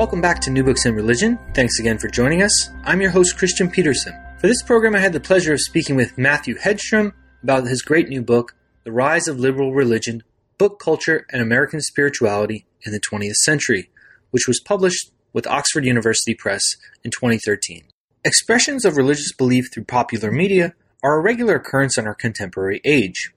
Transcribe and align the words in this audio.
Welcome 0.00 0.22
back 0.22 0.40
to 0.40 0.50
New 0.50 0.64
Books 0.64 0.86
in 0.86 0.94
Religion. 0.94 1.38
Thanks 1.52 1.78
again 1.78 1.98
for 1.98 2.08
joining 2.08 2.40
us. 2.42 2.70
I'm 2.84 3.02
your 3.02 3.10
host, 3.10 3.36
Christian 3.36 3.68
Peterson. 3.68 4.14
For 4.38 4.46
this 4.46 4.62
program, 4.62 4.94
I 4.94 4.98
had 4.98 5.12
the 5.12 5.20
pleasure 5.20 5.52
of 5.52 5.60
speaking 5.60 5.94
with 5.94 6.16
Matthew 6.16 6.56
Hedstrom 6.56 7.12
about 7.42 7.66
his 7.66 7.82
great 7.82 8.08
new 8.08 8.22
book, 8.22 8.56
The 8.84 8.92
Rise 8.92 9.28
of 9.28 9.38
Liberal 9.38 9.74
Religion 9.74 10.22
Book 10.56 10.80
Culture 10.80 11.26
and 11.30 11.42
American 11.42 11.82
Spirituality 11.82 12.64
in 12.86 12.92
the 12.92 12.98
20th 12.98 13.34
Century, 13.44 13.90
which 14.30 14.48
was 14.48 14.58
published 14.58 15.12
with 15.34 15.46
Oxford 15.46 15.84
University 15.84 16.34
Press 16.34 16.62
in 17.04 17.10
2013. 17.10 17.84
Expressions 18.24 18.86
of 18.86 18.96
religious 18.96 19.34
belief 19.34 19.66
through 19.70 19.84
popular 19.84 20.32
media 20.32 20.72
are 21.02 21.18
a 21.18 21.22
regular 21.22 21.56
occurrence 21.56 21.98
in 21.98 22.06
our 22.06 22.14
contemporary 22.14 22.80
age. 22.86 23.34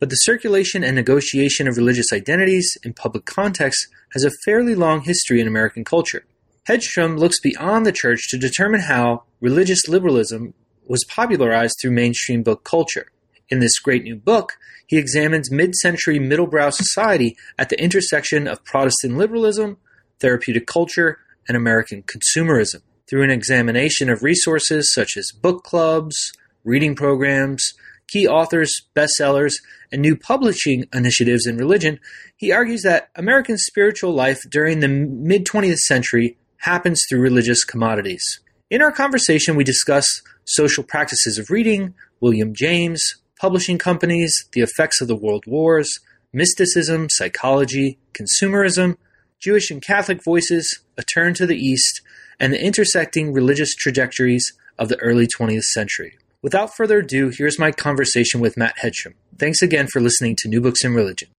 But 0.00 0.10
the 0.10 0.16
circulation 0.16 0.84
and 0.84 0.96
negotiation 0.96 1.66
of 1.66 1.78
religious 1.78 2.12
identities 2.12 2.76
in 2.82 2.92
public 2.92 3.24
contexts 3.24 3.88
has 4.14 4.24
a 4.24 4.30
fairly 4.44 4.74
long 4.74 5.02
history 5.02 5.40
in 5.40 5.46
American 5.46 5.84
culture. 5.84 6.24
Hedstrom 6.68 7.18
looks 7.18 7.40
beyond 7.40 7.84
the 7.84 7.92
church 7.92 8.28
to 8.30 8.38
determine 8.38 8.80
how 8.80 9.24
religious 9.40 9.86
liberalism 9.86 10.54
was 10.86 11.04
popularized 11.04 11.76
through 11.80 11.90
mainstream 11.90 12.42
book 12.42 12.64
culture. 12.64 13.06
In 13.50 13.58
this 13.58 13.78
great 13.78 14.04
new 14.04 14.16
book, 14.16 14.54
he 14.86 14.96
examines 14.96 15.50
mid 15.50 15.74
century 15.74 16.18
middlebrow 16.18 16.72
society 16.72 17.36
at 17.58 17.68
the 17.68 17.80
intersection 17.80 18.48
of 18.48 18.64
Protestant 18.64 19.16
liberalism, 19.16 19.76
therapeutic 20.20 20.66
culture, 20.66 21.18
and 21.46 21.56
American 21.56 22.02
consumerism. 22.02 22.80
Through 23.06 23.24
an 23.24 23.30
examination 23.30 24.08
of 24.08 24.22
resources 24.22 24.92
such 24.94 25.16
as 25.18 25.30
book 25.30 25.62
clubs, 25.62 26.32
reading 26.64 26.94
programs, 26.94 27.74
key 28.08 28.26
authors, 28.26 28.72
bestsellers, 28.94 29.54
and 29.90 30.02
new 30.02 30.16
publishing 30.16 30.86
initiatives 30.92 31.46
in 31.46 31.56
religion, 31.56 31.98
he 32.36 32.52
argues 32.52 32.82
that 32.82 33.10
American 33.16 33.56
spiritual 33.58 34.12
life 34.12 34.40
during 34.50 34.80
the 34.80 34.88
mid 34.88 35.44
20th 35.46 35.78
century 35.78 36.36
happens 36.58 37.02
through 37.08 37.20
religious 37.20 37.64
commodities. 37.64 38.40
In 38.70 38.82
our 38.82 38.92
conversation, 38.92 39.56
we 39.56 39.64
discuss 39.64 40.06
social 40.44 40.82
practices 40.82 41.38
of 41.38 41.50
reading, 41.50 41.94
William 42.20 42.54
James, 42.54 43.02
publishing 43.38 43.78
companies, 43.78 44.48
the 44.52 44.62
effects 44.62 45.00
of 45.00 45.08
the 45.08 45.16
world 45.16 45.44
wars, 45.46 46.00
mysticism, 46.32 47.08
psychology, 47.10 47.98
consumerism, 48.12 48.96
Jewish 49.38 49.70
and 49.70 49.82
Catholic 49.82 50.24
voices, 50.24 50.80
a 50.96 51.02
turn 51.02 51.34
to 51.34 51.46
the 51.46 51.56
East, 51.56 52.00
and 52.40 52.52
the 52.52 52.64
intersecting 52.64 53.32
religious 53.32 53.74
trajectories 53.74 54.52
of 54.78 54.88
the 54.88 54.98
early 55.00 55.26
20th 55.26 55.64
century. 55.64 56.16
Without 56.44 56.76
further 56.76 56.98
ado, 56.98 57.32
here's 57.34 57.58
my 57.58 57.72
conversation 57.72 58.38
with 58.38 58.54
Matt 58.54 58.74
Hedstrom. 58.82 59.14
Thanks 59.38 59.62
again 59.62 59.86
for 59.86 59.98
listening 59.98 60.36
to 60.40 60.48
New 60.50 60.60
Books 60.60 60.84
in 60.84 60.92
Religion. 60.92 61.30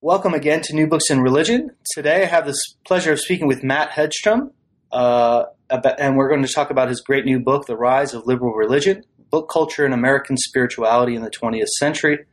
Welcome 0.00 0.32
again 0.32 0.62
to 0.62 0.74
New 0.74 0.86
Books 0.86 1.10
in 1.10 1.20
Religion. 1.20 1.72
Today 1.92 2.22
I 2.22 2.24
have 2.24 2.46
this 2.46 2.58
pleasure 2.86 3.12
of 3.12 3.20
speaking 3.20 3.46
with 3.46 3.62
Matt 3.62 3.90
Hedstrom, 3.90 4.52
uh, 4.92 5.44
about, 5.68 6.00
and 6.00 6.16
we're 6.16 6.30
going 6.30 6.42
to 6.42 6.50
talk 6.50 6.70
about 6.70 6.88
his 6.88 7.02
great 7.02 7.26
new 7.26 7.38
book, 7.38 7.66
The 7.66 7.76
Rise 7.76 8.14
of 8.14 8.26
Liberal 8.26 8.54
Religion 8.54 9.04
Book 9.30 9.50
Culture 9.50 9.84
and 9.84 9.92
American 9.92 10.38
Spirituality 10.38 11.14
in 11.14 11.20
the 11.20 11.30
20th 11.30 11.68
Century. 11.78 12.24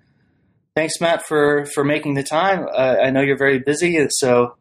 Thanks, 0.77 1.01
Matt, 1.01 1.25
for, 1.25 1.65
for 1.65 1.83
making 1.83 2.13
the 2.13 2.23
time. 2.23 2.69
Uh, 2.71 2.95
I 3.03 3.09
know 3.09 3.19
you're 3.19 3.37
very 3.37 3.59
busy, 3.59 4.07
so 4.11 4.55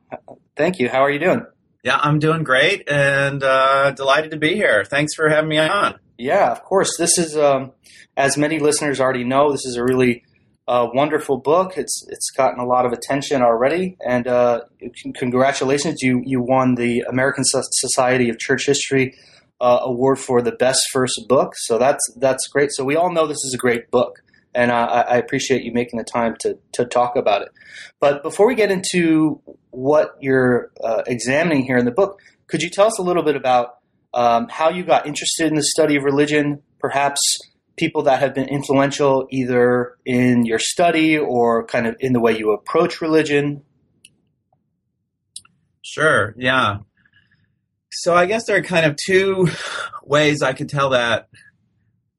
thank 0.57 0.81
you. 0.81 0.89
How 0.89 1.03
are 1.03 1.11
you 1.13 1.21
doing? 1.21 1.47
Yeah, 1.85 2.01
I'm 2.03 2.19
doing 2.19 2.43
great 2.43 2.91
and 2.91 3.41
uh, 3.41 3.93
delighted 3.93 4.33
to 4.33 4.37
be 4.37 4.57
here. 4.57 4.85
Thanks 4.85 5.15
for 5.15 5.29
having 5.29 5.49
me 5.49 5.59
on. 5.59 6.01
Yeah, 6.23 6.53
of 6.53 6.63
course. 6.63 6.97
This 6.99 7.19
is, 7.19 7.37
um, 7.37 7.73
as 8.17 8.39
many 8.39 8.61
listeners 8.61 9.01
already 9.01 9.25
know, 9.25 9.51
this 9.51 9.65
is 9.65 9.77
a 9.77 9.83
really 9.83 10.23
uh, 10.69 10.87
wonderful 10.95 11.39
book. 11.39 11.77
It's 11.77 12.07
it's 12.09 12.31
gotten 12.31 12.61
a 12.61 12.65
lot 12.65 12.87
of 12.87 12.93
attention 12.93 13.43
already, 13.43 13.97
and 14.07 14.29
uh, 14.29 14.61
congratulations! 15.17 16.01
You 16.01 16.23
you 16.25 16.41
won 16.41 16.77
the 16.77 17.01
American 17.09 17.43
Society 17.45 18.29
of 18.29 18.39
Church 18.39 18.67
History 18.67 19.17
uh, 19.61 19.81
award 19.83 20.21
for 20.21 20.41
the 20.41 20.53
best 20.53 20.83
first 20.93 21.25
book. 21.29 21.55
So 21.57 21.77
that's 21.77 22.01
that's 22.21 22.47
great. 22.47 22.71
So 22.71 22.85
we 22.85 22.95
all 22.95 23.13
know 23.13 23.27
this 23.27 23.45
is 23.45 23.53
a 23.53 23.59
great 23.59 23.91
book, 23.91 24.23
and 24.55 24.71
I, 24.71 24.85
I 24.85 25.17
appreciate 25.17 25.65
you 25.65 25.73
making 25.73 25.99
the 25.99 26.05
time 26.05 26.37
to 26.43 26.57
to 26.75 26.85
talk 26.85 27.17
about 27.17 27.43
it. 27.43 27.49
But 27.99 28.23
before 28.23 28.47
we 28.47 28.55
get 28.55 28.71
into 28.71 29.41
what 29.71 30.15
you're 30.21 30.71
uh, 30.85 31.03
examining 31.09 31.65
here 31.65 31.79
in 31.79 31.85
the 31.85 31.91
book, 31.91 32.21
could 32.47 32.63
you 32.63 32.71
tell 32.71 32.87
us 32.87 33.01
a 33.01 33.03
little 33.03 33.25
bit 33.25 33.35
about 33.35 33.82
um, 34.15 34.49
how 34.49 34.71
you 34.71 34.85
got 34.85 35.07
interested 35.07 35.47
in 35.47 35.55
the 35.55 35.63
study 35.63 35.97
of 35.97 36.05
religion, 36.05 36.63
perhaps 36.79 37.21
people 37.77 38.03
that 38.03 38.21
have 38.21 38.35
been 38.35 38.49
influential 38.49 39.27
either 39.31 39.97
in 40.05 40.45
your 40.45 40.59
study 40.59 41.17
or 41.19 41.67
kind 41.67 41.87
of 41.87 41.97
in 42.01 42.13
the 42.13 42.21
way 42.21 42.37
you 42.37 42.53
approach 42.53 43.01
religion? 43.01 43.63
Sure, 45.83 46.35
yeah. 46.37 46.79
So 47.91 48.15
I 48.15 48.27
guess 48.27 48.47
there 48.47 48.57
are 48.57 48.63
kind 48.63 48.87
of 48.87 48.97
two 48.97 49.49
ways 50.05 50.43
I 50.43 50.53
could 50.53 50.69
tell 50.69 50.91
that 50.91 51.29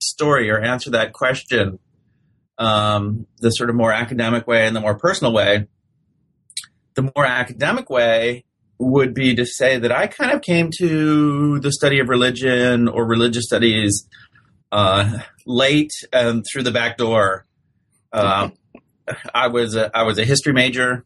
story 0.02 0.50
or 0.50 0.60
answer 0.60 0.92
that 0.92 1.14
question 1.14 1.80
um, 2.58 3.25
the 3.40 3.50
sort 3.50 3.70
of 3.70 3.75
more 3.75 3.92
academic 3.92 4.48
way 4.48 4.68
and 4.68 4.75
the 4.75 4.81
more 4.81 4.96
personal 4.96 5.34
way. 5.34 5.68
The 6.96 7.12
more 7.16 7.25
academic 7.25 7.90
way 7.90 8.46
would 8.80 9.14
be 9.14 9.36
to 9.36 9.46
say 9.46 9.78
that 9.78 9.92
I 9.92 10.08
kind 10.08 10.32
of 10.32 10.42
came 10.42 10.70
to 10.80 11.60
the 11.60 11.72
study 11.72 12.00
of 12.00 12.10
religion 12.10 12.88
or 12.88 13.06
religious 13.06 13.46
studies 13.46 14.08
uh, 14.72 15.20
late 15.46 15.92
and 16.12 16.44
through 16.52 16.64
the 16.64 16.72
back 16.72 16.98
door. 16.98 17.46
Uh, 18.12 18.50
I 19.34 19.48
was 19.48 19.76
a, 19.76 19.96
I 19.96 20.04
was 20.04 20.18
a 20.18 20.26
history 20.26 20.54
major 20.54 21.06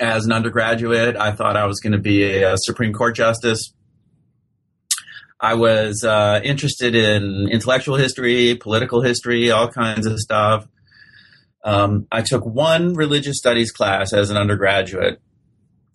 as 0.00 0.24
an 0.24 0.32
undergraduate. 0.32 1.16
I 1.16 1.32
thought 1.32 1.56
I 1.56 1.66
was 1.66 1.80
going 1.80 1.92
to 1.92 1.98
be 1.98 2.42
a, 2.42 2.56
Supreme 2.56 2.92
Court 2.92 3.14
justice. 3.14 3.72
I 5.40 5.54
was 5.54 6.04
uh, 6.04 6.40
interested 6.42 6.94
in 6.94 7.48
intellectual 7.50 7.96
history, 7.96 8.54
political 8.54 9.02
history, 9.02 9.50
all 9.50 9.68
kinds 9.68 10.06
of 10.06 10.18
stuff. 10.18 10.66
Um, 11.64 12.06
I 12.10 12.22
took 12.22 12.44
one 12.46 12.94
religious 12.94 13.38
studies 13.38 13.70
class 13.70 14.12
as 14.12 14.30
an 14.30 14.36
undergraduate 14.36 15.20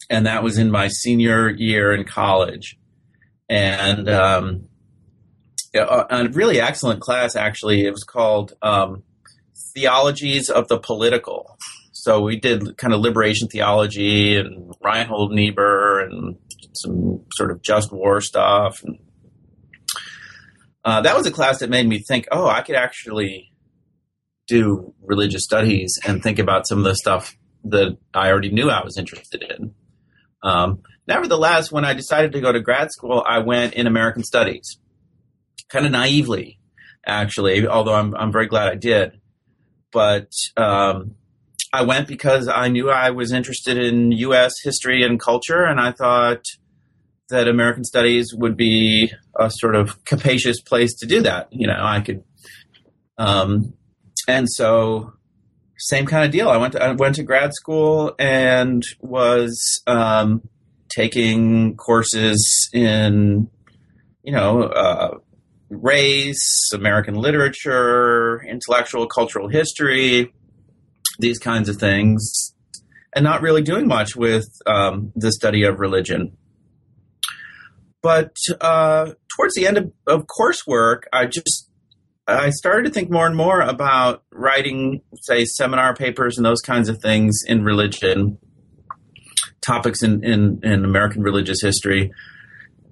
and 0.10 0.26
that 0.26 0.44
was 0.44 0.58
in 0.58 0.72
my 0.72 0.88
senior 0.88 1.50
year 1.50 1.94
in 1.94 2.04
college. 2.04 2.78
And 3.48 4.10
um, 4.10 4.70
a 5.74 6.30
really 6.32 6.60
excellent 6.60 7.02
class, 7.02 7.36
actually. 7.36 7.86
It 7.86 7.92
was 7.92 8.04
called 8.04 8.54
um, 8.62 9.04
Theologies 9.74 10.50
of 10.50 10.68
the 10.68 10.80
Political. 10.80 11.58
So 11.92 12.22
we 12.22 12.40
did 12.40 12.78
kind 12.78 12.94
of 12.94 13.02
liberation 13.02 13.48
theology 13.48 14.38
and 14.38 14.74
Reinhold 14.82 15.32
Niebuhr 15.32 16.00
and 16.00 16.38
some 16.74 17.26
sort 17.34 17.52
of 17.52 17.62
just 17.62 17.92
war 17.92 18.22
stuff. 18.22 18.82
And, 18.84 19.00
uh, 20.86 21.02
that 21.02 21.16
was 21.16 21.28
a 21.28 21.32
class 21.32 21.60
that 21.60 21.70
made 21.70 21.88
me 21.88 22.00
think, 22.00 22.28
oh, 22.32 22.48
I 22.48 22.62
could 22.62 22.76
actually 22.76 23.52
do 24.48 24.94
religious 25.04 25.44
studies 25.44 26.00
and 26.08 26.24
think 26.24 26.40
about 26.40 26.68
some 26.68 26.80
of 26.80 26.84
the 26.86 26.96
stuff 26.96 27.36
that 27.66 27.98
I 28.14 28.30
already 28.30 28.52
knew 28.52 28.70
I 28.70 28.84
was 28.84 28.98
interested 28.98 29.44
in. 29.44 29.76
Um, 30.44 30.82
nevertheless, 31.08 31.72
when 31.72 31.86
I 31.86 31.94
decided 31.94 32.32
to 32.34 32.42
go 32.42 32.52
to 32.52 32.60
grad 32.60 32.92
school, 32.92 33.24
I 33.28 33.40
went 33.40 33.74
in 33.74 33.88
American 33.88 34.24
Studies, 34.24 34.80
kind 35.70 35.86
of 35.86 35.92
naively, 35.92 36.60
actually. 37.06 37.68
Although 37.68 37.96
I'm 37.96 38.16
I'm 38.16 38.32
very 38.32 38.48
glad 38.48 38.70
I 38.70 38.76
did. 38.76 39.20
But 39.92 40.32
um, 40.56 41.16
I 41.74 41.84
went 41.84 42.08
because 42.08 42.48
I 42.48 42.68
knew 42.68 42.90
I 42.90 43.10
was 43.12 43.32
interested 43.32 43.78
in 43.78 44.12
U.S. 44.12 44.54
history 44.64 45.04
and 45.04 45.20
culture, 45.20 45.66
and 45.66 45.80
I 45.80 45.92
thought 45.92 46.44
that 47.30 47.48
American 47.48 47.84
Studies 47.84 48.34
would 48.34 48.58
be 48.58 49.12
a 49.40 49.52
sort 49.52 49.76
of 49.76 50.04
capacious 50.06 50.62
place 50.62 50.96
to 50.98 51.06
do 51.06 51.22
that. 51.24 51.48
You 51.52 51.68
know, 51.68 51.80
I 51.80 52.02
could, 52.02 52.24
um, 53.18 53.74
and 54.28 54.50
so 54.50 55.14
same 55.80 56.06
kind 56.06 56.26
of 56.26 56.32
deal. 56.32 56.50
I 56.50 56.58
went 56.58 56.74
to, 56.74 56.84
I 56.84 56.92
went 56.92 57.16
to 57.16 57.24
grad 57.24 57.54
school 57.54 58.14
and 58.20 58.84
was 59.00 59.82
um, 59.88 60.48
taking 60.90 61.76
courses 61.78 62.70
in, 62.74 63.50
you 64.24 64.34
know, 64.34 64.64
uh, 64.64 65.18
race, 65.70 66.70
American 66.74 67.16
literature, 67.16 68.44
intellectual 68.48 69.08
cultural 69.08 69.48
history, 69.48 70.34
these 71.20 71.40
kinds 71.40 71.70
of 71.70 71.78
things, 71.78 72.54
and 73.16 73.24
not 73.24 73.42
really 73.42 73.62
doing 73.62 73.88
much 73.88 74.16
with 74.16 74.48
um, 74.66 75.12
the 75.16 75.32
study 75.32 75.64
of 75.64 75.80
religion. 75.80 76.36
But 78.02 78.36
uh, 78.62 79.12
towards 79.36 79.56
the 79.56 79.68
end 79.68 79.78
of, 79.78 79.92
of 80.08 80.26
coursework, 80.26 81.04
I 81.14 81.26
just 81.26 81.69
I 82.30 82.52
started 82.52 82.88
to 82.88 82.94
think 82.94 83.10
more 83.10 83.26
and 83.26 83.36
more 83.36 83.60
about 83.60 84.24
writing, 84.32 85.02
say, 85.22 85.46
seminar 85.46 85.96
papers 85.96 86.38
and 86.38 86.46
those 86.46 86.62
kinds 86.62 86.88
of 86.88 87.02
things 87.02 87.40
in 87.48 87.64
religion, 87.64 88.38
topics 89.62 90.04
in, 90.04 90.24
in, 90.24 90.60
in 90.62 90.86
American 90.86 91.24
religious 91.24 91.60
history, 91.62 92.12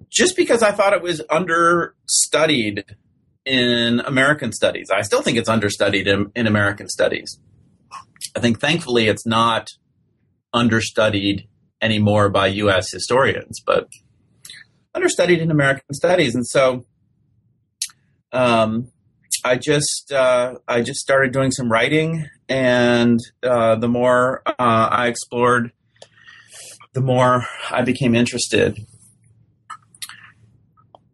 just 0.09 0.35
because 0.35 0.63
I 0.63 0.71
thought 0.71 0.93
it 0.93 1.03
was 1.03 1.21
understudied 1.29 2.85
in 3.45 3.99
American 3.99 4.51
studies. 4.51 4.89
I 4.89 5.03
still 5.03 5.21
think 5.21 5.37
it's 5.37 5.49
understudied 5.49 6.07
in, 6.07 6.31
in 6.35 6.47
American 6.47 6.89
studies. 6.89 7.39
I 8.35 8.39
think 8.39 8.59
thankfully 8.59 9.07
it's 9.07 9.25
not 9.25 9.69
understudied 10.51 11.47
anymore 11.79 12.29
by 12.29 12.47
U.S. 12.47 12.91
historians, 12.91 13.61
but 13.63 13.87
understudied 14.95 15.39
in 15.39 15.51
American 15.51 15.93
studies. 15.93 16.33
And 16.33 16.45
so 16.45 16.85
um, 18.31 18.91
I 19.47 19.55
just 19.55 20.11
uh, 20.11 20.55
I 20.67 20.81
just 20.81 20.99
started 20.99 21.31
doing 21.31 21.51
some 21.51 21.71
writing, 21.71 22.27
and 22.49 23.19
uh, 23.41 23.75
the 23.75 23.87
more 23.87 24.41
uh, 24.45 24.53
I 24.59 25.07
explored, 25.07 25.71
the 26.93 27.01
more 27.01 27.45
I 27.71 27.83
became 27.83 28.13
interested. 28.13 28.77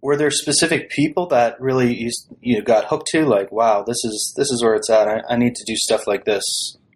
Were 0.01 0.17
there 0.17 0.31
specific 0.31 0.89
people 0.89 1.27
that 1.27 1.61
really 1.61 1.95
you, 1.95 2.09
you 2.41 2.61
got 2.63 2.85
hooked 2.85 3.07
to? 3.11 3.23
Like, 3.25 3.51
wow, 3.51 3.83
this 3.83 4.03
is 4.03 4.33
this 4.35 4.49
is 4.49 4.63
where 4.63 4.73
it's 4.73 4.89
at. 4.89 5.07
I, 5.07 5.21
I 5.29 5.35
need 5.37 5.53
to 5.53 5.63
do 5.65 5.75
stuff 5.75 6.07
like 6.07 6.25
this, 6.25 6.43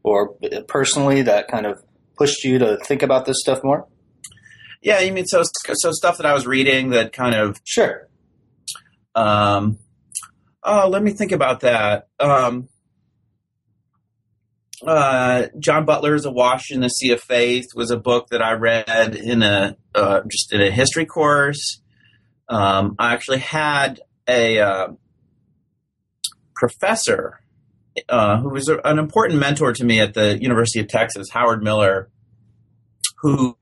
or 0.03 0.35
personally 0.67 1.21
that 1.21 1.47
kind 1.47 1.67
of 1.67 1.81
pushed 2.17 2.43
you 2.43 2.57
to 2.57 2.77
think 2.77 3.03
about 3.03 3.25
this 3.25 3.37
stuff 3.39 3.63
more? 3.63 3.87
Yeah, 4.81 5.01
you 5.01 5.11
mean 5.13 5.25
so 5.25 5.43
so 5.73 5.91
stuff 5.91 6.17
that 6.17 6.25
I 6.25 6.33
was 6.33 6.47
reading 6.47 6.89
that 6.89 7.13
kind 7.13 7.35
of 7.35 7.61
sure. 7.63 8.07
Um, 9.15 9.79
oh, 10.67 10.89
let 10.89 11.01
me 11.01 11.11
think 11.11 11.31
about 11.31 11.61
that. 11.61 12.07
Um, 12.19 12.67
uh, 14.85 15.47
Jon 15.57 15.85
Butler's 15.85 16.25
"Awash 16.25 16.69
in 16.71 16.81
the 16.81 16.89
Sea 16.89 17.11
of 17.11 17.21
Faith" 17.21 17.67
was 17.73 17.89
a 17.89 17.97
book 17.97 18.27
that 18.29 18.41
I 18.41 18.53
read 18.53 19.15
in 19.15 19.41
a 19.41 19.75
uh, 19.95 20.21
just 20.29 20.53
in 20.53 20.61
a 20.61 20.69
history 20.69 21.05
course. 21.05 21.81
Um, 22.47 22.95
I 22.99 23.13
actually 23.13 23.39
had 23.39 24.01
a 24.27 24.59
uh, 24.59 24.87
professor 26.55 27.39
who 28.07 28.49
was 28.49 28.69
a, 28.69 28.77
an 28.85 28.99
important 28.99 29.39
mentor 29.39 29.73
to 29.73 29.83
me 29.83 29.99
at 29.99 30.13
the 30.13 30.37
University 30.39 30.79
of 30.79 30.87
Texas, 30.87 31.29
Howard 31.31 31.63
Miller, 31.63 32.09
who 33.17 33.57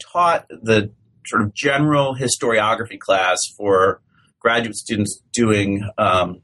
taught 0.00 0.48
the 0.48 0.90
sort 1.26 1.42
of 1.42 1.54
general 1.54 2.16
historiography 2.16 2.98
class 2.98 3.38
for 3.56 4.00
graduate 4.40 4.76
students 4.76 5.20
doing 5.32 5.88
um, 5.98 6.40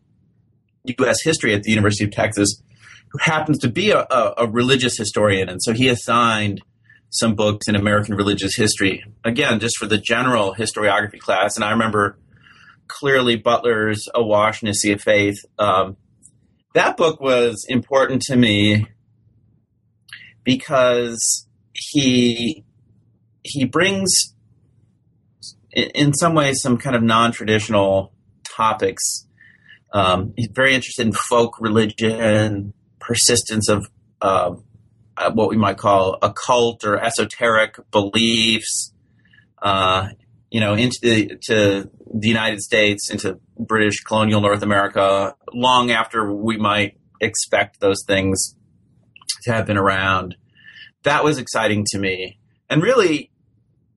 U.S. 0.98 1.22
history 1.22 1.54
at 1.54 1.62
the 1.62 1.70
University 1.70 2.04
of 2.04 2.10
Texas, 2.10 2.62
who 3.08 3.18
happens 3.18 3.58
to 3.60 3.68
be 3.68 3.90
a, 3.90 4.00
a, 4.00 4.34
a 4.38 4.46
religious 4.46 4.96
historian, 4.96 5.48
and 5.48 5.62
so 5.62 5.72
he 5.72 5.88
assigned 5.88 6.60
some 7.10 7.34
books 7.34 7.68
in 7.68 7.76
American 7.76 8.16
religious 8.16 8.56
history. 8.56 9.04
Again, 9.24 9.60
just 9.60 9.78
for 9.78 9.86
the 9.86 9.98
general 9.98 10.54
historiography 10.54 11.20
class, 11.20 11.56
and 11.56 11.64
I 11.64 11.70
remember 11.70 12.18
clearly 12.88 13.36
Butler's 13.36 14.08
Awash 14.14 14.62
in 14.62 14.68
a 14.68 14.74
Sea 14.74 14.92
of 14.92 15.00
Faith. 15.00 15.38
Um, 15.58 15.96
that 16.74 16.96
book 16.96 17.20
was 17.20 17.64
important 17.68 18.22
to 18.22 18.36
me 18.36 18.86
because 20.42 21.46
he 21.72 22.64
he 23.42 23.64
brings 23.64 24.33
in 25.74 26.12
some 26.14 26.34
ways 26.34 26.60
some 26.60 26.78
kind 26.78 26.96
of 26.96 27.02
non-traditional 27.02 28.12
topics. 28.44 29.26
Um, 29.92 30.34
he's 30.36 30.48
very 30.52 30.74
interested 30.74 31.06
in 31.06 31.12
folk 31.12 31.60
religion 31.60 32.74
persistence 32.98 33.68
of 33.68 33.86
uh, 34.20 34.54
what 35.32 35.50
we 35.50 35.56
might 35.56 35.76
call 35.76 36.18
occult 36.22 36.84
or 36.84 36.98
esoteric 36.98 37.76
beliefs 37.90 38.92
uh, 39.62 40.08
you 40.50 40.60
know 40.60 40.74
into 40.74 40.98
the, 41.02 41.38
to 41.42 41.90
the 42.12 42.28
united 42.28 42.60
states 42.60 43.10
into 43.10 43.38
british 43.58 44.00
colonial 44.00 44.40
north 44.40 44.62
america 44.62 45.34
long 45.52 45.90
after 45.90 46.32
we 46.32 46.56
might 46.56 46.96
expect 47.20 47.80
those 47.80 48.02
things 48.06 48.56
to 49.44 49.52
have 49.52 49.66
been 49.66 49.76
around. 49.76 50.36
That 51.02 51.24
was 51.24 51.38
exciting 51.38 51.84
to 51.90 51.98
me. 51.98 52.38
And 52.68 52.82
really 52.82 53.30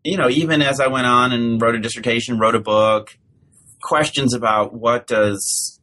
you 0.04 0.18
know, 0.18 0.30
even 0.30 0.62
as 0.62 0.80
I 0.80 0.88
went 0.88 1.08
on 1.08 1.32
and 1.32 1.62
wrote 1.62 1.76
a 1.76 1.80
dissertation, 1.80 2.40
wrote 2.40 2.56
a 2.56 2.60
book, 2.60 3.18
questions 3.82 4.34
about 4.34 4.74
what 4.74 5.08
does 5.08 5.80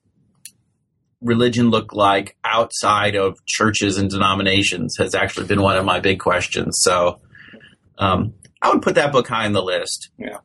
religion 1.20 1.70
look 1.70 1.94
like 1.94 2.36
outside 2.44 3.16
of 3.16 3.44
churches 3.46 3.96
and 3.96 4.10
denominations 4.10 4.96
has 4.98 5.14
actually 5.14 5.46
been 5.46 5.62
one 5.62 5.76
of 5.76 5.84
my 5.84 5.98
big 6.00 6.20
questions. 6.20 6.78
So 6.82 7.20
um, 7.98 8.34
I 8.60 8.70
would 8.70 8.82
put 8.82 8.94
that 8.96 9.12
book 9.12 9.28
high 9.28 9.46
on 9.46 9.52
the 9.52 9.62
list. 9.62 10.10
Yeah. 10.18 10.38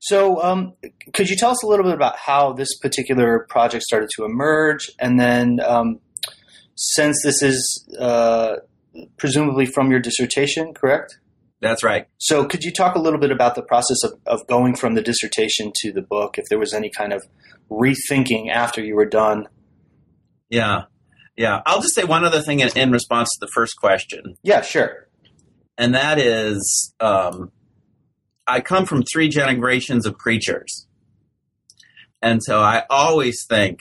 So, 0.00 0.42
um, 0.42 0.74
could 1.14 1.30
you 1.30 1.36
tell 1.36 1.50
us 1.50 1.62
a 1.62 1.66
little 1.66 1.84
bit 1.84 1.94
about 1.94 2.16
how 2.16 2.52
this 2.52 2.76
particular 2.78 3.46
project 3.48 3.82
started 3.82 4.10
to 4.16 4.24
emerge? 4.24 4.90
And 4.98 5.18
then, 5.18 5.60
um, 5.66 6.00
since 6.74 7.22
this 7.24 7.42
is 7.42 7.88
uh, 7.98 8.56
presumably 9.16 9.66
from 9.66 9.90
your 9.90 10.00
dissertation, 10.00 10.74
correct? 10.74 11.18
That's 11.60 11.82
right. 11.82 12.06
So, 12.18 12.44
could 12.44 12.62
you 12.62 12.72
talk 12.72 12.94
a 12.94 13.00
little 13.00 13.18
bit 13.18 13.32
about 13.32 13.54
the 13.56 13.62
process 13.62 14.04
of, 14.04 14.12
of 14.26 14.46
going 14.46 14.76
from 14.76 14.94
the 14.94 15.02
dissertation 15.02 15.72
to 15.82 15.92
the 15.92 16.02
book, 16.02 16.38
if 16.38 16.44
there 16.48 16.58
was 16.58 16.72
any 16.72 16.90
kind 16.90 17.12
of 17.12 17.24
rethinking 17.70 18.48
after 18.48 18.80
you 18.80 18.94
were 18.94 19.08
done? 19.08 19.48
Yeah. 20.50 20.84
Yeah. 21.36 21.62
I'll 21.66 21.80
just 21.80 21.94
say 21.94 22.04
one 22.04 22.24
other 22.24 22.40
thing 22.40 22.60
in, 22.60 22.70
in 22.76 22.92
response 22.92 23.28
to 23.28 23.38
the 23.40 23.50
first 23.52 23.76
question. 23.76 24.36
Yeah, 24.42 24.60
sure. 24.60 25.08
And 25.76 25.94
that 25.94 26.18
is 26.18 26.94
um, 27.00 27.52
I 28.46 28.60
come 28.60 28.86
from 28.86 29.02
three 29.02 29.28
generations 29.28 30.06
of 30.06 30.16
preachers. 30.18 30.86
And 32.22 32.42
so 32.42 32.60
I 32.60 32.84
always 32.90 33.44
think, 33.48 33.78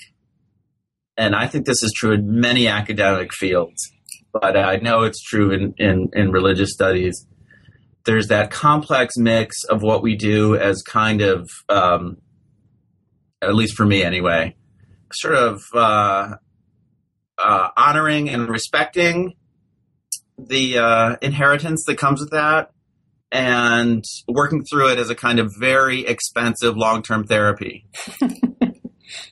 and 1.16 1.36
I 1.36 1.48
think 1.48 1.66
this 1.66 1.82
is 1.82 1.92
true 1.96 2.12
in 2.12 2.40
many 2.40 2.68
academic 2.68 3.34
fields, 3.34 3.92
but 4.32 4.56
I 4.56 4.76
know 4.78 5.04
it's 5.04 5.24
true 5.24 5.52
in, 5.52 5.74
in, 5.78 6.10
in 6.14 6.32
religious 6.32 6.72
studies 6.74 7.26
there's 8.08 8.28
that 8.30 8.50
complex 8.50 9.16
mix 9.18 9.64
of 9.66 9.84
what 9.84 10.02
we 10.02 10.16
do 10.16 10.56
as 10.56 10.82
kind 10.82 11.22
of, 11.22 11.48
um, 11.70 12.18
at 13.42 13.54
least 13.54 13.76
for 13.76 13.86
me 13.86 14.02
anyway, 14.02 14.56
sort 15.14 15.36
of 15.36 15.62
uh, 15.76 16.34
uh, 17.38 17.68
honoring 17.78 18.30
and 18.30 18.50
respecting 18.50 19.36
the 20.40 20.80
uh, 20.80 21.16
inheritance 21.22 21.84
that 21.86 22.00
comes 22.00 22.20
with 22.20 22.32
that 22.32 22.72
and 23.32 24.04
working 24.28 24.64
through 24.64 24.90
it 24.90 24.98
as 24.98 25.10
a 25.10 25.16
kind 25.16 25.38
of 25.38 25.54
very 25.60 26.06
expensive 26.06 26.76
long-term 26.76 27.28
therapy. 27.28 27.86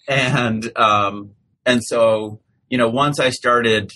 And 0.07 0.71
um, 0.77 1.31
and 1.65 1.83
so 1.83 2.39
you 2.69 2.77
know 2.77 2.89
once 2.89 3.19
i 3.19 3.29
started 3.29 3.91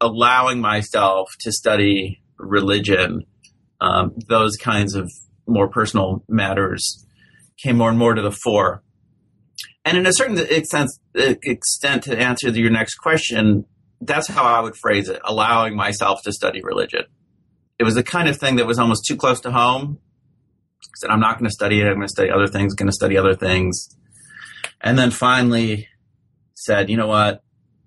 allowing 0.00 0.60
myself 0.60 1.28
to 1.40 1.52
study 1.52 2.22
religion 2.36 3.24
um, 3.80 4.14
those 4.28 4.56
kinds 4.56 4.94
of 4.94 5.10
more 5.46 5.68
personal 5.68 6.24
matters 6.28 7.04
came 7.62 7.76
more 7.76 7.90
and 7.90 7.98
more 7.98 8.14
to 8.14 8.22
the 8.22 8.32
fore. 8.32 8.82
And 9.84 9.96
in 9.96 10.06
a 10.06 10.12
certain 10.12 10.38
extent, 10.38 10.90
extent 11.14 12.04
to 12.04 12.18
answer 12.18 12.50
your 12.50 12.70
next 12.70 12.96
question, 12.96 13.64
that's 14.00 14.28
how 14.28 14.44
I 14.44 14.60
would 14.60 14.76
phrase 14.76 15.08
it, 15.08 15.20
allowing 15.24 15.74
myself 15.74 16.22
to 16.24 16.32
study 16.32 16.60
religion. 16.62 17.04
It 17.78 17.84
was 17.84 17.94
the 17.94 18.02
kind 18.02 18.28
of 18.28 18.36
thing 18.36 18.56
that 18.56 18.66
was 18.66 18.78
almost 18.78 19.06
too 19.06 19.16
close 19.16 19.40
to 19.40 19.50
home. 19.50 19.98
I 20.82 20.86
said, 20.98 21.10
I'm 21.10 21.20
not 21.20 21.38
going 21.38 21.48
to 21.48 21.52
study 21.52 21.80
it. 21.80 21.86
I'm 21.86 21.94
going 21.94 22.06
to 22.06 22.08
study 22.08 22.30
other 22.30 22.46
things, 22.48 22.74
going 22.74 22.88
to 22.88 22.92
study 22.92 23.16
other 23.16 23.34
things. 23.34 23.88
And 24.80 24.98
then 24.98 25.10
finally 25.10 25.88
said, 26.54 26.90
you 26.90 26.96
know 26.96 27.06
what? 27.06 27.42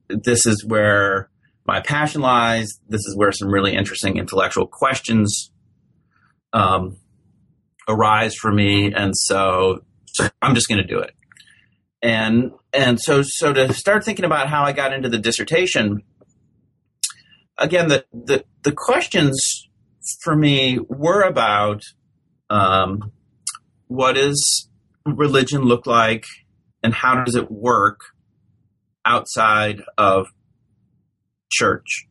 This 0.09 0.45
is 0.45 0.65
where 0.65 1.29
my 1.65 1.81
passion 1.81 2.21
lies. 2.21 2.79
This 2.87 3.01
is 3.01 3.15
where 3.15 3.31
some 3.31 3.49
really 3.49 3.75
interesting 3.75 4.17
intellectual 4.17 4.67
questions 4.67 5.51
um, 6.53 6.97
arise 7.87 8.35
for 8.35 8.51
me, 8.51 8.93
and 8.93 9.13
so, 9.15 9.83
so 10.05 10.29
I'm 10.41 10.55
just 10.55 10.67
going 10.67 10.81
to 10.81 10.87
do 10.87 10.99
it. 10.99 11.13
And 12.01 12.51
and 12.73 12.99
so 12.99 13.21
so 13.23 13.53
to 13.53 13.73
start 13.73 14.03
thinking 14.03 14.25
about 14.25 14.47
how 14.47 14.63
I 14.63 14.71
got 14.71 14.93
into 14.93 15.09
the 15.09 15.19
dissertation, 15.19 16.01
again, 17.57 17.89
the 17.89 18.05
the, 18.11 18.43
the 18.63 18.71
questions 18.71 19.67
for 20.23 20.35
me 20.35 20.79
were 20.89 21.21
about 21.21 21.83
um, 22.49 23.11
what 23.87 24.13
does 24.13 24.69
religion 25.05 25.61
look 25.61 25.85
like, 25.85 26.25
and 26.81 26.93
how 26.93 27.23
does 27.23 27.35
it 27.35 27.51
work 27.51 27.99
outside 29.05 29.81
of 29.97 30.27
church. 31.51 32.07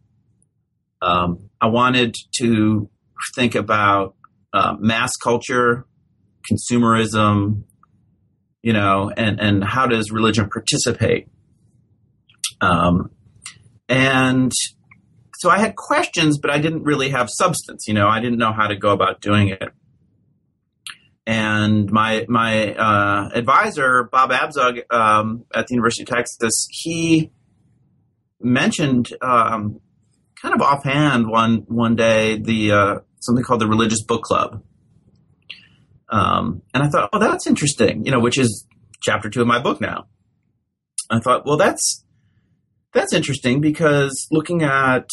Um, 1.02 1.50
I 1.60 1.66
wanted 1.68 2.14
to 2.38 2.90
think 3.34 3.54
about 3.54 4.14
uh, 4.52 4.76
mass 4.78 5.16
culture, 5.16 5.86
consumerism, 6.50 7.64
you 8.62 8.72
know, 8.72 9.10
and, 9.16 9.40
and 9.40 9.64
how 9.64 9.86
does 9.86 10.10
religion 10.10 10.48
participate? 10.48 11.28
Um, 12.60 13.10
and 13.88 14.52
so 15.38 15.48
I 15.48 15.58
had 15.58 15.74
questions, 15.74 16.38
but 16.38 16.50
I 16.50 16.58
didn't 16.58 16.82
really 16.82 17.10
have 17.10 17.28
substance. 17.30 17.86
You 17.88 17.94
know, 17.94 18.08
I 18.08 18.20
didn't 18.20 18.38
know 18.38 18.52
how 18.52 18.66
to 18.66 18.76
go 18.76 18.90
about 18.90 19.20
doing 19.20 19.48
it. 19.48 19.70
And 21.26 21.90
my 21.90 22.26
my 22.28 22.74
uh, 22.74 23.30
advisor, 23.32 24.04
Bob 24.04 24.30
Abzug, 24.30 24.82
um, 24.92 25.44
at 25.54 25.66
the 25.66 25.74
University 25.74 26.02
of 26.02 26.08
Texas, 26.08 26.66
he 26.70 27.30
mentioned 28.40 29.12
um, 29.22 29.80
kind 30.40 30.54
of 30.54 30.60
offhand 30.60 31.28
one 31.28 31.64
one 31.68 31.94
day 31.94 32.36
the 32.38 32.72
uh, 32.72 32.98
something 33.20 33.44
called 33.44 33.60
the 33.60 33.68
Religious 33.68 34.02
Book 34.02 34.22
Club, 34.22 34.62
um, 36.08 36.62
and 36.74 36.82
I 36.82 36.88
thought, 36.88 37.10
oh, 37.12 37.18
that's 37.18 37.46
interesting. 37.46 38.04
You 38.04 38.10
know, 38.10 38.20
which 38.20 38.38
is 38.38 38.66
chapter 39.02 39.30
two 39.30 39.40
of 39.40 39.46
my 39.46 39.60
book 39.60 39.80
now. 39.80 40.06
I 41.10 41.20
thought, 41.20 41.46
well, 41.46 41.56
that's 41.56 42.04
that's 42.92 43.12
interesting 43.12 43.60
because 43.60 44.26
looking 44.30 44.62
at 44.62 45.08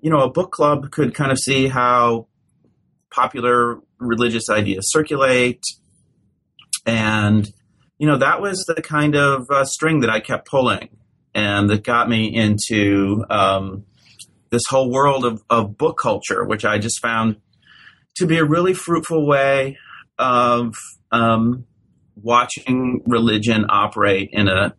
you 0.00 0.10
know 0.10 0.20
a 0.20 0.30
book 0.30 0.52
club 0.52 0.90
could 0.90 1.14
kind 1.14 1.30
of 1.30 1.38
see 1.38 1.68
how 1.68 2.26
popular 3.12 3.80
religious 3.98 4.48
ideas 4.48 4.90
circulate 4.90 5.62
and 6.86 7.52
you 7.98 8.06
know 8.06 8.16
that 8.16 8.40
was 8.40 8.64
the 8.66 8.80
kind 8.80 9.14
of 9.14 9.50
uh, 9.50 9.64
string 9.64 10.00
that 10.00 10.10
i 10.10 10.20
kept 10.20 10.48
pulling 10.48 10.88
and 11.34 11.68
that 11.68 11.84
got 11.84 12.08
me 12.08 12.34
into 12.34 13.24
um, 13.30 13.84
this 14.50 14.62
whole 14.68 14.90
world 14.90 15.24
of, 15.24 15.42
of 15.50 15.76
book 15.76 15.98
culture 15.98 16.44
which 16.44 16.64
i 16.64 16.78
just 16.78 17.00
found 17.00 17.36
to 18.16 18.26
be 18.26 18.38
a 18.38 18.44
really 18.44 18.74
fruitful 18.74 19.26
way 19.26 19.78
of 20.18 20.74
um, 21.10 21.64
watching 22.16 23.02
religion 23.06 23.66
operate 23.68 24.30
in 24.32 24.48
a 24.48 24.74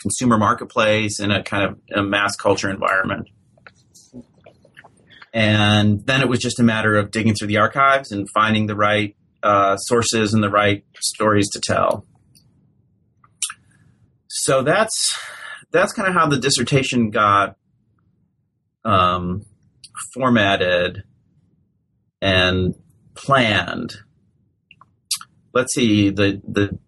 consumer 0.00 0.38
marketplace 0.38 1.18
in 1.20 1.30
a 1.30 1.42
kind 1.42 1.64
of 1.64 1.78
a 1.94 2.02
mass 2.02 2.36
culture 2.36 2.70
environment. 2.70 3.28
And 5.32 6.06
then 6.06 6.20
it 6.20 6.28
was 6.28 6.38
just 6.38 6.60
a 6.60 6.62
matter 6.62 6.94
of 6.94 7.10
digging 7.10 7.34
through 7.34 7.48
the 7.48 7.56
archives 7.56 8.12
and 8.12 8.28
finding 8.32 8.66
the 8.66 8.76
right 8.76 9.16
uh, 9.42 9.76
sources 9.76 10.32
and 10.32 10.42
the 10.42 10.50
right 10.50 10.84
stories 11.00 11.48
to 11.50 11.60
tell. 11.60 12.06
So 14.28 14.62
that's 14.62 15.18
that's 15.72 15.92
kind 15.92 16.08
of 16.08 16.14
how 16.14 16.28
the 16.28 16.38
dissertation 16.38 17.10
got 17.10 17.56
um, 18.84 19.44
formatted 20.12 21.02
and 22.24 22.74
planned. 23.14 23.94
Let's 25.52 25.74
see 25.74 26.10
the 26.10 26.42
the 26.46 26.78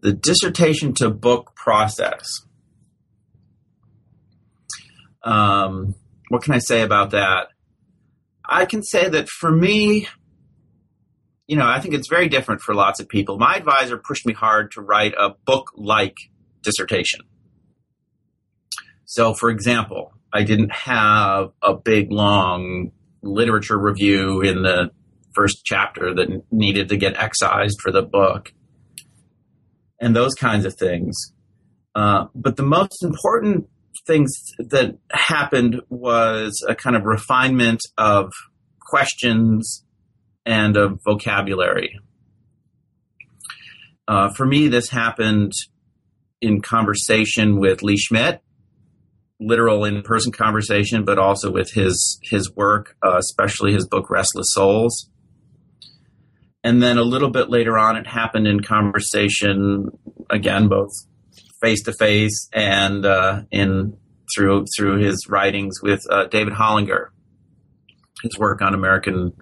the 0.00 0.12
dissertation 0.12 0.94
to 0.94 1.10
book 1.10 1.54
process 1.54 2.42
um, 5.28 5.94
what 6.28 6.42
can 6.42 6.54
I 6.54 6.58
say 6.58 6.82
about 6.82 7.10
that? 7.10 7.48
I 8.44 8.64
can 8.64 8.82
say 8.82 9.08
that 9.08 9.28
for 9.28 9.50
me, 9.50 10.08
you 11.46 11.56
know, 11.56 11.66
I 11.66 11.80
think 11.80 11.94
it's 11.94 12.08
very 12.08 12.28
different 12.28 12.60
for 12.60 12.74
lots 12.74 13.00
of 13.00 13.08
people. 13.08 13.38
My 13.38 13.56
advisor 13.56 13.98
pushed 13.98 14.26
me 14.26 14.32
hard 14.32 14.72
to 14.72 14.80
write 14.80 15.14
a 15.18 15.30
book 15.44 15.70
like 15.76 16.16
dissertation. 16.62 17.20
So, 19.04 19.34
for 19.34 19.50
example, 19.50 20.12
I 20.32 20.44
didn't 20.44 20.72
have 20.72 21.50
a 21.62 21.74
big, 21.74 22.12
long 22.12 22.92
literature 23.22 23.78
review 23.78 24.40
in 24.40 24.62
the 24.62 24.90
first 25.34 25.64
chapter 25.64 26.14
that 26.14 26.42
needed 26.50 26.88
to 26.88 26.96
get 26.96 27.16
excised 27.16 27.80
for 27.80 27.92
the 27.92 28.02
book 28.02 28.52
and 30.00 30.14
those 30.14 30.34
kinds 30.34 30.64
of 30.64 30.74
things. 30.74 31.32
Uh, 31.94 32.26
but 32.34 32.56
the 32.56 32.62
most 32.62 33.02
important 33.02 33.68
things 34.06 34.32
that 34.58 34.96
happened 35.10 35.80
was 35.88 36.64
a 36.68 36.74
kind 36.74 36.96
of 36.96 37.04
refinement 37.04 37.80
of 37.96 38.32
questions 38.80 39.84
and 40.46 40.76
of 40.76 41.00
vocabulary. 41.04 41.98
Uh, 44.06 44.30
for 44.30 44.46
me, 44.46 44.68
this 44.68 44.88
happened 44.88 45.52
in 46.40 46.62
conversation 46.62 47.58
with 47.58 47.82
Leigh 47.82 47.96
Schmidt, 47.96 48.40
literal 49.40 49.84
in-person 49.84 50.32
conversation, 50.32 51.04
but 51.04 51.18
also 51.18 51.50
with 51.50 51.72
his 51.72 52.18
his 52.22 52.54
work, 52.54 52.96
uh, 53.04 53.16
especially 53.16 53.72
his 53.72 53.86
book 53.86 54.10
Restless 54.10 54.48
Souls. 54.50 55.10
And 56.64 56.82
then 56.82 56.98
a 56.98 57.02
little 57.02 57.30
bit 57.30 57.48
later 57.48 57.78
on, 57.78 57.96
it 57.96 58.06
happened 58.06 58.46
in 58.46 58.60
conversation 58.60 59.90
again, 60.28 60.68
both 60.68 60.90
face 61.60 61.82
to 61.84 61.92
face 61.92 62.48
and 62.52 63.06
uh, 63.06 63.42
in 63.50 63.96
through 64.34 64.66
through 64.76 64.98
his 64.98 65.26
writings 65.28 65.80
with 65.82 66.00
uh, 66.10 66.26
David 66.26 66.54
Hollinger, 66.54 67.08
his 68.22 68.38
work 68.38 68.60
on 68.60 68.74
American 68.74 69.32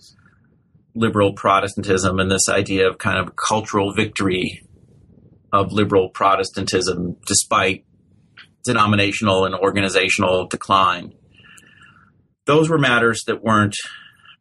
liberal 0.95 1.33
Protestantism 1.33 2.19
and 2.19 2.31
this 2.31 2.49
idea 2.49 2.89
of 2.89 2.99
kind 2.99 3.19
of 3.19 3.37
cultural 3.37 3.93
victory 3.93 4.63
of 5.53 5.73
liberal 5.73 6.09
Protestantism 6.11 7.17
despite 7.27 7.85
denominational 8.67 9.45
and 9.45 9.55
organizational 9.55 10.47
decline. 10.47 11.15
Those 12.45 12.69
were 12.69 12.79
matters 12.79 13.23
that 13.27 13.43
weren't 13.43 13.77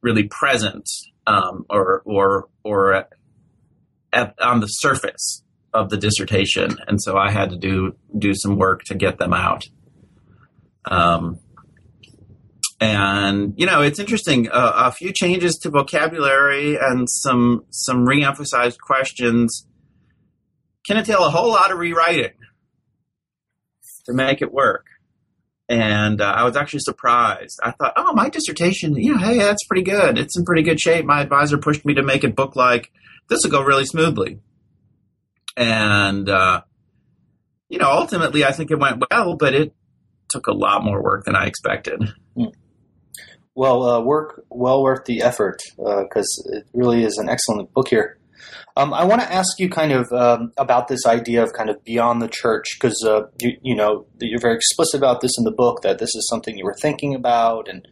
really 0.01 0.23
present 0.23 0.87
um, 1.27 1.65
or 1.69 2.01
or 2.05 2.49
or 2.63 2.93
at, 4.13 4.35
on 4.39 4.59
the 4.59 4.67
surface 4.67 5.43
of 5.73 5.89
the 5.89 5.97
dissertation, 5.97 6.77
and 6.87 7.01
so 7.01 7.17
I 7.17 7.31
had 7.31 7.49
to 7.49 7.57
do 7.57 7.95
do 8.17 8.33
some 8.33 8.57
work 8.57 8.83
to 8.85 8.95
get 8.95 9.17
them 9.17 9.33
out. 9.33 9.63
Um, 10.89 11.39
and 12.79 13.53
you 13.57 13.65
know, 13.65 13.81
it's 13.81 13.99
interesting. 13.99 14.49
Uh, 14.49 14.73
a 14.75 14.91
few 14.91 15.11
changes 15.11 15.55
to 15.63 15.69
vocabulary 15.69 16.77
and 16.79 17.09
some 17.09 17.65
some 17.69 18.05
re-emphasized 18.05 18.79
questions 18.79 19.65
can 20.85 20.97
entail 20.97 21.23
a 21.25 21.29
whole 21.29 21.49
lot 21.49 21.71
of 21.71 21.79
rewriting 21.79 22.33
to 24.05 24.13
make 24.13 24.41
it 24.41 24.51
work. 24.51 24.85
And 25.67 26.21
uh, 26.21 26.25
I 26.25 26.43
was 26.43 26.55
actually 26.55 26.81
surprised. 26.81 27.59
I 27.63 27.71
thought, 27.71 27.93
oh, 27.95 28.13
my 28.13 28.29
dissertation, 28.29 28.95
you 28.95 29.13
know, 29.13 29.19
hey, 29.19 29.39
that's 29.39 29.65
pretty 29.65 29.81
good. 29.81 30.19
It's 30.19 30.37
in 30.37 30.45
pretty 30.45 30.61
good 30.61 30.79
shape. 30.79 31.05
My 31.05 31.21
advisor 31.21 31.57
pushed 31.57 31.85
me 31.85 31.95
to 31.95 32.03
make 32.03 32.23
it 32.23 32.35
book 32.35 32.55
like. 32.55 32.91
This 33.29 33.39
will 33.43 33.51
go 33.51 33.63
really 33.63 33.85
smoothly 33.85 34.39
and 35.57 36.29
uh, 36.29 36.61
you 37.69 37.79
know, 37.79 37.89
ultimately, 37.91 38.45
I 38.45 38.51
think 38.51 38.71
it 38.71 38.79
went 38.79 39.03
well, 39.09 39.35
but 39.35 39.53
it 39.53 39.73
took 40.29 40.47
a 40.47 40.53
lot 40.53 40.83
more 40.83 41.01
work 41.01 41.25
than 41.25 41.35
I 41.35 41.45
expected. 41.45 42.13
Hmm. 42.35 42.45
Well, 43.53 43.83
uh, 43.83 44.01
work 44.01 44.43
well 44.49 44.83
worth 44.83 45.05
the 45.05 45.21
effort 45.21 45.61
because 45.77 46.49
uh, 46.51 46.57
it 46.57 46.67
really 46.73 47.03
is 47.03 47.17
an 47.17 47.29
excellent 47.29 47.73
book 47.73 47.87
here. 47.87 48.17
Um, 48.77 48.93
I 48.93 49.05
want 49.05 49.21
to 49.21 49.31
ask 49.31 49.57
you 49.57 49.69
kind 49.69 49.93
of 49.93 50.11
um, 50.11 50.51
about 50.57 50.89
this 50.89 51.05
idea 51.05 51.43
of 51.43 51.53
kind 51.53 51.69
of 51.69 51.81
beyond 51.85 52.21
the 52.21 52.27
church 52.27 52.77
because 52.77 53.01
uh, 53.05 53.21
you, 53.39 53.57
you 53.61 53.75
know 53.75 54.05
you're 54.19 54.41
very 54.41 54.55
explicit 54.55 54.97
about 54.97 55.21
this 55.21 55.31
in 55.37 55.45
the 55.45 55.51
book 55.51 55.81
that 55.83 55.97
this 55.97 56.13
is 56.13 56.27
something 56.29 56.57
you 56.57 56.65
were 56.65 56.75
thinking 56.81 57.15
about 57.15 57.69
and 57.69 57.87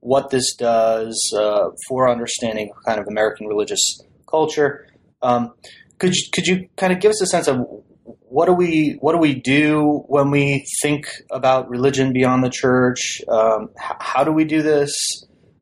what 0.00 0.30
this 0.30 0.54
does 0.54 1.16
uh, 1.38 1.70
for 1.88 2.10
understanding 2.10 2.70
kind 2.84 3.00
of 3.00 3.06
American 3.06 3.46
religious 3.46 4.00
culture. 4.28 4.86
Um, 5.22 5.54
could 5.98 6.14
you, 6.14 6.22
could 6.32 6.46
you 6.46 6.68
kind 6.76 6.92
of 6.92 7.00
give 7.00 7.10
us 7.10 7.22
a 7.22 7.26
sense 7.26 7.46
of 7.46 7.58
what 8.02 8.46
do 8.46 8.52
we 8.52 8.96
what 9.00 9.12
do 9.12 9.18
we 9.18 9.34
do 9.34 10.04
when 10.08 10.32
we 10.32 10.66
think 10.82 11.06
about 11.30 11.70
religion 11.70 12.12
beyond 12.12 12.42
the 12.42 12.50
church? 12.50 13.20
Um, 13.28 13.70
h- 13.78 13.96
how 14.00 14.24
do 14.24 14.32
we 14.32 14.44
do 14.44 14.62
this? 14.62 14.92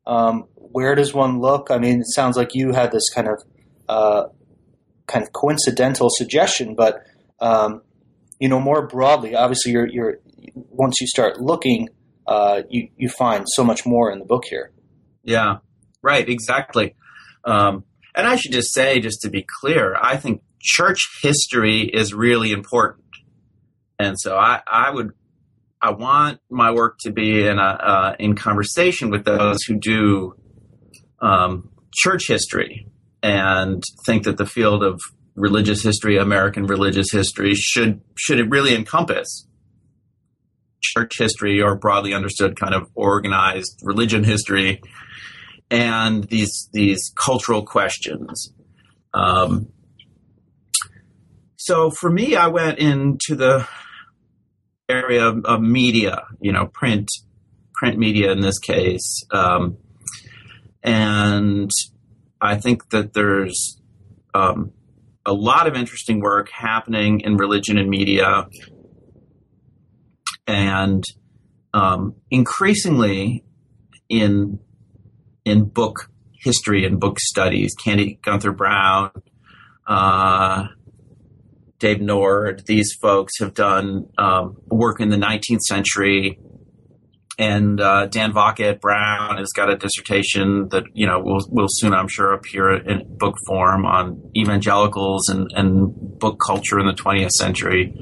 Um, 0.07 0.47
where 0.57 0.95
does 0.95 1.13
one 1.13 1.41
look? 1.41 1.71
I 1.71 1.77
mean, 1.77 2.01
it 2.01 2.07
sounds 2.09 2.39
like 2.39 2.55
you 2.55 2.73
had 2.73 2.91
this 2.91 3.11
kind 3.15 3.29
of 3.29 3.43
uh, 3.89 4.25
kind 5.07 5.23
of 5.25 5.33
coincidental 5.33 6.09
suggestion, 6.11 6.75
but 6.75 7.03
um, 7.41 7.83
you 8.39 8.49
know, 8.49 8.61
more 8.61 8.87
broadly, 8.87 9.35
obviously, 9.35 9.73
you're, 9.73 9.87
you're 9.87 10.19
once 10.55 11.01
you 11.01 11.07
start 11.07 11.41
looking, 11.41 11.89
uh, 12.27 12.63
you 12.69 12.89
you 12.97 13.09
find 13.09 13.45
so 13.49 13.63
much 13.65 13.87
more 13.87 14.11
in 14.11 14.19
the 14.19 14.25
book 14.25 14.45
here. 14.45 14.73
Yeah, 15.23 15.59
right, 16.03 16.29
exactly. 16.29 16.97
Um, 17.45 17.85
and 18.15 18.27
I 18.27 18.37
should 18.37 18.53
just 18.53 18.75
say, 18.75 19.01
just 19.01 19.23
to 19.23 19.31
be 19.31 19.47
clear, 19.61 19.97
I 20.01 20.17
think 20.17 20.43
church 20.61 20.99
history 21.23 21.83
is 21.83 22.13
really 22.13 22.53
important. 22.53 23.05
And 23.99 24.19
so 24.19 24.37
I, 24.37 24.61
I 24.67 24.91
would, 24.91 25.13
I 25.81 25.91
want 25.93 26.41
my 26.51 26.73
work 26.73 26.99
to 27.01 27.13
be 27.13 27.47
in 27.47 27.59
a, 27.59 27.63
uh, 27.63 28.17
in 28.19 28.35
conversation 28.35 29.11
with 29.11 29.25
those 29.25 29.63
who 29.67 29.79
do 29.79 30.35
um, 31.21 31.71
church 31.95 32.27
history 32.29 32.87
and 33.23 33.83
think 34.07 34.25
that 34.25 34.37
the 34.37 34.47
field 34.47 34.83
of 34.83 35.01
religious 35.35 35.83
history, 35.83 36.19
American 36.19 36.67
religious 36.67 37.11
history, 37.11 37.55
should 37.55 38.01
should 38.17 38.39
it 38.39 38.51
really 38.51 38.75
encompass 38.75 39.47
church 40.81 41.19
history 41.19 41.63
or 41.63 41.77
broadly 41.77 42.13
understood 42.13 42.59
kind 42.59 42.75
of 42.75 42.89
organized 42.95 43.81
religion 43.85 44.25
history 44.25 44.81
and 45.71 46.25
these 46.25 46.69
these 46.73 47.13
cultural 47.17 47.65
questions. 47.65 48.53
Um, 49.15 49.69
so 51.57 51.91
for 51.91 52.11
me, 52.11 52.37
I 52.37 52.49
went 52.49 52.79
into 52.79 53.37
the 53.37 53.67
area 54.89 55.27
of, 55.27 55.45
of, 55.45 55.61
media, 55.61 56.25
you 56.41 56.53
know, 56.53 56.67
print 56.67 57.09
print 57.75 57.99
media 57.99 58.33
in 58.33 58.41
this 58.41 58.59
case, 58.59 59.25
um, 59.31 59.79
and 60.83 61.71
I 62.43 62.57
think 62.57 62.91
that 62.91 63.15
there's 63.15 63.81
um, 64.35 64.73
a 65.25 65.33
lot 65.33 65.69
of 65.69 65.77
interesting 65.77 66.21
work 66.21 66.51
happening 66.51 67.21
in 67.21 67.37
religion 67.37 67.79
and 67.79 67.89
media, 67.89 68.49
and 70.47 71.05
um, 71.73 72.17
increasingly 72.31 73.45
in 74.09 74.59
in 75.45 75.65
book 75.65 76.11
history 76.35 76.85
and 76.85 76.99
book 76.99 77.21
studies. 77.21 77.75
Candy 77.75 78.19
Gunther 78.23 78.53
Brown, 78.53 79.11
uh, 79.87 80.67
Dave 81.79 82.01
Nord, 82.01 82.65
these 82.67 82.93
folks 83.01 83.39
have 83.39 83.55
done 83.55 84.09
um, 84.19 84.57
work 84.67 85.01
in 85.01 85.11
the 85.11 85.17
19th 85.17 85.61
century. 85.61 86.39
And 87.39 87.81
uh, 87.81 88.07
Dan 88.07 88.33
Vaca 88.35 88.67
at 88.67 88.81
Brown 88.81 89.39
has 89.39 89.49
got 89.57 89.71
a 89.71 89.77
dissertation 89.77 90.69
that 90.69 90.85
you 90.93 91.07
know 91.07 91.21
will 91.21 91.45
will 91.49 91.69
soon, 91.69 91.95
I'm 91.95 92.09
sure, 92.09 92.35
appear 92.35 92.75
in 92.75 93.17
book 93.17 93.37
form 93.47 93.87
on 93.87 94.31
evangelicals 94.37 95.29
and, 95.29 95.51
and 95.55 96.19
book 96.19 96.39
culture 96.45 96.79
in 96.79 96.87
the 96.87 96.93
20th 96.93 97.31
century. 97.31 97.95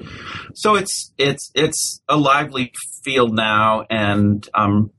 So 0.54 0.75
it's 0.75 1.12
it's 1.16 1.50
it's 1.54 2.02
a 2.08 2.16
lively 2.16 2.72
field 3.04 3.34
now, 3.34 3.87
and 3.88 4.46
I'm 4.52 4.90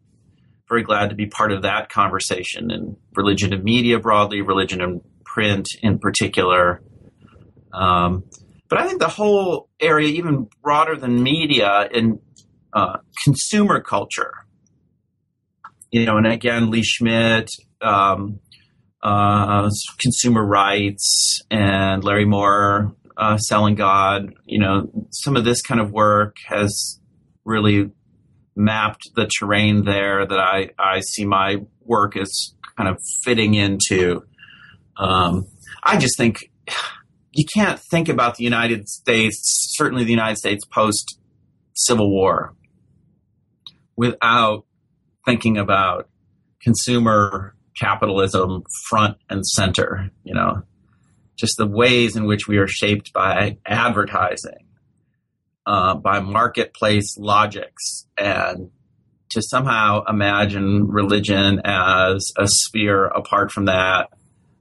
very 0.70 0.84
glad 0.84 1.10
to 1.10 1.16
be 1.16 1.26
part 1.26 1.52
of 1.52 1.64
that 1.64 1.90
conversation 1.90 2.72
and 2.72 2.96
religion 3.18 3.52
and 3.52 3.64
media 3.64 4.00
broadly, 4.00 4.42
religion 4.42 4.82
and 4.82 5.02
print 5.26 5.68
in 5.82 6.00
particular. 6.00 6.82
Um, 7.74 8.24
but 8.70 8.80
I 8.80 8.88
think 8.88 9.02
the 9.02 9.10
whole 9.10 9.70
area, 9.82 10.08
even 10.08 10.48
broader 10.64 10.96
than 10.96 11.22
media, 11.22 11.90
in 11.92 12.20
uh, 12.74 12.98
consumer 13.24 13.82
culture, 13.82 14.34
you 15.92 16.06
know, 16.06 16.18
and 16.18 16.28
again, 16.28 16.70
Leigh 16.70 16.84
Schmidt, 16.84 17.50
um, 17.82 18.40
uh, 19.04 19.70
consumer 20.00 20.46
rites, 20.46 21.42
and 21.50 22.04
Larry 22.04 22.26
Moore, 22.26 22.96
uh, 23.18 23.38
selling 23.38 23.76
God, 23.76 24.34
you 24.46 24.60
know, 24.60 24.90
some 25.12 25.36
of 25.36 25.44
this 25.44 25.62
kind 25.62 25.82
of 25.82 25.92
work 25.92 26.38
has 26.48 27.00
really 27.44 27.92
mapped 28.56 29.10
the 29.16 29.30
terrain 29.40 29.84
there 29.84 30.26
that 30.26 30.40
I, 30.40 30.70
I 30.78 31.02
see 31.02 31.26
my 31.26 31.58
work 31.82 32.16
as 32.16 32.54
kind 32.78 32.90
of 32.90 32.98
fitting 33.24 33.54
into. 33.54 34.24
Um, 34.98 35.46
I 35.84 35.98
just 35.98 36.18
think 36.18 36.38
you 37.32 37.46
can't 37.54 37.80
think 37.90 38.10
about 38.10 38.36
the 38.36 38.44
United 38.44 38.88
States, 38.88 39.40
certainly 39.76 40.04
the 40.04 40.12
United 40.12 40.38
States 40.38 40.66
post 40.66 41.18
Civil 41.74 42.12
War, 42.12 42.54
without 44.02 44.66
thinking 45.28 45.60
about 45.60 46.10
consumer 46.60 47.54
capitalism 47.80 48.64
front 48.90 49.16
and 49.30 49.46
center. 49.46 50.10
You 50.24 50.34
know, 50.34 50.64
just 51.38 51.56
the 51.58 51.68
ways 51.68 52.16
in 52.16 52.26
which 52.26 52.48
we 52.48 52.58
are 52.58 52.68
shaped 52.68 53.14
by 53.14 53.60
advertising 53.64 54.66
uh, 55.68 55.94
by 55.94 56.20
marketplace 56.20 57.16
logics 57.16 58.08
and 58.18 58.72
to 59.30 59.42
somehow 59.44 60.04
imagine 60.10 60.88
religion 60.88 61.62
as 61.64 62.32
a 62.40 62.48
sphere 62.48 63.06
apart 63.06 63.52
from 63.52 63.66
that 63.66 64.10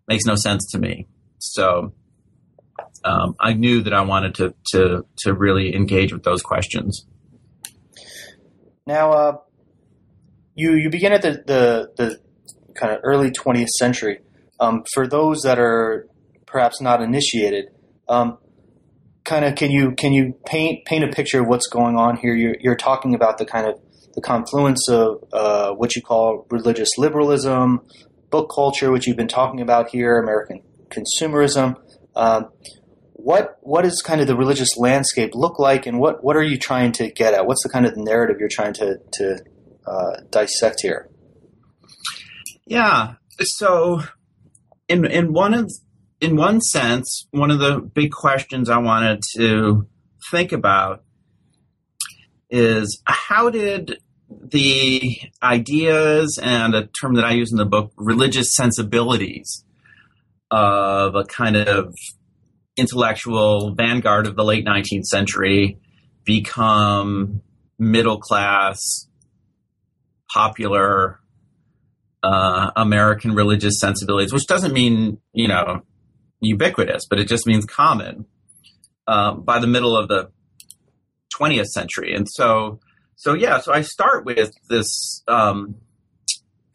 makes 0.07 0.27
no 0.27 0.35
sense 0.35 0.71
to 0.73 0.79
me. 0.79 1.09
So 1.39 1.95
um, 3.07 3.37
I 3.41 3.55
knew 3.55 3.81
that 3.85 3.95
I 3.95 4.03
wanted 4.03 4.35
to, 4.35 4.55
to, 4.73 5.07
to 5.21 5.33
really 5.33 5.75
engage 5.75 6.13
with 6.13 6.25
those 6.25 6.43
questions. 6.43 7.07
Now, 8.91 9.13
uh, 9.13 9.37
you, 10.57 10.75
you 10.75 10.91
begin 10.91 11.13
at 11.13 11.23
the, 11.23 11.31
the, 11.47 11.93
the 11.97 12.19
kind 12.75 12.93
of 12.93 12.99
early 13.05 13.31
20th 13.31 13.69
century. 13.69 14.19
Um, 14.59 14.83
for 14.95 15.07
those 15.07 15.43
that 15.43 15.61
are 15.61 16.09
perhaps 16.45 16.81
not 16.81 17.01
initiated, 17.01 17.67
um, 18.09 18.39
kind 19.23 19.45
of 19.45 19.55
can 19.55 19.71
you 19.71 19.93
can 19.93 20.13
you 20.13 20.35
paint 20.45 20.85
paint 20.87 21.05
a 21.05 21.09
picture 21.09 21.41
of 21.41 21.47
what's 21.47 21.69
going 21.69 21.95
on 21.97 22.17
here? 22.17 22.35
You're, 22.35 22.57
you're 22.59 22.75
talking 22.75 23.15
about 23.15 23.39
the 23.39 23.47
kind 23.47 23.69
of 23.69 23.81
the 24.17 24.21
confluence 24.21 24.89
of 24.89 25.23
uh, 25.33 25.71
what 25.71 25.95
you 25.95 26.03
call 26.03 26.49
religious 26.51 26.89
liberalism, 26.99 27.83
book 28.29 28.51
culture, 28.53 28.91
which 28.91 29.07
you've 29.07 29.17
been 29.17 29.29
talking 29.29 29.61
about 29.61 29.91
here, 29.91 30.19
American 30.19 30.63
consumerism. 30.89 31.77
Um, 32.17 32.49
what 33.23 33.59
what 33.61 33.83
does 33.83 34.03
kind 34.03 34.21
of 34.21 34.27
the 34.27 34.37
religious 34.37 34.77
landscape 34.77 35.35
look 35.35 35.59
like, 35.59 35.87
and 35.87 35.99
what 35.99 36.25
what 36.25 36.37
are 36.37 36.43
you 36.43 36.59
trying 36.59 36.93
to 36.93 37.11
get 37.11 37.35
at? 37.35 37.47
What's 37.47 37.63
the 37.63 37.69
kind 37.69 37.87
of 37.87 37.97
narrative 37.97 38.37
you're 38.41 38.49
trying 38.49 38.73
to 38.75 38.99
to 39.15 39.39
uh, 39.87 40.21
dissect 40.31 40.81
here? 40.83 41.09
Yeah. 42.67 43.15
So, 43.41 44.03
in 44.89 45.05
in 45.05 45.33
one 45.33 45.55
of 45.55 45.71
in 46.21 46.37
one 46.37 46.61
sense, 46.61 47.27
one 47.31 47.51
of 47.51 47.59
the 47.59 47.81
big 47.81 48.13
questions 48.13 48.69
I 48.69 48.79
wanted 48.79 49.23
to 49.37 49.87
think 50.31 50.53
about 50.53 51.03
is 52.51 53.01
how 53.07 53.51
did 53.51 53.99
the 54.29 55.19
ideas 55.43 56.39
and 56.43 56.75
a 56.75 56.87
term 56.87 57.15
that 57.15 57.25
I 57.25 57.33
use 57.33 57.51
in 57.51 57.59
the 57.59 57.67
book, 57.67 57.93
religious 57.97 58.55
sensibilities 58.55 59.65
of 60.51 61.15
a 61.15 61.25
kind 61.25 61.57
of 61.57 61.95
intellectual 62.81 63.75
vanguard 63.75 64.27
of 64.27 64.35
the 64.37 64.45
late 64.45 64.65
19th 64.65 65.05
century 65.05 65.79
become 66.25 67.43
middle 67.79 68.19
class, 68.19 69.07
popular 70.33 71.21
uh, 72.23 72.71
American 72.77 73.35
religious 73.35 73.79
sensibilities, 73.79 74.33
which 74.33 74.47
doesn't 74.47 74.73
mean, 74.73 75.19
you 75.33 75.47
know, 75.47 75.83
ubiquitous, 76.41 77.07
but 77.09 77.21
it 77.21 77.29
just 77.29 77.47
means 77.47 77.67
common 77.67 78.25
uh, 79.07 79.35
by 79.35 79.59
the 79.59 79.67
middle 79.67 79.97
of 79.97 80.09
the 80.09 80.31
20th 81.39 81.67
century. 81.67 82.15
And 82.15 82.27
so, 82.29 82.81
so 83.17 83.35
yeah, 83.35 83.61
so 83.61 83.73
I 83.73 83.83
start 83.83 84.25
with 84.25 84.53
this 84.71 85.23
um, 85.29 85.77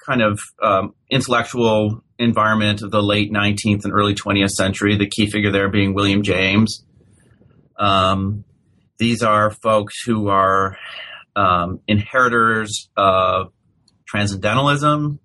kind 0.06 0.22
of 0.22 0.40
um, 0.62 0.94
intellectual 1.10 2.04
environment 2.18 2.82
of 2.82 2.92
the 2.92 3.02
late 3.02 3.32
19th 3.32 3.84
and 3.84 3.94
early 3.94 4.16
20th 4.16 4.52
century, 4.52 4.98
the 4.98 5.08
key 5.08 5.30
figure 5.30 5.52
there 5.52 5.70
being 5.70 5.94
William 5.94 6.24
James. 6.24 6.84
Um, 7.78 8.46
these 8.98 9.22
are 9.22 9.52
folks 9.52 9.96
who 10.06 10.30
are 10.30 10.78
um, 11.36 11.82
inheritors 11.88 12.90
of 12.96 13.52
transcendentalism, 14.08 15.20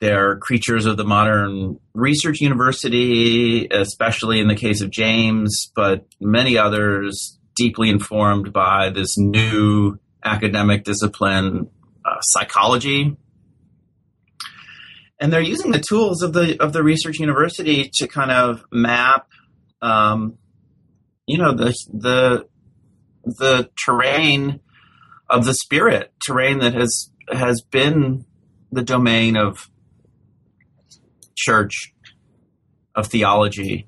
they're 0.00 0.36
creatures 0.36 0.86
of 0.86 0.96
the 0.96 1.04
modern 1.04 1.80
research 1.92 2.40
university, 2.40 3.66
especially 3.68 4.38
in 4.40 4.46
the 4.46 4.54
case 4.54 4.80
of 4.80 4.90
James, 4.90 5.72
but 5.74 6.06
many 6.20 6.56
others 6.56 7.38
deeply 7.56 7.90
informed 7.90 8.52
by 8.52 8.90
this 8.90 9.18
new 9.18 9.98
academic 10.24 10.84
discipline, 10.84 11.68
uh, 12.04 12.20
psychology. 12.20 13.16
And 15.20 15.32
they're 15.32 15.40
using 15.40 15.72
the 15.72 15.82
tools 15.86 16.22
of 16.22 16.32
the 16.32 16.60
of 16.62 16.72
the 16.72 16.82
research 16.82 17.18
university 17.18 17.90
to 17.94 18.06
kind 18.06 18.30
of 18.30 18.64
map, 18.70 19.28
um, 19.82 20.38
you 21.26 21.38
know, 21.38 21.54
the 21.54 21.74
the 21.92 22.46
the 23.24 23.70
terrain 23.84 24.60
of 25.28 25.44
the 25.44 25.54
spirit, 25.54 26.12
terrain 26.24 26.60
that 26.60 26.74
has 26.74 27.10
has 27.32 27.62
been 27.62 28.24
the 28.70 28.82
domain 28.82 29.36
of 29.36 29.68
church 31.36 31.92
of 32.94 33.06
theology, 33.06 33.86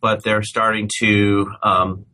but 0.00 0.22
they're 0.24 0.42
starting 0.42 0.88
to 1.00 1.50
um, 1.62 2.06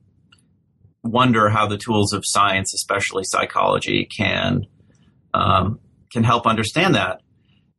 wonder 1.02 1.48
how 1.48 1.66
the 1.66 1.78
tools 1.78 2.12
of 2.12 2.22
science, 2.24 2.74
especially 2.74 3.24
psychology, 3.24 4.08
can 4.16 4.66
um, 5.34 5.80
can 6.12 6.24
help 6.24 6.46
understand 6.46 6.94
that. 6.94 7.20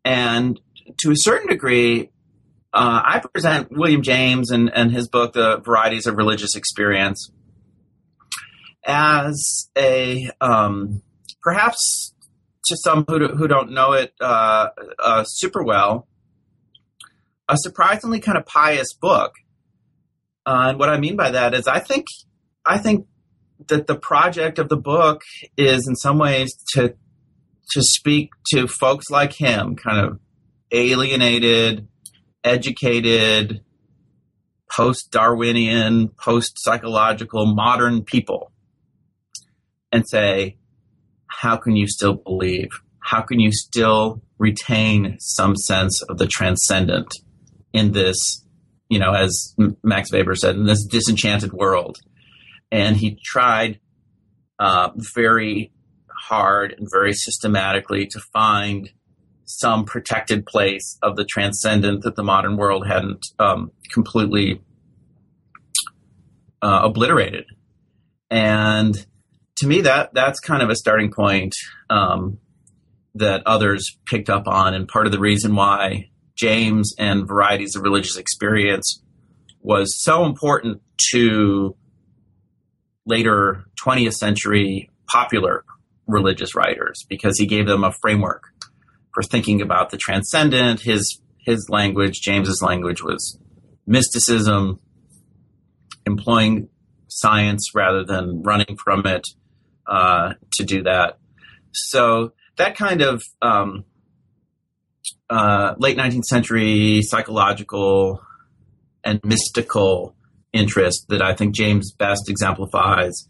And 0.06 0.60
to 0.99 1.12
a 1.12 1.15
certain 1.15 1.47
degree, 1.47 2.09
uh, 2.73 3.01
I 3.03 3.19
present 3.19 3.71
William 3.71 4.01
James 4.01 4.51
and, 4.51 4.71
and 4.73 4.91
his 4.91 5.07
book, 5.07 5.33
The 5.33 5.57
Varieties 5.57 6.07
of 6.07 6.15
Religious 6.15 6.55
Experience, 6.55 7.31
as 8.85 9.69
a 9.77 10.29
um, 10.39 11.01
perhaps 11.41 12.13
to 12.65 12.77
some 12.77 13.05
who, 13.07 13.27
who 13.27 13.47
don't 13.47 13.71
know 13.71 13.93
it 13.93 14.13
uh, 14.21 14.67
uh, 14.99 15.23
super 15.23 15.63
well, 15.63 16.07
a 17.47 17.57
surprisingly 17.57 18.19
kind 18.19 18.38
of 18.38 18.45
pious 18.45 18.93
book. 18.93 19.33
Uh, 20.45 20.69
and 20.69 20.79
what 20.79 20.89
I 20.89 20.99
mean 20.99 21.15
by 21.15 21.31
that 21.31 21.53
is, 21.53 21.67
I 21.67 21.79
think, 21.79 22.05
I 22.65 22.77
think 22.77 23.07
that 23.67 23.88
the 23.88 23.95
project 23.95 24.59
of 24.59 24.69
the 24.69 24.77
book 24.77 25.23
is 25.57 25.88
in 25.88 25.95
some 25.95 26.17
ways 26.17 26.53
to 26.73 26.95
to 27.71 27.83
speak 27.83 28.31
to 28.51 28.67
folks 28.67 29.12
like 29.12 29.33
him, 29.33 29.75
kind 29.75 30.05
of 30.05 30.19
alienated, 30.71 31.88
educated, 32.43 33.62
post 34.71 35.12
Darwinian, 35.12 36.10
post 36.10 36.53
psychological, 36.58 37.45
modern 37.45 38.03
people, 38.03 38.51
and 39.91 40.08
say, 40.08 40.58
how 41.27 41.58
can 41.58 41.75
you 41.75 41.88
still 41.88 42.13
believe? 42.13 42.69
How 42.99 43.21
can 43.21 43.39
you 43.39 43.51
still 43.51 44.21
retain 44.38 45.17
some 45.19 45.55
sense 45.55 46.01
of 46.03 46.17
the 46.17 46.27
transcendent 46.27 47.13
in 47.73 47.91
this, 47.91 48.45
you 48.89 48.99
know, 48.99 49.13
as 49.13 49.55
Max 49.84 50.12
Weber 50.12 50.36
said, 50.36 50.55
in 50.55 50.65
this 50.65 50.86
disenchanted 50.86 51.53
world? 51.53 51.97
And 52.71 52.97
he 52.97 53.19
tried 53.23 53.79
uh, 54.60 54.89
very 55.15 55.71
hard 56.10 56.75
and 56.77 56.88
very 56.91 57.13
systematically 57.13 58.05
to 58.08 58.19
find 58.32 58.91
some 59.49 59.83
protected 59.83 60.45
place 60.45 60.97
of 61.01 61.15
the 61.15 61.25
transcendent 61.25 62.03
that 62.03 62.15
the 62.15 62.23
modern 62.23 62.55
world 62.55 62.85
hadn't 62.85 63.25
um, 63.39 63.71
completely 63.91 64.62
uh, 66.62 66.81
obliterated. 66.83 67.45
And 68.29 68.95
to 69.57 69.67
me, 69.67 69.81
that 69.81 70.13
that's 70.13 70.39
kind 70.39 70.62
of 70.62 70.69
a 70.69 70.75
starting 70.75 71.12
point 71.12 71.55
um, 71.89 72.38
that 73.15 73.41
others 73.47 73.97
picked 74.05 74.29
up 74.29 74.47
on, 74.47 74.75
and 74.75 74.88
part 74.88 75.07
of 75.07 75.12
the 75.12 75.19
reason 75.19 75.55
why 75.55 76.09
James 76.38 76.93
and 76.99 77.27
varieties 77.27 77.75
of 77.75 77.81
religious 77.81 78.17
experience 78.17 79.01
was 79.62 80.01
so 80.03 80.25
important 80.25 80.81
to 81.12 81.75
later 83.07 83.65
20th 83.83 84.13
century 84.13 84.91
popular 85.12 85.65
religious 86.05 86.53
writers 86.53 87.03
because 87.09 87.38
he 87.39 87.47
gave 87.47 87.65
them 87.65 87.83
a 87.83 87.91
framework 87.91 88.43
thinking 89.23 89.62
about 89.62 89.89
the 89.89 89.97
transcendent. 89.97 90.82
His 90.82 91.21
his 91.38 91.67
language, 91.69 92.21
James's 92.21 92.62
language, 92.62 93.01
was 93.01 93.39
mysticism, 93.88 94.79
employing 96.05 96.69
science 97.08 97.71
rather 97.73 98.03
than 98.03 98.43
running 98.43 98.77
from 98.84 99.05
it 99.05 99.23
uh, 99.88 100.34
to 100.53 100.63
do 100.63 100.84
that. 100.84 101.17
So 101.73 102.34
that 102.58 102.75
kind 102.75 103.01
of 103.01 103.23
um, 103.41 103.86
uh, 105.29 105.75
late 105.77 105.97
19th 105.97 106.25
century 106.25 107.01
psychological 107.03 108.21
and 109.03 109.19
mystical 109.23 110.15
interest 110.53 111.05
that 111.10 111.21
I 111.21 111.34
think 111.34 111.55
James 111.55 111.91
best 111.91 112.29
exemplifies 112.29 113.28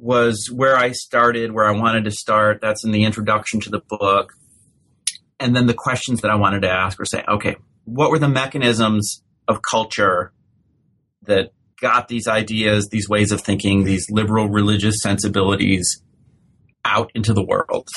was 0.00 0.48
where 0.52 0.76
I 0.76 0.92
started, 0.92 1.52
where 1.52 1.66
I 1.66 1.72
wanted 1.72 2.04
to 2.04 2.10
start. 2.10 2.60
That's 2.60 2.84
in 2.84 2.90
the 2.90 3.04
introduction 3.04 3.60
to 3.60 3.70
the 3.70 3.80
book. 3.80 4.32
And 5.38 5.54
then 5.54 5.66
the 5.66 5.74
questions 5.74 6.22
that 6.22 6.30
I 6.30 6.36
wanted 6.36 6.62
to 6.62 6.70
ask 6.70 6.98
were 6.98 7.04
saying, 7.04 7.24
okay, 7.28 7.56
what 7.84 8.10
were 8.10 8.18
the 8.18 8.28
mechanisms 8.28 9.22
of 9.46 9.60
culture 9.62 10.32
that 11.22 11.52
got 11.80 12.08
these 12.08 12.28
ideas, 12.28 12.88
these 12.88 13.08
ways 13.08 13.32
of 13.32 13.40
thinking, 13.40 13.84
these 13.84 14.06
liberal 14.10 14.48
religious 14.48 14.96
sensibilities 15.02 16.02
out 16.84 17.10
into 17.14 17.32
the 17.32 17.44
world? 17.44 17.88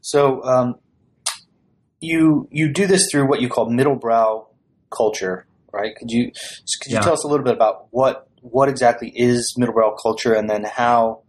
So 0.00 0.42
um, 0.44 0.74
you 2.00 2.48
you 2.50 2.72
do 2.72 2.86
this 2.86 3.08
through 3.10 3.28
what 3.28 3.40
you 3.40 3.48
call 3.48 3.70
middle 3.70 3.96
brow 3.96 4.48
culture, 4.90 5.46
right? 5.72 5.94
Could 5.96 6.10
you 6.10 6.26
could 6.80 6.90
you 6.90 6.96
yeah. 6.96 7.00
tell 7.00 7.14
us 7.14 7.24
a 7.24 7.28
little 7.28 7.44
bit 7.44 7.54
about 7.54 7.88
what 7.90 8.28
what 8.40 8.68
exactly 8.68 9.12
is 9.14 9.54
middle 9.56 9.74
brow 9.74 9.96
culture, 10.00 10.34
and 10.34 10.48
then 10.48 10.64
how 10.64 11.22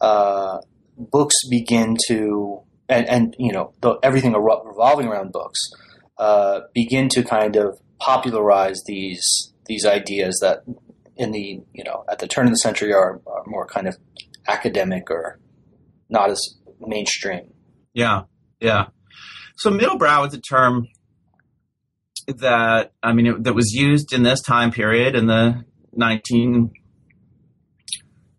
uh, 0.00 0.58
books 0.96 1.34
begin 1.50 1.96
to 2.08 2.62
and, 2.88 3.08
and 3.08 3.36
you 3.38 3.52
know 3.52 3.72
the, 3.80 3.98
everything 4.02 4.32
revolving 4.32 5.06
around 5.06 5.32
books 5.32 5.58
uh, 6.18 6.60
begin 6.74 7.08
to 7.10 7.22
kind 7.22 7.56
of 7.56 7.78
popularize 7.98 8.82
these 8.86 9.52
these 9.66 9.86
ideas 9.86 10.38
that 10.42 10.62
in 11.16 11.30
the 11.32 11.60
you 11.72 11.84
know 11.84 12.04
at 12.10 12.18
the 12.18 12.26
turn 12.26 12.46
of 12.46 12.52
the 12.52 12.58
century 12.58 12.92
are, 12.92 13.20
are 13.26 13.42
more 13.46 13.66
kind 13.66 13.88
of 13.88 13.96
academic 14.46 15.10
or 15.10 15.38
not 16.08 16.30
as 16.30 16.40
mainstream. 16.80 17.52
Yeah, 17.94 18.22
yeah. 18.60 18.86
So 19.56 19.70
middle 19.70 19.96
brow 19.96 20.24
is 20.24 20.34
a 20.34 20.40
term 20.40 20.88
that 22.26 22.92
I 23.02 23.12
mean 23.12 23.26
it, 23.26 23.44
that 23.44 23.54
was 23.54 23.72
used 23.72 24.12
in 24.12 24.22
this 24.22 24.40
time 24.40 24.70
period 24.70 25.14
in 25.14 25.26
the 25.26 25.64
19 25.92 26.72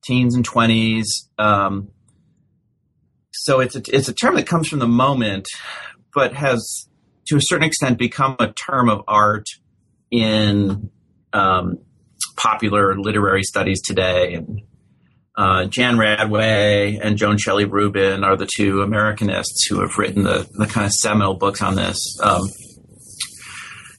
teens 0.04 0.36
and 0.36 0.48
20s. 0.48 1.06
Um, 1.38 1.90
so 3.32 3.60
it's 3.60 3.76
a, 3.76 3.82
it's 3.94 4.08
a 4.08 4.14
term 4.14 4.36
that 4.36 4.48
comes 4.48 4.68
from 4.68 4.80
the 4.80 4.88
moment, 4.88 5.48
but 6.14 6.34
has 6.34 6.88
to 7.28 7.38
a 7.38 7.42
certain 7.42 7.68
extent 7.68 7.98
become 7.98 8.36
a 8.40 8.54
term 8.54 8.90
of 8.90 9.04
art 9.08 9.46
in 10.12 10.90
um, 11.34 11.80
popular 12.38 12.98
literary 12.98 13.44
studies 13.44 13.82
today. 13.82 14.34
And 14.36 14.62
uh, 15.36 15.66
Jan 15.66 15.98
Radway 15.98 17.00
and 17.02 17.18
Joan 17.18 17.38
Shelley 17.38 17.66
Rubin 17.66 18.24
are 18.24 18.38
the 18.38 18.48
two 18.56 18.78
Americanists 18.78 19.68
who 19.70 19.82
have 19.82 19.98
written 19.98 20.24
the, 20.24 20.48
the 20.54 20.66
kind 20.66 20.86
of 20.86 20.94
seminal 20.94 21.34
books 21.34 21.62
on 21.62 21.76
this. 21.76 22.18
Um, 22.22 22.50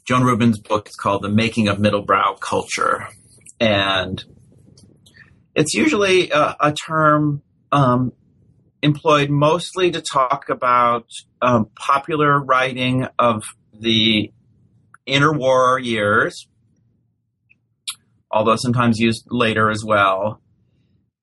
Joan 0.07 0.23
Rubin's 0.23 0.61
book 0.61 0.88
is 0.88 0.95
called 0.95 1.23
The 1.23 1.29
Making 1.29 1.66
of 1.66 1.79
Middlebrow 1.79 2.38
Culture. 2.38 3.09
And 3.59 4.23
it's 5.57 5.75
usually 5.75 6.31
a, 6.31 6.55
a 6.61 6.73
term 6.73 7.42
um, 7.73 8.12
employed 8.83 9.31
mostly 9.31 9.90
to 9.90 10.01
talk 10.01 10.49
about 10.49 11.09
um, 11.42 11.71
popular 11.75 12.38
writing 12.38 13.09
of 13.19 13.42
the 13.73 14.31
interwar 15.09 15.85
years, 15.85 16.47
although 18.31 18.57
sometimes 18.57 19.01
used 19.01 19.27
later 19.29 19.71
as 19.71 19.83
well. 19.85 20.40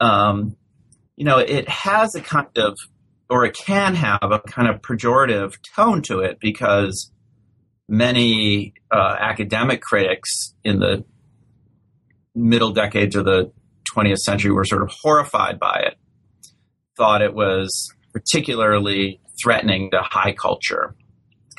Um, 0.01 0.57
you 1.15 1.23
know, 1.23 1.37
it 1.37 1.69
has 1.69 2.15
a 2.15 2.21
kind 2.21 2.47
of, 2.57 2.77
or 3.29 3.45
it 3.45 3.55
can 3.55 3.95
have 3.95 4.29
a 4.29 4.39
kind 4.39 4.67
of 4.67 4.81
pejorative 4.81 5.53
tone 5.73 6.01
to 6.01 6.19
it 6.19 6.39
because 6.41 7.12
many 7.87 8.73
uh, 8.91 9.15
academic 9.19 9.81
critics 9.81 10.53
in 10.63 10.79
the 10.79 11.03
middle 12.35 12.71
decades 12.71 13.15
of 13.15 13.25
the 13.25 13.51
20th 13.95 14.19
century 14.19 14.51
were 14.51 14.65
sort 14.65 14.81
of 14.81 14.89
horrified 15.01 15.59
by 15.59 15.83
it, 15.87 15.97
thought 16.97 17.21
it 17.21 17.33
was 17.33 17.93
particularly 18.13 19.19
threatening 19.41 19.91
to 19.91 20.01
high 20.01 20.33
culture, 20.33 20.95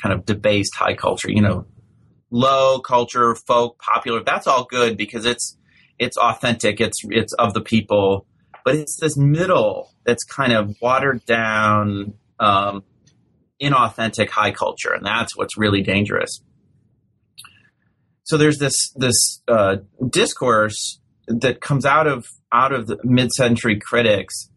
kind 0.00 0.12
of 0.12 0.24
debased 0.24 0.74
high 0.74 0.94
culture. 0.94 1.30
You 1.30 1.42
know, 1.42 1.66
low 2.30 2.80
culture, 2.80 3.34
folk, 3.34 3.78
popular. 3.78 4.22
That's 4.24 4.46
all 4.46 4.64
good 4.64 4.96
because 4.96 5.24
it's 5.24 5.56
it's 5.98 6.16
authentic. 6.16 6.80
It's 6.80 6.98
it's 7.04 7.32
of 7.34 7.54
the 7.54 7.60
people, 7.60 8.26
but 8.64 8.74
it's 8.74 8.96
this 8.96 9.16
middle 9.16 9.92
that's 10.04 10.24
kind 10.24 10.52
of 10.52 10.74
watered 10.80 11.24
down, 11.26 12.14
um, 12.40 12.82
inauthentic 13.60 14.30
high 14.30 14.50
culture, 14.50 14.92
and 14.92 15.04
that's 15.04 15.36
what's 15.36 15.56
really 15.56 15.82
dangerous. 15.82 16.42
So 18.24 18.36
there's 18.36 18.58
this 18.58 18.92
this 18.96 19.42
uh, 19.48 19.76
discourse 20.10 20.98
that 21.26 21.60
comes 21.60 21.84
out 21.84 22.06
of 22.06 22.26
out 22.52 22.72
of 22.72 22.86
the 22.86 22.98
mid-century 23.04 23.78
critics 23.80 24.50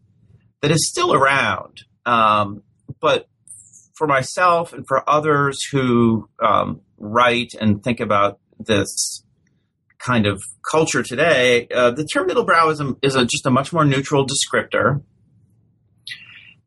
that 0.62 0.70
is 0.70 0.88
still 0.88 1.12
around, 1.12 1.82
um, 2.06 2.62
but 3.00 3.28
for 3.94 4.06
myself 4.06 4.72
and 4.72 4.86
for 4.86 5.08
others 5.08 5.58
who 5.72 6.28
um, 6.40 6.80
write 6.96 7.52
and 7.60 7.82
think 7.82 8.00
about 8.00 8.38
this 8.58 9.24
kind 9.98 10.26
of 10.26 10.42
culture 10.70 11.02
today, 11.02 11.66
uh, 11.74 11.90
the 11.90 12.04
term 12.04 12.28
middlebrow 12.28 12.70
is, 12.70 12.80
a, 12.80 12.94
is 13.02 13.16
a, 13.16 13.24
just 13.24 13.44
a 13.44 13.50
much 13.50 13.72
more 13.72 13.84
neutral 13.84 14.24
descriptor. 14.24 15.02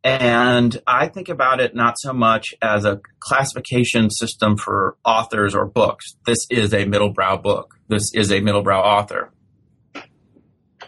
And 0.03 0.81
I 0.87 1.07
think 1.07 1.29
about 1.29 1.59
it 1.59 1.75
not 1.75 1.95
so 1.99 2.11
much 2.11 2.55
as 2.61 2.85
a 2.85 3.01
classification 3.19 4.09
system 4.09 4.57
for 4.57 4.97
authors 5.05 5.53
or 5.53 5.65
books. 5.65 6.15
This 6.25 6.47
is 6.49 6.73
a 6.73 6.85
middlebrow 6.85 7.41
book. 7.41 7.75
This 7.87 8.11
is 8.13 8.31
a 8.31 8.41
middlebrow 8.41 8.81
author. 8.81 9.31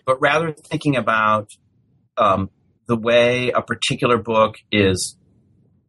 But 0.05 0.19
rather 0.19 0.51
thinking 0.51 0.95
about 0.95 1.49
um, 2.17 2.49
the 2.87 2.97
way 2.97 3.51
a 3.51 3.61
particular 3.61 4.17
book 4.17 4.55
is 4.71 5.15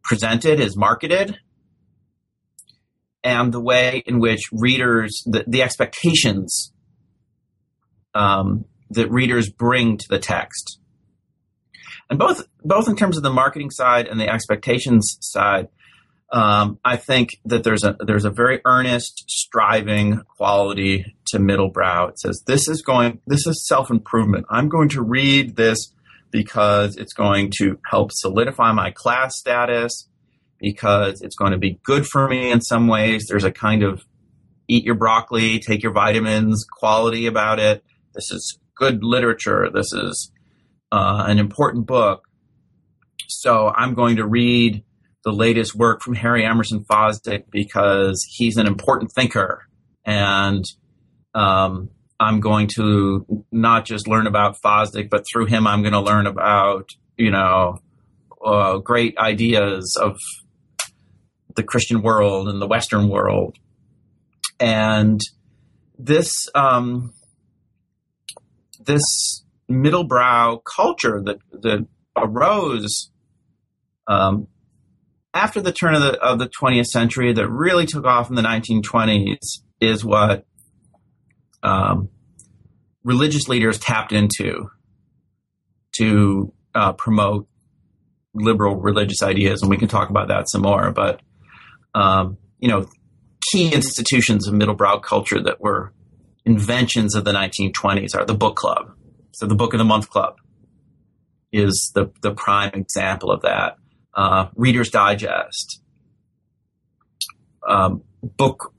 presented, 0.03 0.59
is 0.59 0.77
marketed, 0.77 1.39
and 3.23 3.51
the 3.51 3.59
way 3.59 4.03
in 4.05 4.19
which 4.19 4.41
readers, 4.51 5.23
the, 5.25 5.43
the 5.47 5.63
expectations 5.63 6.71
um, 8.13 8.65
that 8.91 9.11
readers 9.11 9.49
bring 9.49 9.97
to 9.97 10.05
the 10.07 10.19
text. 10.19 10.79
And 12.09 12.19
both, 12.19 12.43
both 12.63 12.87
in 12.87 12.95
terms 12.95 13.17
of 13.17 13.23
the 13.23 13.31
marketing 13.33 13.71
side 13.71 14.07
and 14.07 14.19
the 14.19 14.29
expectations 14.29 15.17
side, 15.21 15.67
Um, 16.31 16.79
I 16.83 16.97
think 16.97 17.37
that 17.45 17.63
there's 17.63 17.83
a 17.83 17.95
there's 17.99 18.25
a 18.25 18.31
very 18.31 18.59
earnest, 18.65 19.25
striving 19.29 20.21
quality 20.37 21.15
to 21.27 21.37
Middlebrow. 21.37 22.09
It 22.09 22.19
says 22.19 22.43
this 22.45 22.67
is 22.67 22.81
going 22.81 23.21
this 23.27 23.45
is 23.45 23.67
self 23.67 23.91
improvement. 23.91 24.45
I'm 24.49 24.67
going 24.67 24.89
to 24.89 25.03
read 25.03 25.55
this 25.55 25.93
because 26.31 26.97
it's 26.97 27.13
going 27.13 27.51
to 27.59 27.77
help 27.89 28.11
solidify 28.11 28.71
my 28.73 28.91
class 28.91 29.37
status, 29.37 30.09
because 30.59 31.21
it's 31.21 31.35
going 31.35 31.51
to 31.51 31.59
be 31.59 31.79
good 31.83 32.05
for 32.07 32.27
me 32.27 32.51
in 32.51 32.59
some 32.59 32.87
ways. 32.87 33.27
There's 33.29 33.45
a 33.45 33.51
kind 33.51 33.83
of 33.83 34.03
eat 34.67 34.83
your 34.83 34.95
broccoli, 34.95 35.59
take 35.59 35.83
your 35.83 35.93
vitamins 35.93 36.65
quality 36.79 37.27
about 37.27 37.59
it. 37.59 37.83
This 38.15 38.31
is 38.31 38.59
good 38.75 39.03
literature. 39.03 39.69
This 39.71 39.93
is 39.93 40.31
uh, 40.95 41.25
an 41.27 41.39
important 41.39 41.85
book. 41.85 42.23
So 43.27 43.67
I'm 43.67 43.95
going 43.95 44.15
to 44.15 44.25
read 44.25 44.81
the 45.25 45.33
latest 45.33 45.75
work 45.75 46.01
from 46.01 46.15
Harry 46.15 46.45
Emerson 46.45 46.85
Fosdick 46.85 47.51
because 47.51 48.25
he's 48.29 48.55
an 48.55 48.65
important 48.65 49.11
thinker. 49.11 49.63
And 50.05 50.63
um, 51.33 51.89
I'm 52.17 52.39
going 52.39 52.69
to 52.75 53.43
not 53.51 53.83
just 53.83 54.07
learn 54.07 54.25
about 54.25 54.61
Fosdick, 54.61 55.09
but 55.09 55.25
through 55.29 55.47
him, 55.47 55.67
I'm 55.67 55.81
going 55.81 55.93
to 55.93 55.99
learn 55.99 56.27
about, 56.27 56.91
you 57.17 57.31
know, 57.31 57.79
uh, 58.43 58.77
great 58.77 59.17
ideas 59.17 59.97
of 60.01 60.17
the 61.57 61.63
Christian 61.63 62.03
world 62.03 62.47
and 62.47 62.61
the 62.61 62.67
Western 62.67 63.09
world. 63.09 63.57
And 64.61 65.19
this, 65.97 66.31
um, 66.55 67.13
this 68.79 69.44
middlebrow 69.69 70.59
culture 70.63 71.21
that, 71.23 71.37
that 71.51 71.85
arose 72.15 73.11
um, 74.07 74.47
after 75.33 75.61
the 75.61 75.71
turn 75.71 75.95
of 75.95 76.01
the 76.01 76.13
of 76.21 76.39
the 76.39 76.47
20th 76.47 76.85
century 76.85 77.33
that 77.33 77.49
really 77.49 77.85
took 77.85 78.05
off 78.05 78.29
in 78.29 78.35
the 78.35 78.41
1920s 78.41 79.59
is 79.81 80.05
what 80.05 80.45
um, 81.63 82.09
religious 83.03 83.47
leaders 83.47 83.77
tapped 83.77 84.11
into 84.13 84.69
to 85.97 86.53
uh, 86.73 86.93
promote 86.93 87.47
liberal 88.33 88.75
religious 88.75 89.21
ideas, 89.21 89.61
and 89.61 89.69
we 89.69 89.77
can 89.77 89.87
talk 89.87 90.09
about 90.09 90.27
that 90.27 90.49
some 90.49 90.61
more. 90.61 90.91
But 90.91 91.21
um, 91.93 92.37
you 92.59 92.67
know, 92.67 92.87
key 93.51 93.73
institutions 93.73 94.47
of 94.47 94.53
middlebrow 94.53 95.01
culture 95.01 95.41
that 95.41 95.59
were 95.61 95.93
inventions 96.45 97.15
of 97.15 97.25
the 97.25 97.31
1920s 97.31 98.15
are 98.15 98.25
the 98.25 98.35
book 98.35 98.55
club. 98.55 98.91
So 99.35 99.45
the 99.45 99.55
Book 99.55 99.73
of 99.73 99.79
the 99.79 99.85
Month 99.85 100.09
Club 100.09 100.37
is 101.51 101.91
the 101.93 102.11
the 102.21 102.33
prime 102.33 102.71
example 102.73 103.31
of 103.31 103.41
that 103.41 103.75
uh, 104.15 104.47
Reader's 104.55 104.89
Digest, 104.89 105.81
um, 107.67 108.01
book 108.23 108.73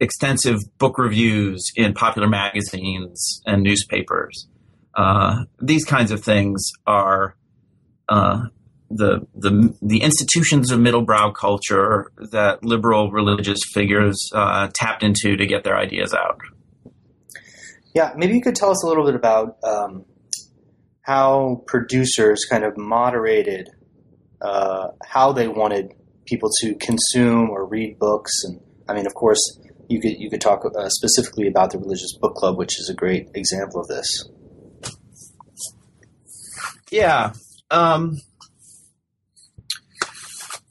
extensive 0.00 0.58
book 0.78 0.98
reviews 0.98 1.70
in 1.76 1.94
popular 1.94 2.28
magazines 2.28 3.40
and 3.46 3.62
newspapers. 3.62 4.48
Uh, 4.94 5.44
these 5.60 5.84
kinds 5.84 6.10
of 6.10 6.22
things 6.22 6.72
are 6.84 7.36
uh, 8.08 8.42
the, 8.90 9.26
the 9.36 9.74
the 9.80 10.02
institutions 10.02 10.72
of 10.72 10.80
middlebrow 10.80 11.32
culture 11.32 12.10
that 12.32 12.64
liberal 12.64 13.12
religious 13.12 13.60
figures 13.72 14.18
uh, 14.34 14.68
tapped 14.74 15.04
into 15.04 15.36
to 15.36 15.46
get 15.46 15.62
their 15.62 15.76
ideas 15.76 16.12
out. 16.12 16.40
Yeah, 17.94 18.12
maybe 18.16 18.34
you 18.34 18.40
could 18.40 18.54
tell 18.54 18.70
us 18.70 18.82
a 18.84 18.86
little 18.86 19.04
bit 19.04 19.14
about 19.14 19.58
um, 19.62 20.04
how 21.02 21.62
producers 21.66 22.46
kind 22.48 22.64
of 22.64 22.76
moderated 22.76 23.68
uh, 24.42 24.88
how 25.04 25.32
they 25.32 25.46
wanted 25.46 25.94
people 26.26 26.50
to 26.60 26.74
consume 26.74 27.50
or 27.50 27.66
read 27.66 27.98
books. 27.98 28.32
And 28.44 28.60
I 28.88 28.94
mean, 28.94 29.06
of 29.06 29.14
course, 29.14 29.58
you 29.88 30.00
could 30.00 30.18
you 30.18 30.30
could 30.30 30.40
talk 30.40 30.64
uh, 30.64 30.88
specifically 30.88 31.46
about 31.46 31.70
the 31.70 31.78
religious 31.78 32.16
book 32.20 32.34
club, 32.34 32.58
which 32.58 32.78
is 32.80 32.88
a 32.88 32.94
great 32.94 33.28
example 33.34 33.80
of 33.80 33.88
this. 33.88 34.28
Yeah. 36.90 37.32
Um, 37.70 38.18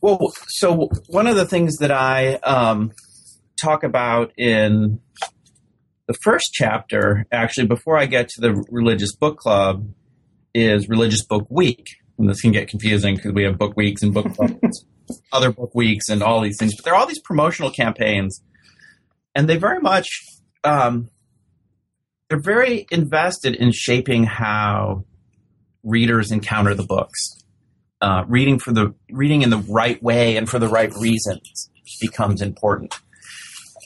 well, 0.01 0.33
so 0.47 0.89
one 1.07 1.27
of 1.27 1.35
the 1.35 1.45
things 1.45 1.77
that 1.77 1.91
I 1.91 2.35
um, 2.35 2.91
talk 3.61 3.83
about 3.83 4.33
in 4.37 4.99
the 6.11 6.17
first 6.21 6.51
chapter, 6.51 7.25
actually, 7.31 7.67
before 7.67 7.97
I 7.97 8.05
get 8.05 8.27
to 8.29 8.41
the 8.41 8.65
religious 8.69 9.15
book 9.15 9.37
club, 9.37 9.87
is 10.53 10.89
Religious 10.89 11.25
Book 11.25 11.47
Week. 11.49 11.85
And 12.17 12.29
this 12.29 12.41
can 12.41 12.51
get 12.51 12.67
confusing 12.67 13.15
because 13.15 13.31
we 13.31 13.43
have 13.43 13.57
book 13.57 13.77
weeks 13.77 14.03
and 14.03 14.13
book 14.13 14.33
clubs, 14.35 14.85
other 15.31 15.51
book 15.51 15.73
weeks, 15.73 16.09
and 16.09 16.21
all 16.21 16.41
these 16.41 16.57
things. 16.59 16.75
But 16.75 16.83
there 16.83 16.93
are 16.93 16.97
all 16.97 17.07
these 17.07 17.21
promotional 17.21 17.71
campaigns, 17.71 18.43
and 19.33 19.47
they 19.47 19.55
very 19.55 19.79
much 19.79 20.07
um, 20.65 21.09
they're 22.29 22.41
very 22.41 22.87
invested 22.91 23.55
in 23.55 23.71
shaping 23.71 24.25
how 24.25 25.05
readers 25.83 26.29
encounter 26.29 26.75
the 26.75 26.83
books. 26.83 27.37
Uh, 28.01 28.25
reading 28.27 28.59
for 28.59 28.73
the 28.73 28.93
reading 29.09 29.43
in 29.43 29.49
the 29.49 29.63
right 29.69 30.01
way 30.03 30.35
and 30.35 30.49
for 30.49 30.59
the 30.59 30.67
right 30.67 30.91
reasons 30.95 31.69
becomes 32.01 32.41
important. 32.41 32.95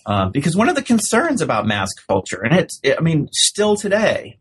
Uh, 0.05 0.29
because 0.29 0.55
one 0.55 0.69
of 0.69 0.75
the 0.75 0.83
concerns 0.83 1.41
about 1.41 1.65
mass 1.65 1.89
culture, 2.07 2.41
and 2.43 2.53
it's, 2.57 2.79
it, 2.83 2.95
I 2.97 3.01
mean, 3.01 3.27
still 3.31 3.75
today, 3.75 4.37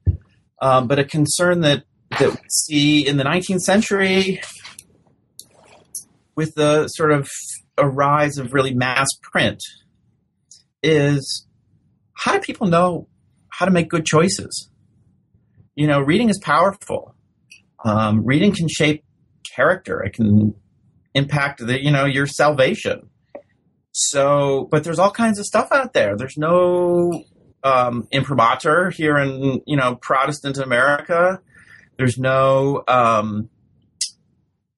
um, 0.61 0.89
but 0.89 0.99
a 0.99 1.05
concern 1.05 1.61
that 1.63 1.85
that 2.19 2.31
we 2.31 2.49
see 2.49 3.07
in 3.07 3.17
the 3.17 3.25
19th 3.25 3.61
century 3.61 4.41
with 6.37 6.55
the 6.55 6.87
sort 6.89 7.11
of 7.11 7.29
a 7.77 7.89
rise 7.89 8.39
of 8.39 8.55
really 8.55 8.75
mass 8.75 9.09
print 9.33 9.61
is 10.83 11.47
how 12.13 12.33
do 12.33 12.41
people 12.41 12.67
know 12.67 13.09
how 13.49 13.65
to 13.65 13.73
make 13.73 13.89
good 13.89 14.05
choices? 14.05 14.71
You 15.75 15.87
know, 15.87 16.01
reading 16.01 16.29
is 16.29 16.39
powerful. 16.39 17.15
Um, 17.85 18.25
reading 18.25 18.55
can 18.55 18.69
shape 18.69 19.05
character. 19.55 20.03
It 20.03 20.15
can 20.15 20.55
impact 21.15 21.65
the 21.65 21.83
you 21.83 21.91
know 21.91 22.05
your 22.05 22.27
salvation. 22.27 23.11
So, 23.97 24.67
but 24.73 24.83
there's 24.83 24.99
all 24.99 25.13
kinds 25.13 25.39
of 25.39 25.47
stuff 25.47 25.71
out 25.71 25.93
there. 25.93 26.17
There's 26.17 26.37
no 26.37 27.23
um, 27.63 28.09
imprimatur 28.11 28.91
here 28.91 29.17
in 29.17 29.63
you 29.67 29.77
know 29.77 29.95
Protestant 29.95 30.59
America. 30.59 31.41
There's 31.97 32.19
no 32.19 32.83
um, 32.89 33.51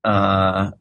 uh, 0.05 0.73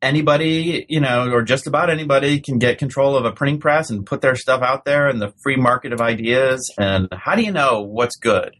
anybody, 0.00 0.86
you 0.88 1.00
know, 1.00 1.30
or 1.30 1.42
just 1.42 1.66
about 1.66 1.90
anybody 1.90 2.40
can 2.40 2.58
get 2.58 2.78
control 2.78 3.14
of 3.14 3.26
a 3.26 3.32
printing 3.32 3.60
press 3.60 3.90
and 3.90 4.06
put 4.06 4.22
their 4.22 4.36
stuff 4.36 4.62
out 4.62 4.86
there 4.86 5.10
in 5.10 5.18
the 5.18 5.34
free 5.42 5.56
market 5.56 5.92
of 5.92 6.00
ideas. 6.00 6.72
And 6.78 7.08
how 7.12 7.34
do 7.34 7.42
you 7.42 7.52
know 7.52 7.82
what's 7.82 8.16
good? 8.16 8.56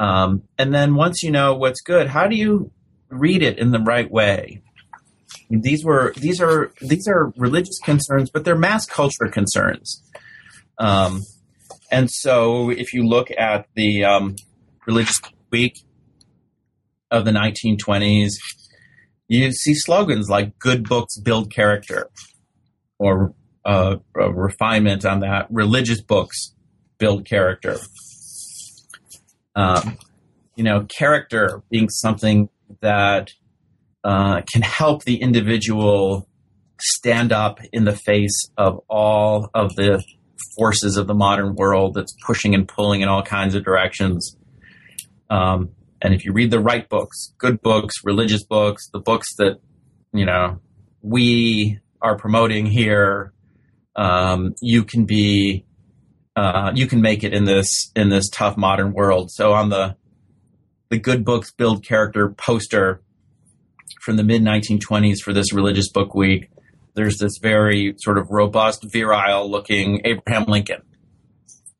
Um, 0.00 0.42
and 0.58 0.74
then 0.74 0.96
once 0.96 1.22
you 1.22 1.30
know 1.30 1.54
what's 1.54 1.80
good, 1.82 2.08
how 2.08 2.26
do 2.26 2.34
you 2.34 2.72
read 3.10 3.44
it 3.44 3.58
in 3.60 3.70
the 3.70 3.78
right 3.78 4.10
way? 4.10 4.63
These 5.50 5.84
were 5.84 6.14
these 6.16 6.40
are 6.40 6.72
these 6.80 7.06
are 7.06 7.32
religious 7.36 7.78
concerns, 7.84 8.30
but 8.30 8.44
they're 8.44 8.56
mass 8.56 8.86
culture 8.86 9.28
concerns. 9.30 10.02
Um, 10.78 11.22
and 11.90 12.10
so, 12.10 12.70
if 12.70 12.92
you 12.92 13.06
look 13.06 13.28
at 13.36 13.66
the 13.74 14.04
um, 14.04 14.36
religious 14.86 15.20
week 15.50 15.78
of 17.10 17.24
the 17.24 17.30
1920s, 17.30 18.32
you 19.28 19.52
see 19.52 19.74
slogans 19.74 20.28
like 20.28 20.58
"Good 20.58 20.88
books 20.88 21.18
build 21.18 21.52
character," 21.52 22.08
or 22.98 23.34
uh, 23.64 23.96
a 24.16 24.32
refinement 24.32 25.04
on 25.04 25.20
that. 25.20 25.46
Religious 25.50 26.00
books 26.00 26.54
build 26.98 27.26
character. 27.26 27.78
Um, 29.54 29.98
you 30.56 30.64
know, 30.64 30.86
character 30.88 31.62
being 31.70 31.88
something 31.88 32.48
that 32.80 33.32
uh, 34.04 34.42
can 34.52 34.62
help 34.62 35.04
the 35.04 35.16
individual 35.16 36.28
stand 36.80 37.32
up 37.32 37.58
in 37.72 37.84
the 37.84 37.96
face 37.96 38.50
of 38.58 38.80
all 38.88 39.50
of 39.54 39.74
the 39.76 40.04
forces 40.58 40.96
of 40.96 41.06
the 41.06 41.14
modern 41.14 41.54
world 41.54 41.94
that's 41.94 42.14
pushing 42.26 42.54
and 42.54 42.68
pulling 42.68 43.00
in 43.00 43.08
all 43.08 43.22
kinds 43.22 43.54
of 43.54 43.64
directions. 43.64 44.36
Um, 45.30 45.70
and 46.02 46.12
if 46.12 46.24
you 46.24 46.32
read 46.32 46.50
the 46.50 46.60
right 46.60 46.86
books, 46.88 47.32
good 47.38 47.62
books, 47.62 47.94
religious 48.04 48.44
books, 48.44 48.88
the 48.92 49.00
books 49.00 49.34
that, 49.38 49.58
you 50.12 50.26
know, 50.26 50.60
we 51.00 51.80
are 52.02 52.16
promoting 52.16 52.66
here, 52.66 53.32
um, 53.96 54.54
you 54.60 54.84
can 54.84 55.06
be, 55.06 55.64
uh, 56.36 56.72
you 56.74 56.86
can 56.86 57.00
make 57.00 57.24
it 57.24 57.32
in 57.32 57.44
this, 57.46 57.90
in 57.96 58.10
this 58.10 58.28
tough 58.28 58.56
modern 58.56 58.92
world. 58.92 59.30
So 59.30 59.54
on 59.54 59.70
the, 59.70 59.96
the 60.90 60.98
good 60.98 61.24
books 61.24 61.52
build 61.52 61.86
character 61.86 62.28
poster 62.28 63.00
from 64.00 64.16
the 64.16 64.24
mid 64.24 64.42
1920s 64.42 65.18
for 65.20 65.32
this 65.32 65.52
religious 65.52 65.90
book 65.90 66.14
week, 66.14 66.50
there's 66.94 67.18
this 67.18 67.38
very 67.40 67.94
sort 67.98 68.18
of 68.18 68.30
robust, 68.30 68.84
virile 68.92 69.50
looking 69.50 70.00
Abraham 70.04 70.44
Lincoln, 70.44 70.82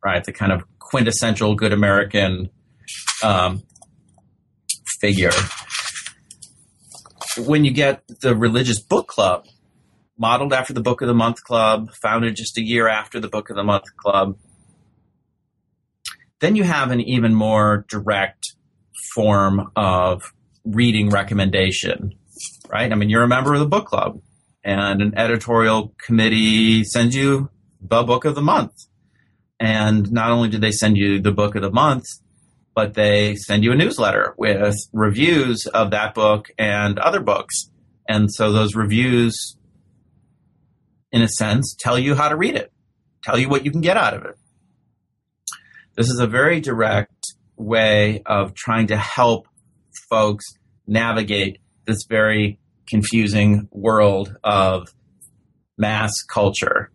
right? 0.05 0.25
The 0.25 0.33
kind 0.33 0.53
of 0.53 0.63
quintessential 0.79 1.55
good 1.55 1.73
American, 1.73 2.51
um, 3.23 3.63
figure. 5.01 5.33
When 7.39 7.65
you 7.65 7.73
get 7.73 8.03
the 8.21 8.35
religious 8.37 8.81
book 8.81 9.09
club, 9.09 9.47
modeled 10.17 10.53
after 10.53 10.73
the 10.73 10.81
Book 10.81 11.03
of 11.03 11.09
the 11.09 11.15
Month 11.15 11.43
Club, 11.45 11.93
founded 11.95 12.37
just 12.37 12.57
a 12.59 12.63
year 12.63 12.89
after 12.89 13.19
the 13.19 13.29
Book 13.29 13.51
of 13.51 13.57
the 13.57 13.65
Month 13.65 13.97
Club. 13.97 14.37
Then 16.41 16.57
you 16.57 16.65
have 16.65 16.91
an 16.91 17.01
even 17.01 17.35
more 17.35 17.85
direct 17.89 18.55
form 19.15 19.71
of 19.77 20.33
reading 20.65 21.11
recommendation, 21.11 22.15
right? 22.69 22.91
I 22.91 22.95
mean, 22.95 23.11
you're 23.11 23.23
a 23.23 23.29
member 23.29 23.55
of 23.55 23.61
the 23.61 23.67
book 23.67 23.87
club, 23.87 24.21
and 24.63 25.03
an 25.03 25.17
editorial 25.17 25.95
committee 26.05 26.85
sends 26.85 27.15
you 27.15 27.51
the 27.81 28.03
book 28.03 28.25
of 28.25 28.35
the 28.35 28.43
month. 28.43 28.73
And 29.61 30.11
not 30.11 30.31
only 30.31 30.49
do 30.49 30.59
they 30.59 30.73
send 30.73 30.97
you 30.97 31.21
the 31.21 31.33
book 31.33 31.55
of 31.55 31.63
the 31.63 31.71
month, 31.71 32.05
but 32.75 32.95
they 32.95 33.37
send 33.37 33.63
you 33.63 33.73
a 33.73 33.77
newsletter 33.77 34.35
with 34.37 34.75
reviews 34.93 35.67
of 35.67 35.93
that 35.93 36.15
book 36.15 36.51
and 36.59 36.99
other 36.99 37.21
books. 37.21 37.71
And 38.09 38.33
so 38.33 38.53
those 38.53 38.75
reviews, 38.75 39.57
in 41.13 41.23
a 41.23 41.29
sense, 41.29 41.77
tell 41.79 41.99
you 41.99 42.15
how 42.15 42.29
to 42.29 42.37
read 42.37 42.57
it, 42.57 42.73
tell 43.23 43.39
you 43.39 43.49
what 43.49 43.65
you 43.65 43.71
can 43.71 43.81
get 43.81 43.97
out 43.97 44.15
of 44.15 44.25
it. 44.25 44.35
This 45.95 46.09
is 46.09 46.19
a 46.19 46.27
very 46.27 46.61
direct 46.61 47.35
way 47.57 48.23
of 48.27 48.55
trying 48.55 48.89
to 48.89 48.97
help 48.97 49.47
folks 50.09 50.45
navigate 50.87 51.59
this 51.87 52.05
very 52.09 52.59
confusing 52.89 53.69
world 53.71 54.37
of 54.45 54.89
mass 55.77 56.13
culture, 56.23 56.91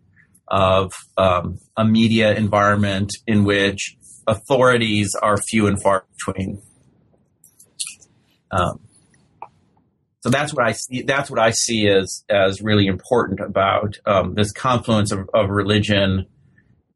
of 0.47 0.91
um, 1.17 1.59
a 1.77 1.85
media 1.85 2.35
environment 2.35 3.11
in 3.27 3.43
which 3.43 3.97
authorities 4.27 5.15
are 5.21 5.37
few 5.37 5.67
and 5.67 5.81
far 5.81 6.05
between. 6.17 6.61
Um, 8.51 8.79
so 10.21 10.29
that's 10.29 10.53
what 10.53 10.67
I 10.67 10.73
see. 10.73 11.01
That's 11.03 11.29
what 11.29 11.39
I 11.39 11.51
see 11.51 11.87
as 11.87 12.23
as 12.29 12.61
really 12.61 12.87
important 12.87 13.39
about 13.39 13.97
um, 14.05 14.33
this 14.35 14.51
confluence 14.51 15.11
of, 15.11 15.29
of 15.33 15.49
religion 15.49 16.25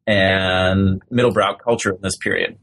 and 0.05 1.01
middlebrow 1.11 1.57
culture 1.57 1.91
in 1.91 2.01
this 2.01 2.17
period. 2.17 2.57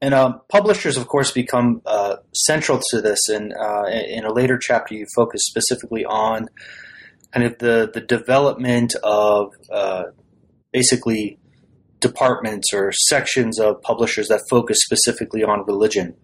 And 0.00 0.14
uh, 0.14 0.38
publishers, 0.48 0.96
of 0.96 1.06
course, 1.06 1.30
become 1.30 1.82
uh, 1.86 2.16
central 2.32 2.80
to 2.90 3.00
this. 3.00 3.28
And 3.28 3.52
uh, 3.52 3.84
in 3.86 4.24
a 4.24 4.32
later 4.32 4.58
chapter, 4.58 4.94
you 4.94 5.06
focus 5.14 5.42
specifically 5.44 6.04
on 6.04 6.48
kind 7.32 7.46
of 7.46 7.58
the 7.58 7.90
the 7.92 8.00
development 8.00 8.94
of 9.02 9.52
uh, 9.70 10.04
basically 10.72 11.38
departments 12.00 12.74
or 12.74 12.92
sections 12.92 13.58
of 13.58 13.80
publishers 13.82 14.28
that 14.28 14.42
focus 14.50 14.78
specifically 14.82 15.42
on 15.44 15.64
religion. 15.66 16.14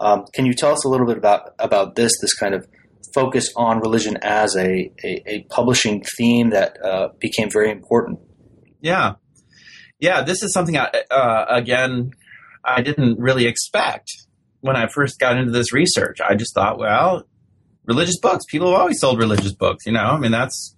Um, 0.00 0.24
can 0.34 0.46
you 0.46 0.54
tell 0.54 0.72
us 0.72 0.84
a 0.84 0.88
little 0.88 1.06
bit 1.06 1.16
about 1.16 1.54
about 1.58 1.94
this? 1.94 2.12
This 2.20 2.34
kind 2.34 2.54
of 2.54 2.66
focus 3.14 3.50
on 3.56 3.80
religion 3.80 4.18
as 4.22 4.56
a 4.56 4.92
a, 5.04 5.22
a 5.26 5.46
publishing 5.48 6.04
theme 6.16 6.50
that 6.50 6.76
uh, 6.84 7.08
became 7.18 7.50
very 7.50 7.70
important. 7.70 8.18
Yeah, 8.80 9.14
yeah. 10.00 10.22
This 10.22 10.42
is 10.42 10.52
something 10.52 10.76
I, 10.76 10.90
uh, 11.10 11.46
again 11.48 12.12
I 12.76 12.82
didn't 12.82 13.18
really 13.18 13.46
expect 13.46 14.10
when 14.60 14.76
I 14.76 14.88
first 14.88 15.18
got 15.18 15.38
into 15.38 15.52
this 15.52 15.72
research. 15.72 16.20
I 16.20 16.34
just 16.34 16.54
thought, 16.54 16.78
well, 16.78 17.24
religious 17.84 18.18
books. 18.18 18.44
People 18.48 18.70
have 18.72 18.80
always 18.80 19.00
sold 19.00 19.18
religious 19.18 19.52
books. 19.52 19.86
You 19.86 19.92
know, 19.92 20.04
I 20.04 20.18
mean, 20.18 20.32
that's 20.32 20.76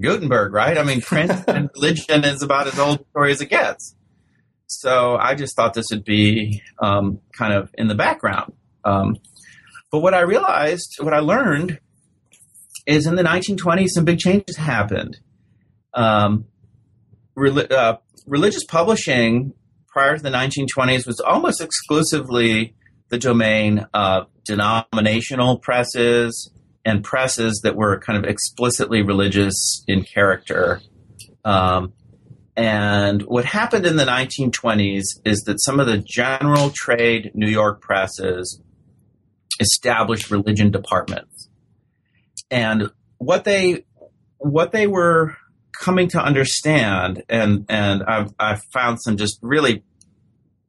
Gutenberg, 0.00 0.52
right? 0.52 0.78
I 0.78 0.84
mean, 0.84 1.00
print 1.02 1.32
and 1.48 1.70
religion 1.74 2.24
is 2.24 2.42
about 2.42 2.68
as 2.68 2.78
old 2.78 3.00
a 3.00 3.04
story 3.10 3.32
as 3.32 3.40
it 3.40 3.50
gets. 3.50 3.94
So 4.66 5.16
I 5.16 5.34
just 5.34 5.54
thought 5.54 5.74
this 5.74 5.88
would 5.90 6.04
be 6.04 6.62
um, 6.80 7.20
kind 7.36 7.52
of 7.52 7.70
in 7.74 7.88
the 7.88 7.94
background. 7.94 8.54
Um, 8.84 9.16
but 9.90 10.00
what 10.00 10.14
I 10.14 10.20
realized, 10.20 10.96
what 11.00 11.12
I 11.12 11.18
learned, 11.18 11.78
is 12.86 13.06
in 13.06 13.16
the 13.16 13.22
1920s, 13.22 13.88
some 13.88 14.04
big 14.04 14.18
changes 14.18 14.56
happened. 14.56 15.18
Um, 15.92 16.46
re- 17.34 17.66
uh, 17.68 17.96
religious 18.26 18.64
publishing 18.64 19.52
prior 19.92 20.16
to 20.16 20.22
the 20.22 20.30
1920s 20.30 21.06
was 21.06 21.20
almost 21.20 21.60
exclusively 21.60 22.74
the 23.10 23.18
domain 23.18 23.86
of 23.92 24.26
denominational 24.44 25.58
presses 25.58 26.50
and 26.84 27.04
presses 27.04 27.60
that 27.62 27.76
were 27.76 28.00
kind 28.00 28.18
of 28.18 28.28
explicitly 28.28 29.02
religious 29.02 29.84
in 29.86 30.02
character. 30.02 30.80
Um, 31.44 31.92
and 32.56 33.22
what 33.22 33.44
happened 33.44 33.86
in 33.86 33.96
the 33.96 34.04
1920s 34.04 35.04
is 35.24 35.42
that 35.46 35.62
some 35.62 35.78
of 35.78 35.86
the 35.86 35.98
general 35.98 36.70
trade 36.70 37.30
New 37.34 37.48
York 37.48 37.80
presses 37.80 38.60
established 39.60 40.30
religion 40.30 40.70
departments. 40.70 41.48
And 42.50 42.90
what 43.18 43.44
they 43.44 43.84
what 44.38 44.72
they 44.72 44.86
were 44.86 45.36
coming 45.72 46.08
to 46.08 46.22
understand, 46.22 47.22
and 47.28 47.64
and 47.68 48.02
I've 48.02 48.32
I've 48.38 48.62
found 48.72 49.00
some 49.02 49.16
just 49.16 49.38
really 49.42 49.82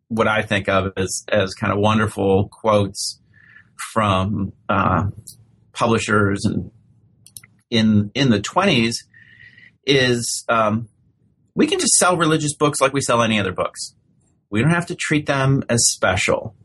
what 0.07 0.27
I 0.27 0.41
think 0.41 0.69
of 0.69 0.93
as 0.97 1.23
as 1.29 1.53
kind 1.53 1.73
of 1.73 1.79
wonderful 1.79 2.49
quotes 2.49 3.19
from 3.93 4.53
uh, 4.69 5.07
publishers 5.73 6.45
and 6.45 6.71
in 7.69 8.11
in 8.13 8.29
the 8.29 8.39
twenties 8.39 9.07
is 9.85 10.45
um, 10.49 10.87
we 11.55 11.67
can 11.67 11.79
just 11.79 11.93
sell 11.93 12.17
religious 12.17 12.55
books 12.55 12.79
like 12.79 12.93
we 12.93 13.01
sell 13.01 13.21
any 13.21 13.39
other 13.39 13.51
books. 13.51 13.95
We 14.49 14.61
don't 14.61 14.71
have 14.71 14.85
to 14.87 14.95
treat 14.95 15.25
them 15.25 15.63
as 15.69 15.81
special. 15.89 16.55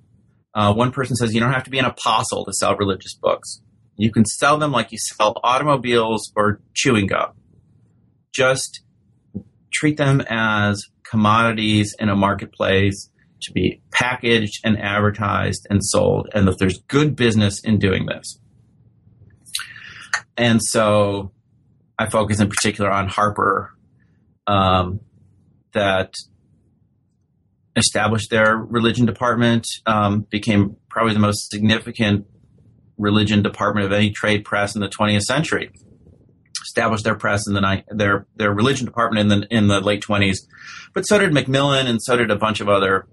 Uh, 0.54 0.74
one 0.74 0.92
person 0.92 1.16
says 1.16 1.34
you 1.34 1.40
don't 1.40 1.52
have 1.52 1.64
to 1.64 1.70
be 1.70 1.78
an 1.78 1.84
apostle 1.84 2.44
to 2.44 2.52
sell 2.52 2.76
religious 2.76 3.14
books. 3.14 3.60
You 3.96 4.12
can 4.12 4.24
sell 4.24 4.58
them 4.58 4.72
like 4.72 4.92
you 4.92 4.98
sell 4.98 5.40
automobiles 5.42 6.32
or 6.36 6.60
chewing 6.74 7.06
gum 7.06 7.32
just 8.32 8.82
treat 9.72 9.96
them 9.96 10.22
as 10.28 10.82
commodities 11.08 11.94
in 11.98 12.08
a 12.08 12.16
marketplace 12.16 13.10
to 13.42 13.52
be 13.52 13.80
packaged 13.92 14.60
and 14.64 14.78
advertised 14.78 15.66
and 15.70 15.84
sold, 15.84 16.28
and 16.34 16.48
that 16.48 16.58
there's 16.58 16.78
good 16.88 17.14
business 17.14 17.60
in 17.60 17.78
doing 17.78 18.06
this. 18.06 18.38
And 20.36 20.60
so 20.62 21.32
I 21.98 22.08
focus 22.08 22.40
in 22.40 22.48
particular 22.48 22.90
on 22.90 23.08
Harper, 23.08 23.74
um, 24.46 25.00
that 25.72 26.14
established 27.76 28.30
their 28.30 28.56
religion 28.56 29.06
department, 29.06 29.66
um, 29.86 30.26
became 30.30 30.76
probably 30.88 31.12
the 31.12 31.20
most 31.20 31.50
significant 31.50 32.26
religion 32.96 33.42
department 33.42 33.86
of 33.86 33.92
any 33.92 34.10
trade 34.10 34.44
press 34.44 34.74
in 34.74 34.80
the 34.80 34.88
20th 34.88 35.22
century 35.22 35.70
established 36.78 37.04
their 37.04 37.16
press 37.16 37.46
in 37.48 37.54
the 37.54 37.82
their 37.88 38.26
their 38.36 38.52
religion 38.52 38.86
department 38.86 39.20
in 39.20 39.40
the 39.40 39.46
in 39.50 39.66
the 39.66 39.80
late 39.80 40.00
twenties, 40.00 40.46
but 40.94 41.02
so 41.02 41.18
did 41.18 41.32
Macmillan 41.32 41.86
and 41.86 42.00
so 42.00 42.16
did 42.16 42.30
a 42.30 42.36
bunch 42.36 42.60
of 42.60 42.68
other 42.68 43.06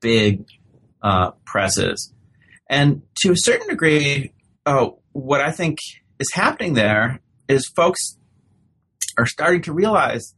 big 0.00 0.44
uh, 1.02 1.30
presses. 1.44 2.12
And 2.68 3.02
to 3.22 3.32
a 3.32 3.36
certain 3.36 3.68
degree, 3.68 4.32
uh, 4.66 4.88
what 5.12 5.40
I 5.40 5.52
think 5.52 5.78
is 6.18 6.30
happening 6.34 6.74
there 6.74 7.20
is 7.48 7.70
folks 7.76 8.18
are 9.16 9.26
starting 9.26 9.62
to 9.62 9.72
realize 9.72 10.34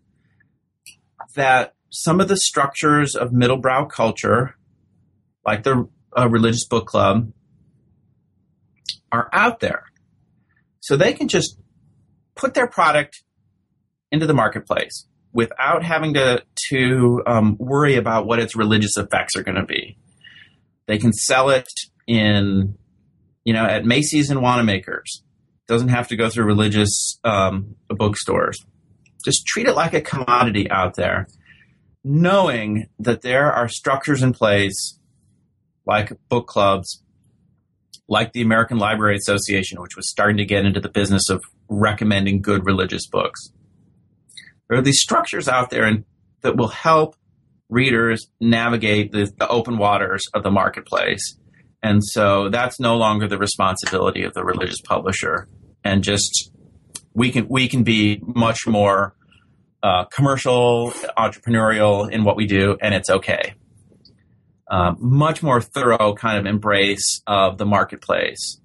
that 1.34 1.74
some 1.90 2.20
of 2.20 2.28
the 2.28 2.36
structures 2.36 3.14
of 3.14 3.30
middlebrow 3.30 3.88
culture, 3.90 4.56
like 5.44 5.62
the 5.62 5.88
uh, 6.16 6.28
religious 6.28 6.66
book 6.66 6.86
club, 6.86 7.32
are 9.10 9.28
out 9.32 9.60
there. 9.60 9.84
So 10.80 10.96
they 10.96 11.12
can 11.12 11.28
just 11.28 11.56
put 12.34 12.54
their 12.54 12.66
product 12.66 13.22
into 14.10 14.26
the 14.26 14.34
marketplace 14.34 15.06
without 15.32 15.82
having 15.84 16.14
to 16.14 16.42
to 16.70 17.22
um, 17.26 17.56
worry 17.58 17.96
about 17.96 18.26
what 18.26 18.38
its 18.38 18.56
religious 18.56 18.96
effects 18.96 19.36
are 19.36 19.42
going 19.42 19.56
to 19.56 19.64
be. 19.64 19.96
They 20.86 20.98
can 20.98 21.12
sell 21.12 21.50
it 21.50 21.68
in, 22.06 22.76
you 23.44 23.52
know, 23.52 23.64
at 23.64 23.84
Macy's 23.84 24.30
and 24.30 24.42
Wanamaker's. 24.42 25.22
Doesn't 25.68 25.88
have 25.88 26.08
to 26.08 26.16
go 26.16 26.28
through 26.28 26.46
religious 26.46 27.20
um, 27.22 27.76
bookstores. 27.88 28.58
Just 29.24 29.46
treat 29.46 29.68
it 29.68 29.74
like 29.74 29.94
a 29.94 30.00
commodity 30.00 30.68
out 30.68 30.96
there, 30.96 31.28
knowing 32.02 32.88
that 32.98 33.22
there 33.22 33.52
are 33.52 33.68
structures 33.68 34.22
in 34.22 34.32
place, 34.32 34.98
like 35.86 36.12
book 36.28 36.48
clubs, 36.48 37.02
like 38.08 38.32
the 38.32 38.42
American 38.42 38.78
Library 38.78 39.16
Association, 39.16 39.80
which 39.80 39.94
was 39.94 40.10
starting 40.10 40.38
to 40.38 40.44
get 40.44 40.64
into 40.64 40.80
the 40.80 40.88
business 40.88 41.30
of 41.30 41.40
recommending 41.70 42.42
good 42.42 42.66
religious 42.66 43.06
books. 43.06 43.52
There 44.68 44.78
are 44.78 44.82
these 44.82 45.00
structures 45.00 45.48
out 45.48 45.70
there 45.70 45.84
and, 45.84 46.04
that 46.42 46.56
will 46.56 46.68
help 46.68 47.16
readers 47.68 48.28
navigate 48.40 49.12
the, 49.12 49.30
the 49.38 49.48
open 49.48 49.78
waters 49.78 50.22
of 50.34 50.42
the 50.42 50.50
marketplace. 50.50 51.38
And 51.82 52.04
so 52.04 52.48
that's 52.50 52.78
no 52.80 52.96
longer 52.96 53.28
the 53.28 53.38
responsibility 53.38 54.24
of 54.24 54.34
the 54.34 54.44
religious 54.44 54.80
publisher. 54.80 55.48
And 55.84 56.02
just 56.02 56.50
we 57.14 57.30
can 57.30 57.48
we 57.48 57.68
can 57.68 57.84
be 57.84 58.20
much 58.22 58.66
more 58.66 59.14
uh, 59.82 60.04
commercial, 60.04 60.90
entrepreneurial 61.16 62.10
in 62.10 62.24
what 62.24 62.36
we 62.36 62.46
do, 62.46 62.76
and 62.82 62.94
it's 62.94 63.08
okay. 63.08 63.54
Uh, 64.70 64.94
much 64.98 65.42
more 65.42 65.60
thorough 65.60 66.14
kind 66.14 66.38
of 66.38 66.46
embrace 66.46 67.22
of 67.26 67.58
the 67.58 67.66
marketplace 67.66 68.60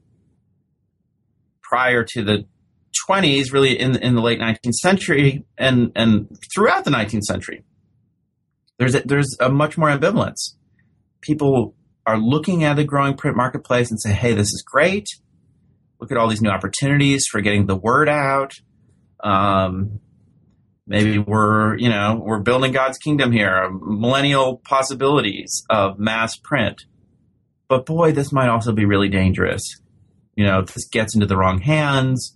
prior 1.64 2.03
to 2.03 2.24
the 2.24 2.45
20s, 3.10 3.52
really 3.52 3.80
in 3.80 3.96
in 3.98 4.16
the 4.16 4.22
late 4.22 4.39
19th 4.39 4.74
century, 4.74 5.46
and 5.58 5.91
and 5.96 6.28
throughout 6.54 6.86
the 6.86 6.91
19th 6.91 7.24
century, 7.24 7.64
there's 8.78 8.96
a, 8.96 9.02
there's 9.02 9.36
a 9.39 9.50
much 9.50 9.78
more 9.78 9.89
ambivalence. 9.89 10.56
People 11.22 11.76
are 12.06 12.18
looking 12.18 12.64
at 12.64 12.76
the 12.76 12.84
growing 12.84 13.16
print 13.16 13.38
marketplace 13.38 13.89
and 13.89 14.00
say, 14.00 14.12
"Hey, 14.12 14.34
this 14.34 14.48
is 14.48 14.64
great. 14.66 15.08
Look 16.00 16.12
at 16.12 16.18
all 16.18 16.28
these 16.28 16.41
new 16.41 16.50
opportunities 16.50 17.26
for 17.30 17.41
getting 17.41 17.66
the 17.66 17.76
word 17.76 18.10
out." 18.10 18.54
Um, 19.24 20.00
maybe 20.88 21.18
we're 21.18 21.78
you 21.78 21.89
know 21.89 22.22
we're 22.24 22.39
building 22.39 22.72
God's 22.72 22.98
kingdom 22.98 23.32
here, 23.32 23.70
millennial 23.72 24.58
possibilities 24.66 25.64
of 25.70 26.00
mass 26.00 26.38
print. 26.38 26.86
But 27.68 27.86
boy, 27.86 28.12
this 28.12 28.32
might 28.32 28.50
also 28.50 28.72
be 28.72 28.86
really 28.86 29.10
dangerous. 29.10 29.64
You 30.36 30.46
know, 30.46 30.60
if 30.60 30.74
this 30.74 30.88
gets 30.88 31.16
into 31.16 31.26
the 31.26 31.38
wrong 31.38 31.60
hands, 31.60 32.35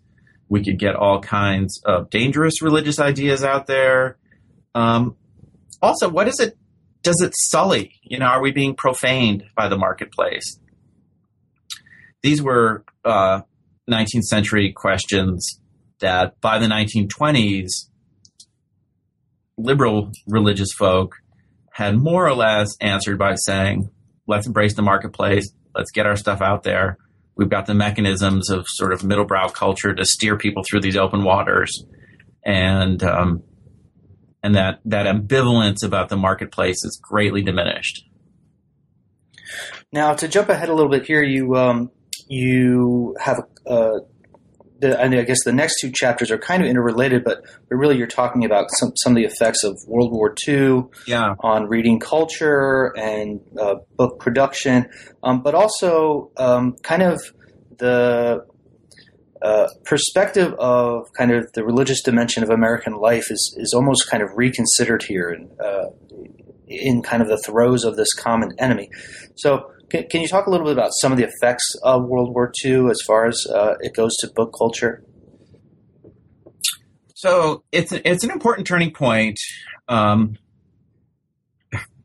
we 0.50 0.64
could 0.64 0.80
get 0.80 0.96
all 0.96 1.22
kinds 1.22 1.82
of 1.86 2.10
dangerous 2.10 2.62
religious 2.62 3.00
ideas 3.00 3.44
out 3.44 3.68
there. 3.68 4.18
Um, 4.74 5.16
also, 5.82 6.10
what 6.10 6.28
is 6.28 6.40
it? 6.40 6.58
Does 7.04 7.22
it 7.22 7.34
sully? 7.36 7.94
You 8.02 8.20
know, 8.20 8.26
are 8.26 8.42
we 8.42 8.52
being 8.52 8.76
profaned 8.76 9.46
by 9.56 9.70
the 9.70 9.78
marketplace? 9.78 10.60
These 12.22 12.42
were 12.42 12.84
uh, 13.06 13.42
19th 13.90 14.24
century 14.24 14.74
questions 14.74 15.62
that 16.00 16.40
by 16.42 16.60
the 16.60 16.66
1920s, 16.66 17.88
liberal 19.58 20.12
religious 20.28 20.72
folk 20.78 21.16
had 21.72 21.98
more 21.98 22.28
or 22.28 22.34
less 22.34 22.76
answered 22.82 23.18
by 23.18 23.36
saying, 23.36 23.90
let's 24.28 24.48
embrace 24.48 24.76
the 24.76 24.82
marketplace, 24.82 25.52
let's 25.76 25.92
get 25.92 26.06
our 26.06 26.16
stuff 26.16 26.42
out 26.42 26.64
there. 26.64 26.98
We've 27.40 27.50
got 27.50 27.68
the 27.68 27.74
mechanisms 27.74 28.50
of 28.50 28.66
sort 28.68 28.92
of 28.92 29.00
middlebrow 29.00 29.54
culture 29.54 29.96
to 29.96 30.04
steer 30.04 30.38
people 30.38 30.62
through 30.70 30.82
these 30.82 30.98
open 30.98 31.24
waters. 31.24 31.86
And 32.46 33.02
um, 33.02 33.44
and 34.44 34.56
that 34.56 34.82
that 34.84 35.06
ambivalence 35.06 35.82
about 35.82 36.10
the 36.10 36.18
marketplace 36.18 36.84
is 36.84 37.00
greatly 37.02 37.42
diminished. 37.42 38.04
Now, 39.94 40.16
to 40.16 40.28
jump 40.28 40.50
ahead 40.50 40.68
a 40.68 40.74
little 40.74 40.92
bit 40.92 41.06
here, 41.06 41.24
you 41.24 41.56
um, 41.56 41.92
you 42.28 43.16
have 43.22 43.40
uh, 43.66 44.00
the, 44.80 45.02
I 45.02 45.24
guess 45.24 45.44
the 45.44 45.54
next 45.54 45.80
two 45.80 45.92
chapters 45.92 46.32
are 46.32 46.38
kind 46.38 46.64
of 46.64 46.70
interrelated, 46.70 47.24
but 47.24 47.42
but 47.70 47.76
really 47.76 47.98
you're 47.98 48.08
talking 48.08 48.46
about 48.46 48.68
some 48.72 48.92
some 48.96 49.14
of 49.14 49.18
the 49.18 49.26
effects 49.26 49.64
of 49.64 49.78
World 49.88 50.12
War 50.12 50.34
II 50.48 50.84
yeah. 51.06 51.36
on 51.40 51.68
reading 51.68 52.00
culture 52.00 52.94
and 52.98 53.42
uh, 53.60 53.76
book 53.96 54.20
production, 54.20 54.88
um, 55.24 55.42
but 55.42 55.56
also 55.56 56.32
um, 56.38 56.76
kind 56.84 57.04
of 57.04 57.22
the 57.78 58.46
uh, 59.42 59.68
perspective 59.86 60.54
of 60.60 61.08
kind 61.18 61.32
of 61.32 61.52
the 61.54 61.64
religious 61.64 62.02
dimension 62.02 62.44
of 62.44 62.50
American 62.50 62.94
life 62.94 63.32
is 63.32 63.56
is 63.58 63.74
almost 63.74 64.10
kind 64.10 64.24
of 64.24 64.30
reconsidered 64.36 65.04
here, 65.04 65.30
and 65.30 65.50
uh, 65.60 65.86
in 66.68 67.02
kind 67.02 67.22
of 67.22 67.28
the 67.28 67.38
throes 67.38 67.84
of 67.84 67.96
this 67.96 68.14
common 68.14 68.52
enemy. 68.60 68.90
So, 69.36 69.72
can, 69.90 70.08
can, 70.10 70.22
you 70.22 70.28
talk 70.28 70.48
a 70.48 70.50
little 70.50 70.66
bit 70.66 70.74
about 70.74 70.92
some 71.02 71.12
of 71.12 71.18
the 71.18 71.26
effects 71.26 71.76
of 71.84 72.06
World 72.06 72.34
War 72.34 72.52
II 72.64 72.90
as 72.90 73.00
far 73.06 73.26
as 73.26 73.46
uh, 73.54 73.76
it 73.82 73.94
goes 73.94 74.16
to 74.18 74.28
book 74.28 74.54
culture? 74.58 75.04
So 77.16 77.64
it's 77.72 77.92
it's 77.92 78.24
an 78.24 78.32
important 78.32 78.66
turning 78.66 78.92
point. 78.92 79.38
Um, 79.88 80.38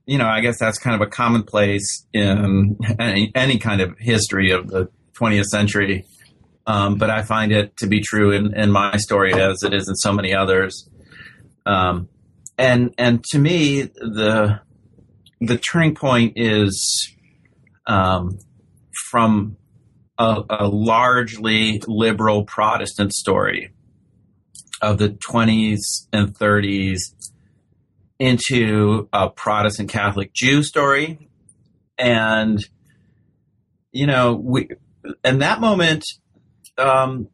you 0.06 0.18
know, 0.18 0.26
I 0.26 0.40
guess 0.40 0.58
that's 0.58 0.78
kind 0.78 1.00
of 1.00 1.06
a 1.06 1.10
commonplace 1.10 2.06
in 2.12 2.76
any, 2.98 3.30
any 3.34 3.58
kind 3.58 3.80
of 3.80 3.96
history 3.98 4.50
of 4.50 4.68
the 4.68 4.88
20th 5.14 5.44
century. 5.44 6.04
Um, 6.66 6.96
but 6.96 7.10
I 7.10 7.22
find 7.22 7.52
it 7.52 7.76
to 7.78 7.86
be 7.86 8.00
true 8.00 8.32
in, 8.32 8.54
in 8.54 8.70
my 8.70 8.96
story 8.96 9.34
as 9.34 9.62
it 9.62 9.72
is 9.72 9.88
in 9.88 9.94
so 9.94 10.12
many 10.12 10.34
others. 10.34 10.88
Um, 11.66 12.08
and 12.56 12.94
and 12.98 13.22
to 13.30 13.38
me, 13.38 13.82
the 13.82 14.60
the 15.40 15.58
turning 15.58 15.94
point 15.94 16.34
is 16.36 17.13
um, 17.86 18.38
from 19.10 19.56
a, 20.18 20.42
a, 20.48 20.68
largely 20.68 21.82
liberal 21.86 22.44
Protestant 22.44 23.12
story 23.12 23.72
of 24.80 24.98
the 24.98 25.10
20s 25.10 26.06
and 26.12 26.36
30s 26.36 26.98
into 28.18 29.08
a 29.12 29.28
Protestant 29.28 29.90
Catholic 29.90 30.32
Jew 30.32 30.62
story, 30.62 31.28
and 31.98 32.64
you 33.92 34.06
know 34.06 34.34
we 34.34 34.68
and 35.22 35.42
that 35.42 35.60
moment 35.60 36.04
um, 36.78 37.28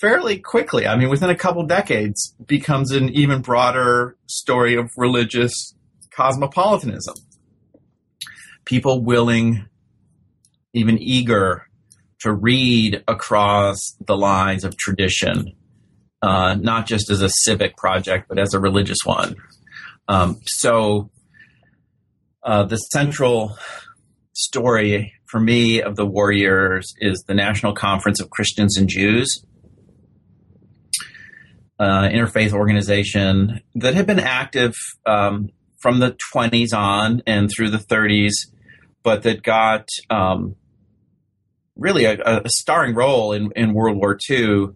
fairly 0.00 0.38
quickly. 0.38 0.86
I 0.86 0.96
mean, 0.96 1.08
within 1.08 1.30
a 1.30 1.34
couple 1.34 1.64
decades, 1.64 2.34
becomes 2.46 2.92
an 2.92 3.08
even 3.10 3.42
broader 3.42 4.16
story 4.26 4.74
of 4.74 4.90
religious 4.96 5.74
cosmopolitanism. 6.10 7.14
People 8.64 9.02
willing, 9.02 9.66
even 10.72 10.98
eager, 10.98 11.66
to 12.20 12.32
read 12.32 13.02
across 13.08 13.96
the 14.06 14.16
lines 14.16 14.64
of 14.64 14.76
tradition, 14.76 15.52
uh, 16.22 16.54
not 16.54 16.86
just 16.86 17.10
as 17.10 17.22
a 17.22 17.30
civic 17.30 17.76
project, 17.76 18.28
but 18.28 18.38
as 18.38 18.52
a 18.52 18.60
religious 18.60 18.98
one. 19.04 19.34
Um, 20.06 20.40
so, 20.44 21.10
uh, 22.42 22.64
the 22.64 22.76
central 22.76 23.56
story 24.32 25.12
for 25.26 25.40
me 25.40 25.80
of 25.80 25.96
the 25.96 26.06
war 26.06 26.32
years 26.32 26.94
is 26.98 27.24
the 27.26 27.34
National 27.34 27.74
Conference 27.74 28.20
of 28.20 28.30
Christians 28.30 28.76
and 28.76 28.88
Jews, 28.88 29.44
uh, 31.78 32.08
interfaith 32.08 32.52
organization 32.52 33.60
that 33.74 33.94
had 33.94 34.06
been 34.06 34.20
active 34.20 34.74
um, 35.06 35.50
from 35.78 36.00
the 36.00 36.16
20s 36.34 36.74
on 36.74 37.22
and 37.26 37.50
through 37.50 37.70
the 37.70 37.78
30s, 37.78 38.32
but 39.02 39.22
that 39.22 39.42
got 39.42 39.88
um, 40.10 40.56
really 41.80 42.04
a, 42.04 42.18
a, 42.20 42.48
starring 42.48 42.94
role 42.94 43.32
in, 43.32 43.50
in 43.56 43.72
World 43.72 43.96
War 43.96 44.16
II 44.30 44.68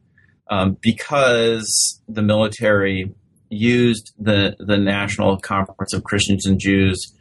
um, 0.51 0.77
because 0.81 2.01
the 2.09 2.23
military 2.23 3.15
used 3.51 4.13
the 4.19 4.57
the 4.59 4.79
National 4.79 5.39
Conference 5.39 5.93
of 5.93 6.03
Christians 6.03 6.47
and 6.47 6.59
Jews 6.59 7.15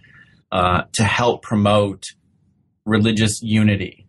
uh, 0.51 0.83
to 0.93 1.03
help 1.03 1.43
promote 1.43 2.05
religious 2.85 3.41
unity, 3.41 4.07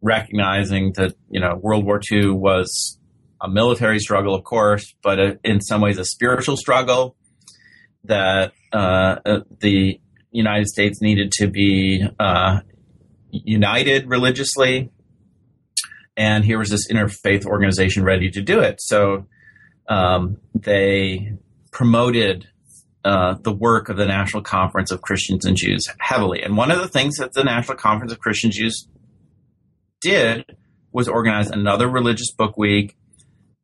recognizing 0.00 0.92
that 0.92 1.14
you 1.30 1.40
know 1.40 1.56
World 1.56 1.84
War 1.84 2.00
II 2.10 2.30
was 2.30 2.98
a 3.40 3.48
military 3.48 3.98
struggle, 3.98 4.34
of 4.34 4.44
course, 4.44 4.94
but 5.02 5.18
a, 5.18 5.38
in 5.42 5.60
some 5.60 5.80
ways 5.80 5.98
a 5.98 6.04
spiritual 6.04 6.56
struggle 6.56 7.16
that 8.04 8.52
uh, 8.72 9.16
uh, 9.24 9.40
the 9.60 10.00
United 10.30 10.66
States 10.66 11.00
needed 11.00 11.32
to 11.32 11.46
be 11.46 12.06
uh, 12.18 12.60
united 13.30 14.08
religiously, 14.08 14.90
and 16.16 16.44
here 16.44 16.58
was 16.58 16.70
this 16.70 16.90
interfaith 16.90 17.44
organization 17.46 18.04
ready 18.04 18.30
to 18.30 18.40
do 18.40 18.60
it. 18.60 18.80
So 18.80 19.26
um, 19.88 20.38
they 20.54 21.32
promoted 21.72 22.48
uh, 23.04 23.34
the 23.42 23.52
work 23.52 23.88
of 23.88 23.96
the 23.96 24.06
National 24.06 24.42
Conference 24.42 24.90
of 24.90 25.02
Christians 25.02 25.44
and 25.44 25.56
Jews 25.56 25.86
heavily. 25.98 26.42
And 26.42 26.56
one 26.56 26.70
of 26.70 26.78
the 26.78 26.88
things 26.88 27.16
that 27.16 27.32
the 27.34 27.44
National 27.44 27.76
Conference 27.76 28.12
of 28.12 28.18
Christian 28.18 28.50
Jews 28.50 28.88
did 30.00 30.44
was 30.92 31.08
organize 31.08 31.50
another 31.50 31.88
religious 31.88 32.32
book 32.32 32.56
week 32.56 32.96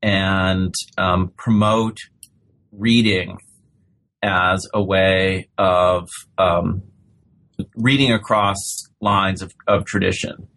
and 0.02 0.74
um, 0.98 1.32
promote 1.36 1.98
reading 2.72 3.38
as 4.22 4.66
a 4.74 4.82
way 4.82 5.48
of 5.56 6.08
um, 6.36 6.82
reading 7.74 8.12
across 8.12 8.58
lines 9.00 9.42
of, 9.42 9.54
of 9.66 9.84
tradition. 9.84 10.48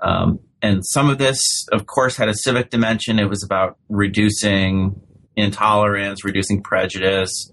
Um, 0.00 0.40
and 0.62 0.86
some 0.86 1.10
of 1.10 1.18
this, 1.18 1.66
of 1.72 1.86
course, 1.86 2.16
had 2.16 2.28
a 2.28 2.34
civic 2.34 2.70
dimension. 2.70 3.18
It 3.18 3.28
was 3.28 3.42
about 3.42 3.76
reducing 3.88 5.00
intolerance, 5.34 6.24
reducing 6.24 6.62
prejudice, 6.62 7.52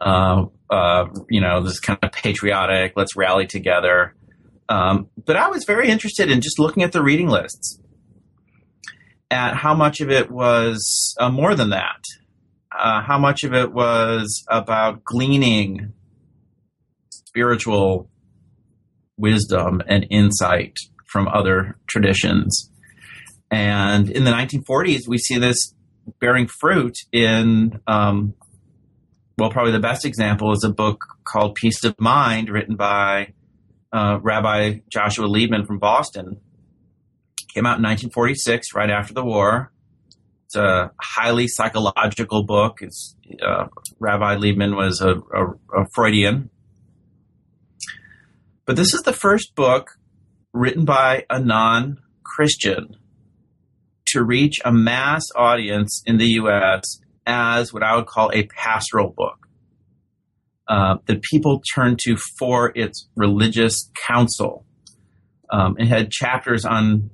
uh, 0.00 0.44
uh, 0.68 1.06
you 1.30 1.40
know, 1.40 1.62
this 1.62 1.80
kind 1.80 1.98
of 2.02 2.12
patriotic, 2.12 2.92
let's 2.96 3.16
rally 3.16 3.46
together. 3.46 4.14
Um, 4.68 5.08
but 5.24 5.36
I 5.36 5.48
was 5.48 5.64
very 5.64 5.88
interested 5.88 6.30
in 6.30 6.42
just 6.42 6.58
looking 6.58 6.82
at 6.82 6.92
the 6.92 7.02
reading 7.02 7.28
lists, 7.28 7.80
at 9.30 9.54
how 9.56 9.74
much 9.74 10.00
of 10.00 10.10
it 10.10 10.30
was 10.30 11.14
uh, 11.18 11.30
more 11.30 11.54
than 11.54 11.70
that, 11.70 12.02
uh, 12.76 13.00
how 13.02 13.18
much 13.18 13.44
of 13.44 13.54
it 13.54 13.72
was 13.72 14.44
about 14.48 15.02
gleaning 15.02 15.92
spiritual 17.10 18.10
wisdom 19.16 19.80
and 19.86 20.06
insight 20.10 20.78
from 21.14 21.28
other 21.28 21.78
traditions. 21.86 22.68
And 23.48 24.10
in 24.10 24.24
the 24.24 24.32
1940s, 24.32 25.06
we 25.06 25.16
see 25.16 25.38
this 25.38 25.72
bearing 26.18 26.48
fruit 26.48 26.96
in 27.12 27.78
um, 27.86 28.34
well, 29.38 29.50
probably 29.50 29.70
the 29.70 29.78
best 29.78 30.04
example 30.04 30.50
is 30.52 30.64
a 30.64 30.70
book 30.70 31.04
called 31.22 31.54
Peace 31.54 31.84
of 31.84 31.94
Mind, 32.00 32.48
written 32.48 32.74
by 32.74 33.32
uh, 33.92 34.18
Rabbi 34.20 34.80
Joshua 34.88 35.26
Liebman 35.26 35.68
from 35.68 35.78
Boston. 35.78 36.40
Came 37.54 37.64
out 37.64 37.78
in 37.78 37.84
1946, 37.84 38.74
right 38.74 38.90
after 38.90 39.14
the 39.14 39.24
war. 39.24 39.72
It's 40.46 40.56
a 40.56 40.90
highly 41.00 41.46
psychological 41.46 42.42
book. 42.42 42.78
It's, 42.80 43.14
uh, 43.40 43.66
Rabbi 44.00 44.34
Liebman 44.34 44.76
was 44.76 45.00
a, 45.00 45.14
a, 45.14 45.82
a 45.82 45.86
Freudian. 45.94 46.50
But 48.66 48.74
this 48.74 48.94
is 48.94 49.02
the 49.02 49.12
first 49.12 49.54
book 49.54 49.96
written 50.54 50.86
by 50.86 51.26
a 51.28 51.38
non 51.38 51.98
Christian 52.22 52.96
to 54.06 54.22
reach 54.22 54.60
a 54.64 54.72
mass 54.72 55.26
audience 55.36 56.02
in 56.06 56.16
the 56.16 56.26
U.S. 56.26 57.00
as 57.26 57.72
what 57.72 57.82
I 57.82 57.96
would 57.96 58.06
call 58.06 58.30
a 58.32 58.44
pastoral 58.44 59.12
book 59.14 59.48
uh, 60.68 60.96
that 61.06 61.22
people 61.22 61.60
turn 61.74 61.96
to 62.04 62.16
for 62.38 62.72
its 62.74 63.08
religious 63.16 63.90
counsel. 64.06 64.64
Um, 65.50 65.76
it 65.78 65.88
had 65.88 66.10
chapters 66.10 66.64
on 66.64 67.10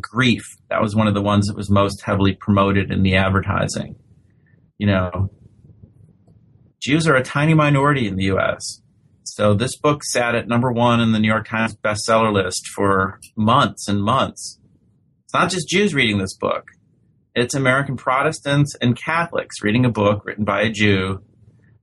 grief. 0.00 0.42
That 0.68 0.82
was 0.82 0.94
one 0.94 1.06
of 1.06 1.14
the 1.14 1.22
ones 1.22 1.46
that 1.46 1.56
was 1.56 1.70
most 1.70 2.02
heavily 2.02 2.34
promoted 2.34 2.90
in 2.90 3.02
the 3.02 3.16
advertising. 3.16 3.96
You 4.78 4.88
know, 4.88 5.30
Jews 6.82 7.06
are 7.08 7.16
a 7.16 7.22
tiny 7.22 7.54
minority 7.54 8.06
in 8.06 8.16
the 8.16 8.24
U.S. 8.24 8.82
So 9.36 9.52
this 9.52 9.76
book 9.76 10.02
sat 10.02 10.34
at 10.34 10.48
number 10.48 10.72
one 10.72 10.98
in 10.98 11.12
the 11.12 11.18
New 11.18 11.28
York 11.28 11.46
Times 11.46 11.76
bestseller 11.76 12.32
list 12.32 12.68
for 12.68 13.20
months 13.36 13.86
and 13.86 14.02
months. 14.02 14.58
It's 15.24 15.34
not 15.34 15.50
just 15.50 15.68
Jews 15.68 15.92
reading 15.92 16.16
this 16.16 16.34
book. 16.34 16.68
It's 17.34 17.54
American 17.54 17.98
Protestants 17.98 18.74
and 18.80 18.96
Catholics 18.96 19.62
reading 19.62 19.84
a 19.84 19.90
book 19.90 20.24
written 20.24 20.46
by 20.46 20.62
a 20.62 20.70
Jew, 20.70 21.22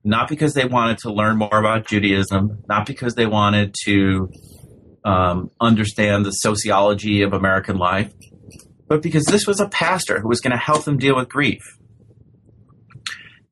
not 0.03 0.29
because 0.29 0.55
they 0.55 0.65
wanted 0.65 0.97
to 1.03 1.13
learn 1.13 1.37
more 1.37 1.55
about 1.55 1.85
Judaism, 1.85 2.63
not 2.67 2.87
because 2.87 3.13
they 3.13 3.27
wanted 3.27 3.75
to 3.85 4.31
um, 5.05 5.51
understand 5.61 6.25
the 6.25 6.31
sociology 6.31 7.21
of 7.21 7.33
American 7.33 7.77
life, 7.77 8.11
but 8.87 9.03
because 9.03 9.25
this 9.25 9.45
was 9.45 9.59
a 9.59 9.69
pastor 9.69 10.19
who 10.19 10.27
was 10.27 10.39
going 10.39 10.53
to 10.53 10.57
help 10.57 10.85
them 10.85 10.97
deal 10.97 11.15
with 11.15 11.29
grief. 11.29 11.61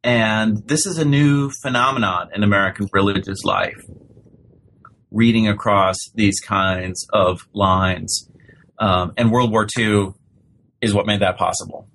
And 0.04 0.68
this 0.68 0.86
is 0.86 0.97
a 0.97 1.06
new 1.06 1.52
phenomenon 1.62 2.30
in 2.34 2.43
American 2.43 2.88
religious 2.91 3.43
life, 3.43 3.80
reading 5.12 5.47
across 5.47 5.97
these 6.16 6.39
kinds 6.39 7.06
of 7.14 7.47
lines. 7.54 8.28
Um, 8.80 9.14
and 9.16 9.32
World 9.32 9.52
War 9.52 9.68
II 9.78 10.14
is 10.82 10.93
what 10.93 11.06
made 11.06 11.22
that 11.22 11.38
possible. 11.38 11.88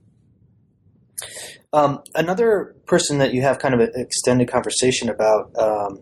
Um, 1.72 2.00
another 2.14 2.76
person 2.86 3.18
that 3.18 3.34
you 3.34 3.42
have 3.42 3.59
kind 3.59 3.74
of 3.74 3.80
an 3.80 3.90
extended 3.96 4.48
conversation 4.48 5.09
about 5.09 5.50
um, 5.59 5.98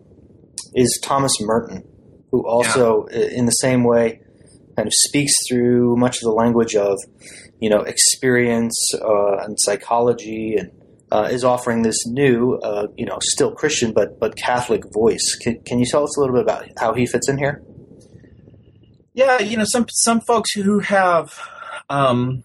is 0.75 0.99
Thomas 1.03 1.33
Merton, 1.41 1.83
who 2.31 2.47
also, 2.47 3.07
yeah. 3.11 3.25
in 3.31 3.45
the 3.45 3.51
same 3.51 3.83
way, 3.83 4.21
kind 4.75 4.87
of 4.87 4.93
speaks 4.93 5.33
through 5.49 5.95
much 5.95 6.17
of 6.17 6.21
the 6.21 6.31
language 6.31 6.75
of, 6.75 6.99
you 7.59 7.69
know, 7.69 7.81
experience 7.81 8.77
uh, 8.93 9.37
and 9.37 9.57
psychology 9.59 10.55
and 10.55 10.71
uh, 11.11 11.29
is 11.31 11.43
offering 11.43 11.83
this 11.83 12.05
new, 12.07 12.55
uh, 12.55 12.87
you 12.97 13.05
know, 13.05 13.17
still 13.21 13.51
Christian 13.51 13.93
but 13.93 14.19
but 14.19 14.35
Catholic 14.35 14.83
voice. 14.93 15.37
Can, 15.41 15.61
can 15.63 15.79
you 15.79 15.85
tell 15.85 16.03
us 16.03 16.17
a 16.17 16.19
little 16.19 16.35
bit 16.35 16.43
about 16.43 16.67
how 16.77 16.93
he 16.93 17.05
fits 17.05 17.29
in 17.29 17.37
here? 17.37 17.63
Yeah, 19.13 19.39
you 19.39 19.57
know, 19.57 19.65
some 19.65 19.85
some 19.89 20.21
folks 20.21 20.51
who 20.53 20.79
have 20.79 21.39
um, 21.89 22.43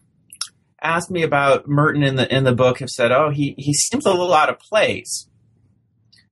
asked 0.81 1.11
me 1.11 1.23
about 1.23 1.69
Merton 1.69 2.03
in 2.03 2.17
the 2.17 2.33
in 2.35 2.45
the 2.45 2.55
book 2.55 2.79
have 2.79 2.91
said, 2.91 3.13
"Oh, 3.13 3.31
he 3.31 3.55
he 3.59 3.73
seems 3.73 4.07
a 4.07 4.11
little 4.11 4.35
out 4.35 4.51
of 4.51 4.59
place." 4.59 5.27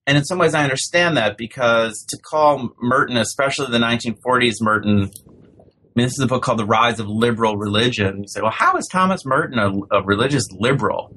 And 0.07 0.17
in 0.17 0.25
some 0.25 0.39
ways, 0.39 0.55
I 0.55 0.63
understand 0.63 1.19
that 1.19 1.37
because 1.37 2.03
to 2.09 2.19
call 2.19 2.71
Merton, 2.81 3.19
especially 3.19 3.67
the 3.71 3.79
1940s 3.79 4.55
Merton, 4.63 5.11
I 5.11 5.93
mean, 5.95 6.07
this 6.07 6.15
is 6.15 6.21
a 6.21 6.27
book 6.27 6.43
called 6.43 6.59
The 6.59 6.65
Rise 6.65 6.99
of 6.99 7.09
Liberal 7.09 7.59
Religion. 7.59 8.23
You 8.23 8.29
say, 8.29 8.41
well, 8.41 8.51
how 8.51 8.77
is 8.79 8.89
Thomas 8.91 9.27
Merton 9.27 9.59
a, 9.59 9.99
a 9.99 10.03
religious 10.03 10.45
liberal? 10.51 11.15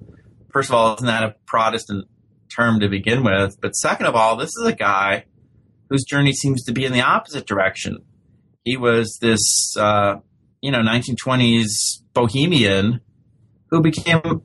First 0.52 0.70
of 0.70 0.76
all, 0.76 0.96
isn't 0.96 1.06
that 1.06 1.24
a 1.24 1.36
Protestant 1.46 2.08
term 2.54 2.80
to 2.80 2.90
begin 2.90 3.24
with? 3.24 3.60
But 3.62 3.76
second 3.76 4.06
of 4.06 4.16
all, 4.16 4.36
this 4.36 4.50
is 4.50 4.66
a 4.66 4.74
guy 4.74 5.26
whose 5.90 6.04
journey 6.04 6.34
seems 6.34 6.64
to 6.64 6.72
be 6.72 6.86
in 6.86 6.94
the 6.94 7.02
opposite 7.02 7.46
direction. 7.46 7.98
He 8.64 8.78
was 8.78 9.18
this, 9.22 9.76
uh, 9.78 10.16
you 10.62 10.72
know, 10.72 10.80
1920s 10.80 12.04
bohemian 12.14 13.02
who 13.70 13.82
became, 13.82 14.42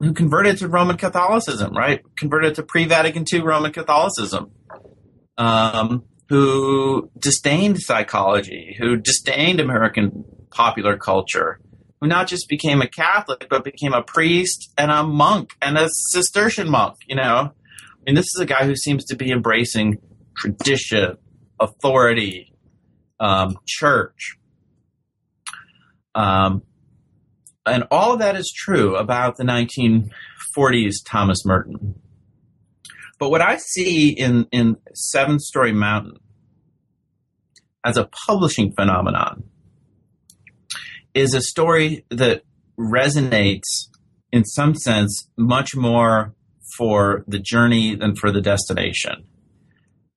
who 0.00 0.12
converted 0.12 0.58
to 0.58 0.68
Roman 0.68 0.96
Catholicism, 0.96 1.74
right? 1.74 2.02
Converted 2.16 2.54
to 2.56 2.62
pre-Vatican 2.62 3.24
II 3.32 3.40
Roman 3.40 3.72
Catholicism. 3.72 4.50
Um, 5.38 6.04
who 6.28 7.10
disdained 7.18 7.78
psychology, 7.78 8.74
who 8.78 8.96
disdained 8.96 9.60
American 9.60 10.24
popular 10.50 10.96
culture, 10.96 11.60
who 12.02 12.08
not 12.08 12.26
just 12.26 12.48
became 12.48 12.82
a 12.82 12.88
Catholic, 12.88 13.46
but 13.48 13.62
became 13.62 13.92
a 13.92 14.02
priest 14.02 14.72
and 14.76 14.90
a 14.90 15.04
monk 15.04 15.52
and 15.62 15.78
a 15.78 15.88
Cistercian 15.88 16.68
monk, 16.68 16.96
you 17.06 17.14
know? 17.14 17.52
I 17.52 17.98
mean, 18.04 18.16
this 18.16 18.26
is 18.34 18.40
a 18.40 18.44
guy 18.44 18.64
who 18.64 18.74
seems 18.74 19.04
to 19.04 19.14
be 19.14 19.30
embracing 19.30 19.98
tradition, 20.36 21.16
authority, 21.60 22.52
um, 23.20 23.56
church. 23.66 24.36
Um, 26.16 26.62
and 27.64 27.84
all 27.92 28.14
of 28.14 28.18
that 28.18 28.34
is 28.34 28.52
true 28.52 28.96
about 28.96 29.36
the 29.36 29.44
1940s 29.44 30.94
Thomas 31.06 31.46
Merton. 31.46 31.94
But 33.20 33.30
what 33.30 33.42
I 33.42 33.58
see 33.58 34.08
in, 34.08 34.48
in 34.50 34.76
Seven 34.92 35.38
Storey 35.38 35.72
Mountain 35.72 36.16
as 37.84 37.96
a 37.96 38.08
publishing 38.26 38.72
phenomenon 38.72 39.44
is 41.14 41.34
a 41.34 41.40
story 41.40 42.04
that 42.10 42.42
resonates 42.78 43.88
in 44.32 44.44
some 44.44 44.74
sense 44.74 45.28
much 45.36 45.76
more 45.76 46.34
for 46.76 47.24
the 47.28 47.38
journey 47.38 47.94
than 47.94 48.16
for 48.16 48.30
the 48.30 48.40
destination. 48.40 49.24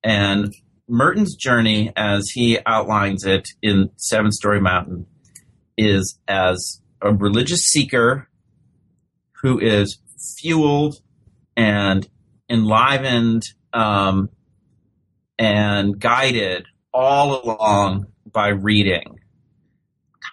And 0.02 0.54
Merton's 0.88 1.34
journey, 1.34 1.92
as 1.96 2.30
he 2.32 2.58
outlines 2.64 3.24
it 3.24 3.48
in 3.60 3.90
Seven 3.96 4.32
Storey 4.32 4.60
Mountain, 4.60 5.06
is 5.76 6.18
as 6.28 6.80
a 7.02 7.12
religious 7.12 7.62
seeker 7.62 8.28
who 9.42 9.58
is 9.58 9.98
fueled 10.38 11.00
and 11.56 12.08
enlivened 12.48 13.42
um, 13.72 14.30
and 15.38 15.98
guided 15.98 16.66
all 16.94 17.42
along 17.44 18.06
by 18.30 18.48
reading. 18.48 19.18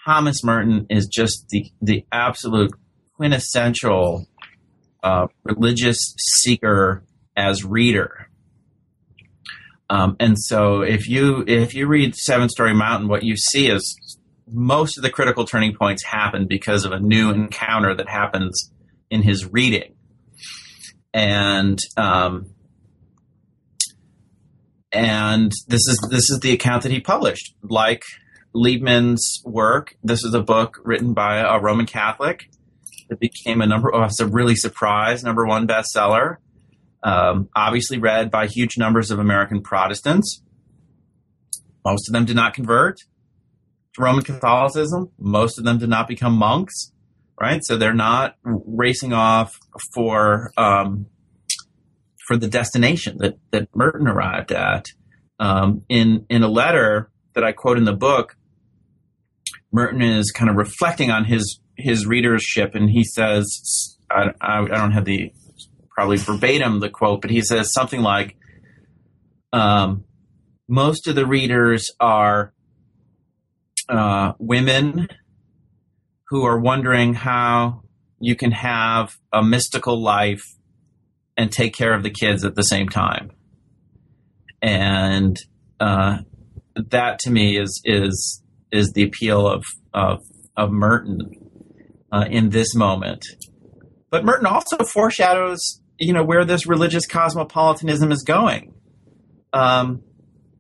Thomas 0.05 0.43
Merton 0.43 0.87
is 0.89 1.07
just 1.07 1.47
the 1.49 1.71
the 1.81 2.05
absolute 2.11 2.71
quintessential 3.15 4.27
uh, 5.01 5.27
religious 5.43 5.97
seeker 6.17 7.03
as 7.35 7.63
reader. 7.63 8.29
Um, 9.89 10.15
and 10.19 10.39
so 10.39 10.81
if 10.81 11.07
you 11.07 11.43
if 11.47 11.73
you 11.73 11.87
read 11.87 12.15
Seven 12.15 12.49
Storey 12.49 12.73
Mountain, 12.73 13.07
what 13.07 13.23
you 13.23 13.35
see 13.37 13.67
is 13.67 14.17
most 14.51 14.97
of 14.97 15.03
the 15.03 15.09
critical 15.09 15.45
turning 15.45 15.75
points 15.75 16.03
happen 16.03 16.47
because 16.47 16.85
of 16.85 16.91
a 16.91 16.99
new 16.99 17.31
encounter 17.31 17.95
that 17.95 18.09
happens 18.09 18.71
in 19.09 19.21
his 19.21 19.45
reading, 19.51 19.95
and 21.13 21.79
um, 21.95 22.47
and 24.91 25.51
this 25.67 25.81
is 25.87 26.07
this 26.09 26.29
is 26.29 26.39
the 26.39 26.51
account 26.51 26.83
that 26.83 26.91
he 26.91 26.99
published, 26.99 27.53
like 27.61 28.03
Liebman's 28.55 29.41
work. 29.45 29.95
This 30.03 30.23
is 30.23 30.33
a 30.33 30.41
book 30.41 30.79
written 30.83 31.13
by 31.13 31.37
a 31.37 31.59
Roman 31.59 31.85
Catholic 31.85 32.49
that 33.09 33.19
became 33.19 33.61
a 33.61 33.67
number. 33.67 33.93
Oh, 33.93 34.03
it's 34.03 34.19
a 34.19 34.27
really 34.27 34.55
surprise 34.55 35.23
number 35.23 35.45
one 35.45 35.67
bestseller. 35.67 36.37
Um, 37.03 37.49
obviously 37.55 37.97
read 37.97 38.31
by 38.31 38.47
huge 38.47 38.77
numbers 38.77 39.11
of 39.11 39.19
American 39.19 39.61
Protestants. 39.61 40.41
Most 41.85 42.07
of 42.07 42.13
them 42.13 42.25
did 42.25 42.35
not 42.35 42.53
convert 42.53 42.99
to 43.95 44.01
Roman 44.01 44.23
Catholicism. 44.23 45.11
Most 45.19 45.57
of 45.57 45.65
them 45.65 45.77
did 45.77 45.89
not 45.89 46.07
become 46.07 46.33
monks. 46.33 46.91
Right, 47.41 47.63
so 47.63 47.77
they're 47.77 47.93
not 47.95 48.35
racing 48.43 49.11
off 49.11 49.57
for 49.93 50.51
um, 50.55 51.07
for 52.27 52.37
the 52.37 52.47
destination 52.47 53.17
that 53.17 53.37
that 53.51 53.67
Merton 53.75 54.07
arrived 54.07 54.51
at. 54.51 54.85
Um, 55.39 55.83
in 55.89 56.25
in 56.29 56.43
a 56.43 56.47
letter 56.47 57.11
that 57.33 57.43
I 57.43 57.51
quote 57.51 57.79
in 57.79 57.85
the 57.85 57.93
book, 57.93 58.37
Merton 59.74 60.03
is 60.03 60.32
kind 60.32 60.49
of 60.49 60.55
reflecting 60.55 61.09
on 61.09 61.26
his 61.26 61.59
his 61.76 62.05
readership, 62.05 62.76
and 62.76 62.89
he 62.89 63.03
says, 63.03 63.97
I, 64.09 64.30
I, 64.39 64.59
I 64.59 64.67
don't 64.67 64.91
have 64.91 65.05
the 65.05 65.34
probably 65.89 66.17
verbatim 66.17 66.80
the 66.80 66.89
quote, 66.89 67.21
but 67.21 67.32
he 67.32 67.41
says 67.41 67.74
something 67.74 68.01
like, 68.01 68.38
um, 69.51 70.05
"Most 70.67 71.07
of 71.07 71.15
the 71.15 71.26
readers 71.26 71.89
are 71.99 72.53
uh, 73.89 74.34
women 74.38 75.07
who 76.28 76.45
are 76.45 76.59
wondering 76.59 77.15
how 77.15 77.82
you 78.19 78.36
can 78.36 78.51
have 78.51 79.15
a 79.34 79.43
mystical 79.43 80.01
life 80.01 80.43
and 81.36 81.51
take 81.51 81.74
care 81.74 81.95
of 81.95 82.03
the 82.03 82.11
kids 82.11 82.45
at 82.45 82.53
the 82.53 82.61
same 82.61 82.89
time." 82.89 83.32
And 84.61 85.36
uh, 85.80 86.19
that 86.76 87.17
to 87.19 87.32
me 87.32 87.57
is 87.57 87.82
is 87.84 88.42
is 88.74 88.91
the 88.91 89.03
appeal 89.03 89.47
of, 89.47 89.63
of 89.93 90.19
of 90.55 90.71
Merton 90.71 91.32
uh, 92.11 92.26
in 92.30 92.49
this 92.49 92.76
moment. 92.76 93.26
But 94.09 94.26
Merton 94.26 94.45
also 94.45 94.78
foreshadows, 94.78 95.82
you 95.97 96.13
know, 96.13 96.24
where 96.24 96.45
this 96.45 96.67
religious 96.67 97.07
cosmopolitanism 97.07 98.11
is 98.11 98.24
going. 98.24 98.74
Um, 99.51 100.03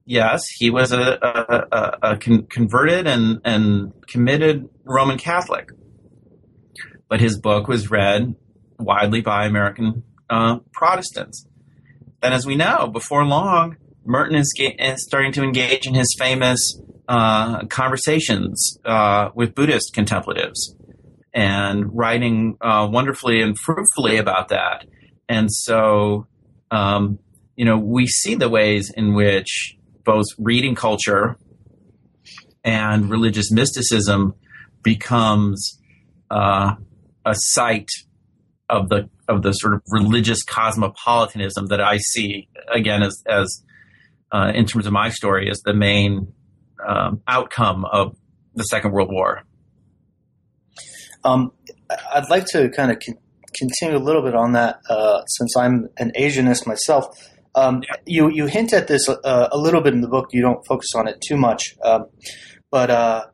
yes, 0.05 0.43
he 0.57 0.69
was 0.69 0.91
a, 0.91 0.99
a, 0.99 1.67
a, 1.71 1.97
a 2.13 2.17
con- 2.17 2.47
converted 2.49 3.07
and, 3.07 3.39
and 3.43 3.93
committed 4.07 4.67
Roman 4.83 5.17
Catholic, 5.17 5.69
but 7.09 7.19
his 7.19 7.39
book 7.39 7.67
was 7.67 7.91
read 7.91 8.35
widely 8.79 9.21
by 9.21 9.45
American 9.45 10.03
uh, 10.29 10.59
Protestants. 10.71 11.47
Then, 12.21 12.33
as 12.33 12.45
we 12.45 12.55
know, 12.55 12.87
before 12.87 13.25
long, 13.25 13.77
Merton 14.05 14.35
is, 14.35 14.53
ga- 14.57 14.75
is 14.79 15.03
starting 15.03 15.31
to 15.33 15.43
engage 15.43 15.85
in 15.85 15.93
his 15.93 16.15
famous 16.17 16.79
uh, 17.07 17.65
conversations 17.65 18.77
uh, 18.85 19.29
with 19.35 19.55
Buddhist 19.55 19.93
contemplatives 19.93 20.75
and 21.33 21.95
writing 21.95 22.57
uh, 22.61 22.87
wonderfully 22.89 23.41
and 23.41 23.57
fruitfully 23.59 24.17
about 24.17 24.49
that. 24.49 24.85
And 25.27 25.51
so, 25.51 26.27
um, 26.71 27.19
you 27.55 27.65
know, 27.65 27.77
we 27.77 28.07
see 28.07 28.35
the 28.35 28.49
ways 28.49 28.91
in 28.95 29.13
which 29.13 29.77
both 30.03 30.25
reading 30.37 30.75
culture 30.75 31.37
and 32.63 33.09
religious 33.09 33.51
mysticism 33.51 34.35
becomes 34.83 35.79
uh, 36.29 36.75
a 37.25 37.35
site 37.35 37.89
of 38.69 38.89
the 38.89 39.09
of 39.27 39.41
the 39.41 39.53
sort 39.53 39.73
of 39.73 39.81
religious 39.89 40.43
cosmopolitanism 40.43 41.67
that 41.67 41.79
I 41.79 41.97
see 41.97 42.49
again 42.71 43.03
as 43.03 43.21
as 43.27 43.63
uh, 44.31 44.51
in 44.53 44.65
terms 44.65 44.85
of 44.85 44.93
my 44.93 45.09
story 45.09 45.49
as 45.49 45.61
the 45.61 45.73
main 45.73 46.33
um, 46.87 47.21
outcome 47.27 47.85
of 47.85 48.15
the 48.55 48.63
Second 48.63 48.91
World 48.91 49.09
War. 49.11 49.43
Um, 51.23 51.51
I'd 52.13 52.29
like 52.29 52.45
to 52.47 52.69
kind 52.69 52.91
of 52.91 52.97
con- 53.05 53.17
continue 53.53 53.97
a 53.97 54.03
little 54.03 54.21
bit 54.21 54.35
on 54.35 54.53
that 54.53 54.79
uh, 54.89 55.23
since 55.25 55.55
I'm 55.55 55.89
an 55.97 56.11
Asianist 56.19 56.67
myself. 56.67 57.07
Um, 57.55 57.83
yeah. 57.83 57.95
You 58.05 58.29
you 58.29 58.45
hint 58.47 58.73
at 58.73 58.87
this 58.87 59.07
uh, 59.07 59.49
a 59.51 59.57
little 59.57 59.81
bit 59.81 59.93
in 59.93 60.01
the 60.01 60.07
book. 60.07 60.29
You 60.31 60.41
don't 60.41 60.65
focus 60.65 60.87
on 60.95 61.07
it 61.07 61.21
too 61.21 61.37
much, 61.37 61.75
um, 61.83 62.05
but 62.71 62.89
uh, 62.89 63.25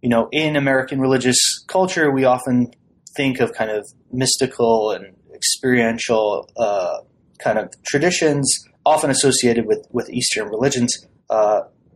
you 0.00 0.08
know, 0.08 0.28
in 0.30 0.56
American 0.56 1.00
religious 1.00 1.64
culture, 1.66 2.10
we 2.10 2.24
often 2.24 2.70
think 3.16 3.40
of 3.40 3.52
kind 3.52 3.70
of 3.70 3.86
mystical 4.12 4.92
and 4.92 5.16
experiential 5.34 6.48
uh, 6.56 6.98
kind 7.38 7.58
of 7.58 7.70
traditions, 7.84 8.64
often 8.86 9.10
associated 9.10 9.66
with 9.66 9.86
with 9.90 10.08
Eastern 10.10 10.48
religions. 10.48 11.06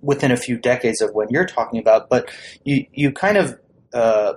Within 0.03 0.31
a 0.31 0.37
few 0.37 0.59
decades 0.59 1.01
of 1.01 1.11
when 1.15 1.29
you're 1.31 1.47
talking 1.47 1.81
about, 1.81 2.09
but 2.09 2.31
you 2.65 2.87
you 2.93 3.13
kind 3.13 3.37
of 3.37 3.59
uh, 3.93 4.35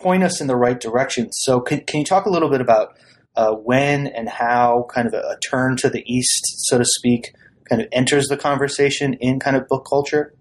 point 0.00 0.22
us 0.22 0.40
in 0.40 0.46
the 0.46 0.56
right 0.56 0.78
direction. 0.78 1.32
So, 1.32 1.60
can, 1.60 1.80
can 1.80 2.00
you 2.00 2.06
talk 2.06 2.26
a 2.26 2.30
little 2.30 2.50
bit 2.50 2.60
about 2.60 2.96
uh, 3.36 3.52
when 3.52 4.06
and 4.06 4.28
how 4.28 4.86
kind 4.92 5.06
of 5.06 5.14
a, 5.14 5.18
a, 5.18 5.38
turn 5.50 5.76
to 5.78 5.90
the 5.90 6.02
east, 6.06 6.42
so 6.68 6.78
to 6.78 6.84
speak, 6.84 7.34
kind 7.68 7.82
of 7.82 7.88
enters 7.92 8.26
the 8.26 8.36
conversation 8.36 9.14
in 9.14 9.40
kind 9.40 9.56
of 9.56 9.68
book 9.68 9.86
culture? 9.88 10.34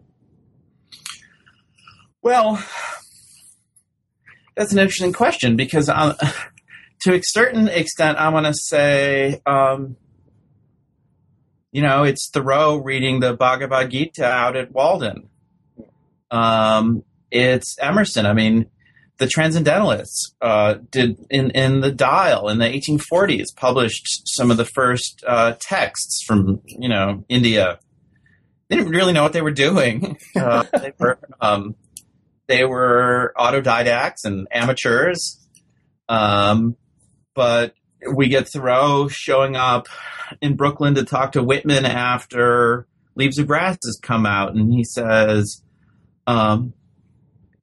Well, 2.22 2.64
that's 4.56 4.72
an 4.72 4.80
interesting 4.80 5.14
question 5.14 5.56
because 5.56 5.90
uh, 5.90 6.16
to 7.02 7.14
a 7.14 7.22
certain 7.24 7.68
extent, 7.68 8.18
I 8.18 8.30
want 8.30 8.46
to 8.48 8.54
say, 8.54 9.42
um, 9.46 9.98
you 11.76 11.82
know, 11.82 12.03
it's 12.03 12.30
Thoreau 12.30 12.78
reading 12.78 13.19
the 13.19 13.34
Bhagavad 13.34 13.91
Gita 13.91 14.23
out 14.23 14.55
at 14.55 14.71
Walden. 14.71 15.28
Um, 16.32 17.03
it's 17.30 17.78
Emerson. 17.80 18.26
I 18.26 18.32
mean, 18.32 18.67
the 19.17 19.28
Transcendentalists 19.28 20.34
uh, 20.41 20.76
did 20.89 21.17
in 21.30 21.51
in 21.51 21.82
the 21.82 21.91
Dial 21.91 22.47
in 22.47 22.59
the 22.59 22.65
1840s 22.65 23.53
published 23.57 24.21
some 24.26 24.51
of 24.51 24.55
the 24.55 24.63
first 24.63 25.21
uh, 25.28 25.55
texts 25.59 26.23
from 26.26 26.61
you 26.65 26.88
know 26.88 27.26
India. 27.28 27.78
They 28.69 28.78
didn't 28.78 28.93
really 28.93 29.11
know 29.11 29.23
what 29.23 29.34
they 29.34 29.41
were 29.41 29.51
doing. 29.51 30.17
Uh, 30.38 30.63
they 30.71 30.93
were 30.97 31.19
um, 31.41 31.76
they 32.47 32.63
were 32.63 33.34
autodidacts 33.38 34.23
and 34.23 34.47
amateurs, 34.49 35.45
um, 36.07 36.78
but 37.34 37.73
we 38.14 38.28
get 38.28 38.47
Thoreau 38.47 39.08
showing 39.08 39.56
up 39.56 39.88
in 40.41 40.56
Brooklyn 40.56 40.95
to 40.95 41.03
talk 41.03 41.34
to 41.34 41.43
Whitman 41.43 41.86
after 41.86 42.88
Leaves 43.16 43.38
of 43.38 43.47
Grass 43.47 43.78
has 43.86 43.99
come 44.01 44.26
out, 44.26 44.56
and 44.56 44.74
he 44.74 44.84
says. 44.84 45.62
Um, 46.28 46.74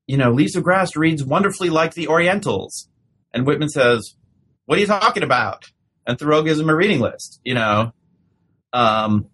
you 0.07 0.17
know, 0.17 0.31
Leaves 0.31 0.57
of 0.57 0.63
Grass 0.63 0.97
reads 0.97 1.25
wonderfully 1.25 1.71
like 1.71 1.95
the 1.95 2.09
Orientals. 2.09 2.89
And 3.33 3.47
Whitman 3.47 3.69
says, 3.69 4.15
What 4.67 4.77
are 4.77 4.81
you 4.81 4.87
talking 4.87 5.23
about? 5.23 5.71
And 6.07 6.19
Thoreau 6.19 6.43
gives 6.43 6.61
him 6.61 6.69
a 6.69 6.75
reading 6.75 7.01
list, 7.01 7.41
you 7.45 7.55
know. 7.55 7.93
Um, 8.73 9.29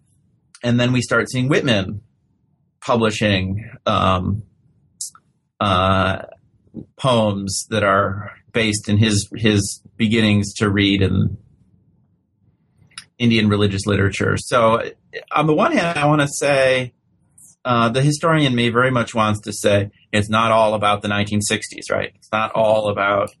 and 0.63 0.79
then 0.79 0.91
we 0.91 1.01
start 1.01 1.29
seeing 1.29 1.49
Whitman 1.49 2.01
publishing 2.81 3.69
um, 3.85 4.43
uh, 5.59 6.23
poems 6.97 7.65
that 7.69 7.83
are 7.83 8.31
based 8.51 8.89
in 8.89 8.97
his 8.97 9.29
his 9.35 9.81
beginnings 9.97 10.53
to 10.55 10.69
read 10.69 11.01
in 11.01 11.37
Indian 13.17 13.49
religious 13.49 13.85
literature. 13.85 14.37
So, 14.37 14.81
on 15.31 15.47
the 15.47 15.53
one 15.53 15.73
hand, 15.73 15.99
I 15.99 16.05
want 16.05 16.21
to 16.21 16.27
say 16.27 16.93
uh, 17.65 17.89
the 17.89 18.01
historian 18.01 18.55
me 18.55 18.69
very 18.69 18.91
much 18.91 19.13
wants 19.13 19.41
to 19.41 19.53
say 19.53 19.91
it's 20.11 20.29
not 20.29 20.51
all 20.51 20.73
about 20.73 21.01
the 21.01 21.07
1960s, 21.07 21.91
right? 21.91 22.11
It's 22.15 22.31
not 22.31 22.51
all 22.53 22.89
about 22.89 23.31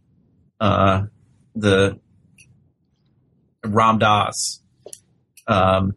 uh, 0.59 1.03
the 1.55 1.99
Ram 3.63 3.97
Dass. 3.97 4.61
Um, 5.47 5.93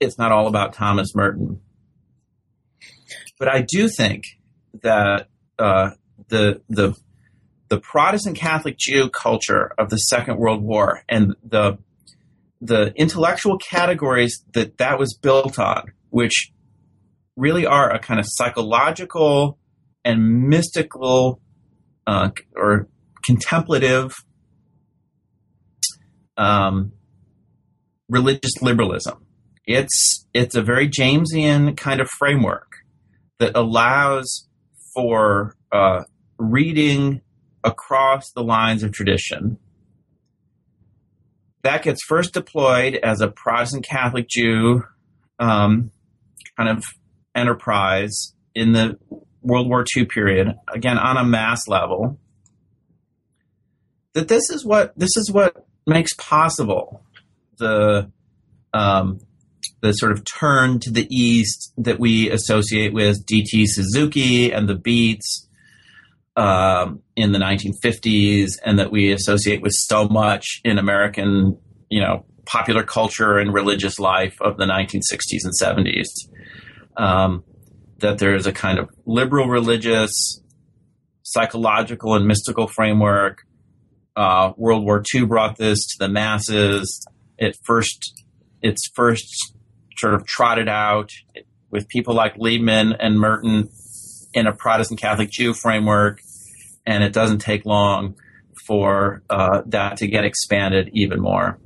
it's 0.00 0.18
not 0.18 0.32
all 0.32 0.46
about 0.46 0.72
Thomas 0.72 1.14
Merton. 1.14 1.60
But 3.38 3.48
I 3.48 3.62
do 3.62 3.88
think 3.88 4.24
that 4.82 5.28
uh, 5.58 5.90
the 6.28 6.62
the 6.68 6.94
the 7.74 7.80
Protestant 7.80 8.36
Catholic 8.36 8.78
Jew 8.78 9.10
culture 9.10 9.72
of 9.78 9.90
the 9.90 9.96
Second 9.96 10.38
World 10.38 10.62
War 10.62 11.02
and 11.08 11.34
the 11.42 11.76
the 12.60 12.92
intellectual 12.94 13.58
categories 13.58 14.44
that 14.52 14.78
that 14.78 14.96
was 14.96 15.18
built 15.20 15.58
on, 15.58 15.92
which 16.10 16.52
really 17.36 17.66
are 17.66 17.92
a 17.92 17.98
kind 17.98 18.20
of 18.20 18.26
psychological 18.28 19.58
and 20.04 20.48
mystical 20.48 21.40
uh, 22.06 22.30
or 22.54 22.86
contemplative 23.26 24.14
um, 26.36 26.92
religious 28.08 28.62
liberalism. 28.62 29.26
It's 29.66 30.28
it's 30.32 30.54
a 30.54 30.62
very 30.62 30.88
Jamesian 30.88 31.76
kind 31.76 32.00
of 32.00 32.08
framework 32.08 32.70
that 33.40 33.56
allows 33.56 34.46
for 34.94 35.56
uh, 35.72 36.02
reading 36.38 37.20
across 37.64 38.30
the 38.30 38.44
lines 38.44 38.82
of 38.82 38.92
tradition. 38.92 39.58
That 41.62 41.82
gets 41.82 42.04
first 42.04 42.34
deployed 42.34 42.96
as 42.96 43.20
a 43.20 43.28
Protestant 43.28 43.86
Catholic 43.86 44.28
Jew 44.28 44.84
um, 45.38 45.90
kind 46.56 46.68
of 46.68 46.84
enterprise 47.34 48.34
in 48.54 48.72
the 48.72 48.98
World 49.40 49.68
War 49.68 49.84
II 49.96 50.04
period, 50.04 50.54
again 50.72 50.98
on 50.98 51.16
a 51.16 51.24
mass 51.24 51.66
level, 51.66 52.18
that 54.12 54.28
this 54.28 54.50
is 54.50 54.64
what 54.64 54.96
this 54.96 55.16
is 55.16 55.30
what 55.32 55.66
makes 55.86 56.12
possible 56.14 57.02
the 57.58 58.10
um, 58.72 59.20
the 59.80 59.92
sort 59.92 60.12
of 60.12 60.24
turn 60.24 60.80
to 60.80 60.90
the 60.90 61.06
east 61.14 61.72
that 61.76 61.98
we 61.98 62.30
associate 62.30 62.92
with 62.92 63.26
D.T. 63.26 63.66
Suzuki 63.66 64.52
and 64.52 64.68
the 64.68 64.74
Beats 64.74 65.48
um, 66.36 67.00
in 67.16 67.32
the 67.32 67.38
1950s, 67.38 68.52
and 68.64 68.78
that 68.78 68.90
we 68.90 69.12
associate 69.12 69.62
with 69.62 69.72
so 69.72 70.08
much 70.08 70.60
in 70.64 70.78
American, 70.78 71.58
you 71.90 72.00
know, 72.00 72.24
popular 72.44 72.82
culture 72.82 73.38
and 73.38 73.54
religious 73.54 73.98
life 73.98 74.36
of 74.40 74.56
the 74.56 74.64
1960s 74.64 75.44
and 75.44 75.54
70s 75.60 76.06
um, 76.96 77.44
that 77.98 78.18
there 78.18 78.34
is 78.34 78.46
a 78.46 78.52
kind 78.52 78.78
of 78.78 78.90
liberal 79.06 79.48
religious, 79.48 80.40
psychological, 81.22 82.14
and 82.14 82.26
mystical 82.26 82.66
framework. 82.66 83.42
Uh, 84.16 84.52
World 84.56 84.84
War 84.84 85.02
II 85.14 85.26
brought 85.26 85.56
this 85.56 85.86
to 85.86 85.96
the 85.98 86.08
masses. 86.08 87.04
It 87.38 87.56
first, 87.64 88.22
it's 88.62 88.88
first 88.94 89.54
sort 89.96 90.14
of 90.14 90.26
trotted 90.26 90.68
out 90.68 91.10
with 91.70 91.88
people 91.88 92.14
like 92.14 92.36
Liebman 92.36 92.96
and 92.98 93.18
Merton 93.18 93.68
in 94.32 94.46
a 94.46 94.52
Protestant 94.52 95.00
Catholic 95.00 95.30
Jew 95.30 95.54
framework, 95.54 96.20
and 96.86 97.02
it 97.02 97.12
doesn't 97.12 97.38
take 97.38 97.64
long 97.64 98.16
for 98.66 99.22
uh, 99.30 99.62
that 99.66 99.98
to 99.98 100.06
get 100.06 100.24
expanded 100.24 100.90
even 100.92 101.20
more. 101.20 101.58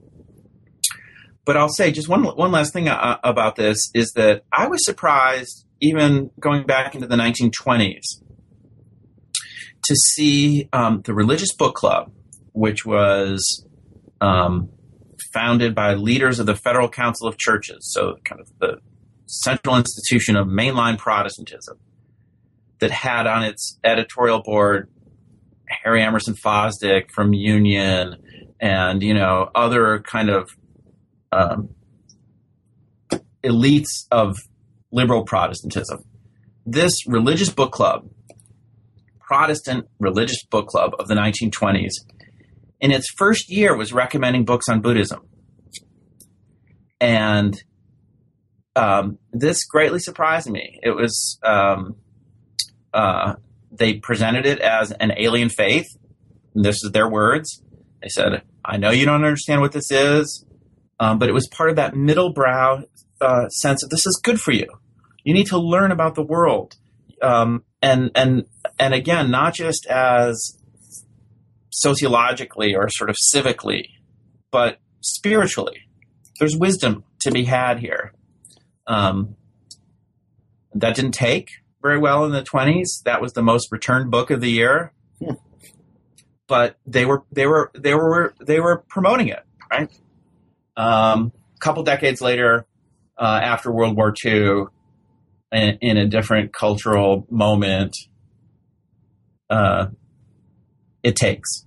But 1.44 1.56
I'll 1.56 1.70
say 1.70 1.92
just 1.92 2.08
one 2.08 2.24
one 2.24 2.52
last 2.52 2.72
thing 2.72 2.88
uh, 2.88 3.18
about 3.24 3.56
this 3.56 3.90
is 3.94 4.12
that 4.12 4.44
I 4.52 4.68
was 4.68 4.84
surprised, 4.84 5.64
even 5.80 6.30
going 6.38 6.66
back 6.66 6.94
into 6.94 7.06
the 7.06 7.16
1920s, 7.16 8.22
to 9.84 9.94
see 9.94 10.68
um, 10.72 11.00
the 11.04 11.14
Religious 11.14 11.54
Book 11.54 11.74
Club, 11.74 12.12
which 12.52 12.84
was 12.84 13.66
um, 14.20 14.68
founded 15.32 15.74
by 15.74 15.94
leaders 15.94 16.38
of 16.38 16.44
the 16.44 16.54
Federal 16.54 16.88
Council 16.88 17.26
of 17.26 17.38
Churches, 17.38 17.90
so 17.92 18.16
kind 18.24 18.40
of 18.40 18.48
the 18.58 18.80
central 19.24 19.76
institution 19.76 20.36
of 20.36 20.46
mainline 20.46 20.98
Protestantism, 20.98 21.78
that 22.80 22.90
had 22.90 23.26
on 23.26 23.42
its 23.42 23.78
editorial 23.84 24.42
board 24.42 24.90
Harry 25.68 26.02
Emerson 26.02 26.34
Fosdick 26.34 27.10
from 27.10 27.32
Union 27.32 28.16
and 28.60 29.02
you 29.02 29.14
know 29.14 29.50
other 29.54 30.00
kind 30.00 30.30
of 30.30 30.50
um, 31.32 31.70
elites 33.44 34.06
of 34.10 34.36
liberal 34.90 35.24
Protestantism. 35.24 36.00
This 36.66 37.06
religious 37.06 37.50
book 37.50 37.72
club, 37.72 38.08
Protestant 39.20 39.86
religious 39.98 40.44
book 40.44 40.66
club 40.66 40.92
of 40.98 41.08
the 41.08 41.14
1920s, 41.14 41.92
in 42.80 42.90
its 42.90 43.08
first 43.16 43.50
year 43.50 43.76
was 43.76 43.92
recommending 43.92 44.44
books 44.44 44.68
on 44.68 44.80
Buddhism. 44.80 45.20
And 47.00 47.60
um, 48.76 49.18
this 49.32 49.64
greatly 49.64 49.98
surprised 49.98 50.48
me. 50.48 50.78
It 50.82 50.90
was, 50.90 51.38
um, 51.42 51.96
uh, 52.92 53.34
they 53.70 53.94
presented 53.94 54.46
it 54.46 54.60
as 54.60 54.92
an 54.92 55.12
alien 55.16 55.48
faith. 55.48 55.86
this 56.54 56.82
is 56.82 56.90
their 56.92 57.08
words. 57.08 57.62
They 58.02 58.08
said, 58.08 58.42
I 58.64 58.76
know 58.76 58.90
you 58.90 59.04
don't 59.04 59.24
understand 59.24 59.60
what 59.60 59.72
this 59.72 59.90
is, 59.90 60.44
um, 61.00 61.18
but 61.18 61.28
it 61.28 61.32
was 61.32 61.48
part 61.48 61.70
of 61.70 61.76
that 61.76 61.96
middle 61.96 62.32
brow 62.32 62.84
uh, 63.20 63.48
sense 63.48 63.82
of 63.82 63.90
this 63.90 64.06
is 64.06 64.20
good 64.22 64.40
for 64.40 64.52
you. 64.52 64.66
You 65.24 65.34
need 65.34 65.46
to 65.48 65.58
learn 65.58 65.90
about 65.90 66.14
the 66.14 66.22
world, 66.22 66.76
um, 67.20 67.64
and 67.82 68.10
and 68.14 68.44
and 68.78 68.94
again, 68.94 69.30
not 69.30 69.54
just 69.54 69.86
as 69.86 70.58
sociologically 71.70 72.74
or 72.74 72.88
sort 72.88 73.10
of 73.10 73.16
civically, 73.34 73.88
but 74.50 74.78
spiritually. 75.00 75.80
There's 76.38 76.56
wisdom 76.56 77.04
to 77.20 77.30
be 77.30 77.44
had 77.44 77.80
here. 77.80 78.12
Um, 78.86 79.36
that 80.74 80.94
didn't 80.94 81.12
take 81.12 81.50
very 81.82 81.98
well 81.98 82.24
in 82.24 82.32
the 82.32 82.42
20s. 82.42 83.02
That 83.04 83.20
was 83.20 83.32
the 83.32 83.42
most 83.42 83.70
returned 83.70 84.10
book 84.10 84.30
of 84.30 84.40
the 84.40 84.50
year. 84.50 84.92
But 86.46 86.78
they 86.86 87.04
were 87.04 87.24
they 87.30 87.46
were 87.46 87.70
they 87.74 87.94
were 87.94 88.32
they 88.40 88.58
were 88.58 88.78
promoting 88.88 89.28
it, 89.28 89.44
right? 89.70 89.90
Um, 90.78 91.30
a 91.54 91.58
couple 91.58 91.82
decades 91.82 92.22
later, 92.22 92.64
uh, 93.18 93.40
after 93.42 93.70
World 93.70 93.98
War 93.98 94.14
II, 94.24 94.64
in, 95.52 95.78
in, 95.82 95.98
a 95.98 96.06
different 96.06 96.54
cultural 96.54 97.26
moment, 97.28 97.94
uh, 99.50 99.88
it 101.02 101.16
takes, 101.16 101.66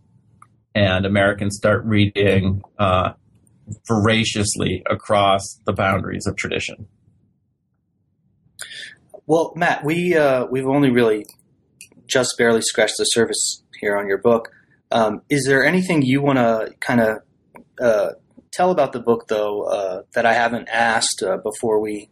and 0.73 1.05
Americans 1.05 1.57
start 1.57 1.85
reading 1.85 2.63
uh, 2.79 3.13
voraciously 3.87 4.81
across 4.89 5.59
the 5.65 5.73
boundaries 5.73 6.25
of 6.25 6.35
tradition. 6.35 6.87
Well, 9.31 9.53
Matt, 9.55 9.85
we 9.85 10.13
uh, 10.13 10.47
we've 10.47 10.67
only 10.67 10.89
really 10.89 11.25
just 12.05 12.35
barely 12.37 12.61
scratched 12.61 12.95
the 12.97 13.05
surface 13.05 13.63
here 13.79 13.97
on 13.97 14.09
your 14.09 14.17
book. 14.17 14.49
Um, 14.91 15.21
is 15.29 15.45
there 15.47 15.63
anything 15.63 16.01
you 16.01 16.21
want 16.21 16.37
to 16.37 16.73
kind 16.81 16.99
of 16.99 17.19
uh, 17.81 18.09
tell 18.51 18.71
about 18.71 18.91
the 18.91 18.99
book, 18.99 19.29
though, 19.29 19.61
uh, 19.61 20.01
that 20.15 20.25
I 20.25 20.33
haven't 20.33 20.67
asked 20.67 21.23
uh, 21.25 21.37
before 21.37 21.79
we 21.79 22.09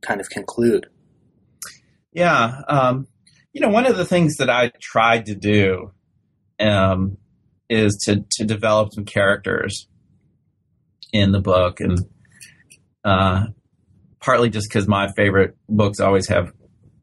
kind 0.00 0.18
of 0.18 0.30
conclude? 0.30 0.86
Yeah, 2.10 2.62
um, 2.68 3.06
you 3.52 3.60
know, 3.60 3.68
one 3.68 3.84
of 3.84 3.98
the 3.98 4.06
things 4.06 4.36
that 4.36 4.48
I 4.48 4.72
tried 4.80 5.26
to 5.26 5.34
do 5.34 5.92
um, 6.58 7.18
is 7.68 7.98
to 8.06 8.24
to 8.38 8.46
develop 8.46 8.94
some 8.94 9.04
characters 9.04 9.88
in 11.12 11.32
the 11.32 11.40
book, 11.42 11.80
and 11.80 11.98
uh, 13.04 13.48
partly 14.20 14.50
just 14.50 14.68
because 14.68 14.86
my 14.86 15.08
favorite 15.16 15.56
books 15.68 16.00
always 16.00 16.28
have 16.28 16.52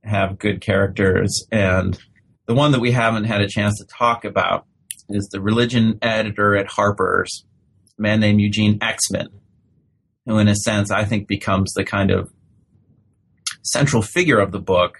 have 0.03 0.39
good 0.39 0.61
characters, 0.61 1.45
and 1.51 1.99
the 2.45 2.53
one 2.53 2.71
that 2.71 2.79
we 2.79 2.91
haven't 2.91 3.25
had 3.25 3.41
a 3.41 3.47
chance 3.47 3.77
to 3.79 3.85
talk 3.85 4.23
about 4.23 4.65
is 5.09 5.27
the 5.31 5.41
religion 5.41 5.99
editor 6.01 6.55
at 6.55 6.67
Harper's, 6.67 7.45
a 7.97 8.01
man 8.01 8.19
named 8.19 8.39
Eugene 8.39 8.79
Exman, 8.79 9.27
who, 10.25 10.37
in 10.37 10.47
a 10.47 10.55
sense, 10.55 10.91
I 10.91 11.05
think 11.05 11.27
becomes 11.27 11.73
the 11.73 11.83
kind 11.83 12.11
of 12.11 12.31
central 13.63 14.01
figure 14.01 14.39
of 14.39 14.51
the 14.51 14.59
book 14.59 14.99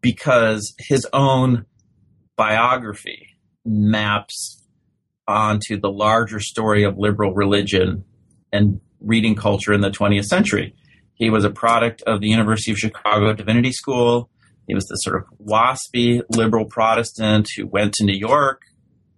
because 0.00 0.74
his 0.78 1.06
own 1.14 1.64
biography 2.36 3.28
maps 3.64 4.62
onto 5.26 5.80
the 5.80 5.90
larger 5.90 6.40
story 6.40 6.84
of 6.84 6.98
liberal 6.98 7.32
religion 7.32 8.04
and 8.52 8.80
reading 9.00 9.34
culture 9.34 9.72
in 9.72 9.80
the 9.80 9.90
20th 9.90 10.24
century. 10.24 10.74
He 11.14 11.30
was 11.30 11.44
a 11.44 11.50
product 11.50 12.02
of 12.02 12.20
the 12.20 12.28
University 12.28 12.72
of 12.72 12.78
Chicago 12.78 13.32
Divinity 13.32 13.72
School. 13.72 14.28
He 14.66 14.74
was 14.74 14.84
the 14.86 14.96
sort 14.96 15.16
of 15.16 15.24
waspy 15.38 16.22
liberal 16.30 16.64
Protestant 16.64 17.48
who 17.56 17.66
went 17.66 17.92
to 17.94 18.04
New 18.04 18.16
York, 18.16 18.62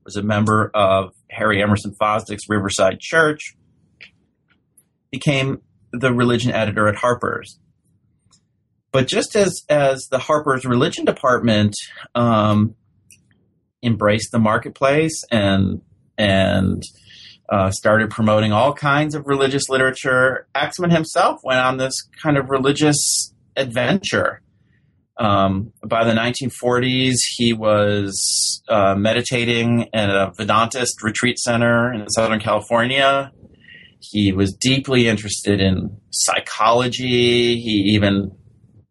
was 0.04 0.16
a 0.16 0.22
member 0.22 0.70
of 0.74 1.14
Harry 1.30 1.62
Emerson 1.62 1.94
Fosdick's 2.00 2.48
Riverside 2.48 3.00
Church, 3.00 3.56
became 5.10 5.62
the 5.92 6.12
religion 6.12 6.52
editor 6.52 6.88
at 6.88 6.96
Harper's. 6.96 7.58
But 8.92 9.08
just 9.08 9.36
as, 9.36 9.62
as 9.68 10.08
the 10.10 10.18
Harper's 10.18 10.64
religion 10.64 11.04
department 11.04 11.74
um, 12.14 12.74
embraced 13.82 14.32
the 14.32 14.38
marketplace 14.38 15.22
and 15.30 15.80
and 16.18 16.82
uh, 17.48 17.70
started 17.70 18.10
promoting 18.10 18.52
all 18.52 18.72
kinds 18.72 19.14
of 19.14 19.26
religious 19.26 19.68
literature. 19.68 20.46
Exman 20.54 20.92
himself 20.92 21.40
went 21.44 21.60
on 21.60 21.76
this 21.76 21.94
kind 22.22 22.36
of 22.36 22.50
religious 22.50 23.32
adventure. 23.56 24.40
Um, 25.18 25.72
by 25.86 26.04
the 26.04 26.12
1940s, 26.12 27.14
he 27.36 27.52
was 27.52 28.62
uh, 28.68 28.94
meditating 28.96 29.88
at 29.94 30.10
a 30.10 30.32
Vedantist 30.38 31.02
retreat 31.02 31.38
center 31.38 31.92
in 31.92 32.08
Southern 32.10 32.40
California. 32.40 33.32
He 33.98 34.32
was 34.32 34.52
deeply 34.52 35.08
interested 35.08 35.60
in 35.60 35.96
psychology. 36.10 37.58
He 37.58 37.94
even 37.94 38.32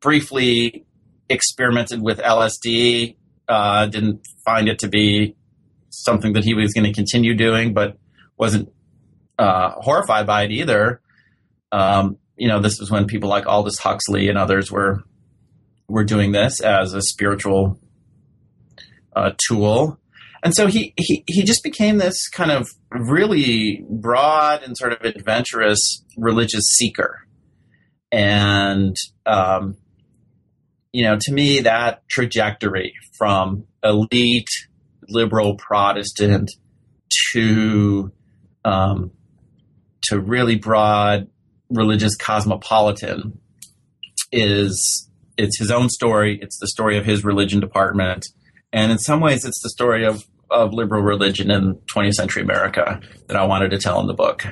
briefly 0.02 0.86
experimented 1.30 2.02
with 2.02 2.20
LSD. 2.20 3.18
Uh, 3.48 3.86
didn't 3.86 4.26
find 4.44 4.68
it 4.68 4.80
to 4.80 4.88
be 4.88 5.36
something 5.90 6.34
that 6.34 6.44
he 6.44 6.56
was 6.56 6.74
going 6.74 6.86
to 6.86 6.94
continue 6.94 7.36
doing, 7.36 7.74
but 7.74 7.98
wasn't 8.38 8.72
uh, 9.38 9.72
horrified 9.78 10.28
by 10.28 10.44
it 10.44 10.52
either. 10.52 11.02
Um, 11.72 12.18
you 12.38 12.48
know, 12.48 12.60
this 12.60 12.80
was 12.80 12.92
when 12.92 13.06
people 13.06 13.30
like 13.30 13.48
Aldous 13.48 13.80
Huxley 13.80 14.30
and 14.30 14.38
others 14.38 14.72
were 14.72 15.04
were 15.88 16.04
doing 16.04 16.32
this 16.32 16.62
as 16.62 16.94
a 16.94 17.02
spiritual 17.02 17.80
uh, 19.16 19.32
tool, 19.48 20.00
and 20.44 20.54
so 20.56 20.68
he, 20.68 20.94
he 20.98 21.24
he 21.28 21.44
just 21.44 21.64
became 21.64 21.98
this 21.98 22.28
kind 22.30 22.52
of 22.52 22.68
really 22.92 23.86
broad 23.90 24.64
and 24.64 24.78
sort 24.78 24.94
of 24.94 25.02
adventurous 25.02 26.04
religious 26.18 26.66
seeker, 26.78 27.28
and 28.12 28.96
um, 29.26 29.78
you 30.92 31.04
know, 31.04 31.18
to 31.20 31.32
me, 31.34 31.62
that 31.62 32.08
trajectory 32.10 32.94
from 33.18 33.66
elite 33.84 34.48
liberal 35.10 35.56
Protestant 35.56 36.52
to 37.34 38.12
um, 38.66 39.12
to 40.02 40.20
really 40.20 40.56
broad 40.56 41.28
religious 41.70 42.16
cosmopolitan 42.18 43.40
is 44.32 45.10
it's 45.38 45.58
his 45.58 45.72
own 45.72 45.90
story. 45.90 46.40
It's 46.42 46.60
the 46.60 46.68
story 46.68 46.98
of 46.98 47.06
his 47.06 47.24
religion 47.24 47.60
department, 47.60 48.26
and 48.74 48.92
in 48.92 48.98
some 48.98 49.22
ways, 49.22 49.46
it's 49.46 49.62
the 49.62 49.70
story 49.70 50.06
of 50.06 50.26
of 50.50 50.74
liberal 50.74 51.02
religion 51.02 51.50
in 51.50 51.76
20th 51.94 52.14
century 52.14 52.44
America 52.44 53.02
that 53.28 53.36
I 53.36 53.46
wanted 53.46 53.72
to 53.72 53.80
tell 53.80 54.00
in 54.00 54.08
the 54.08 54.14
book. 54.14 54.46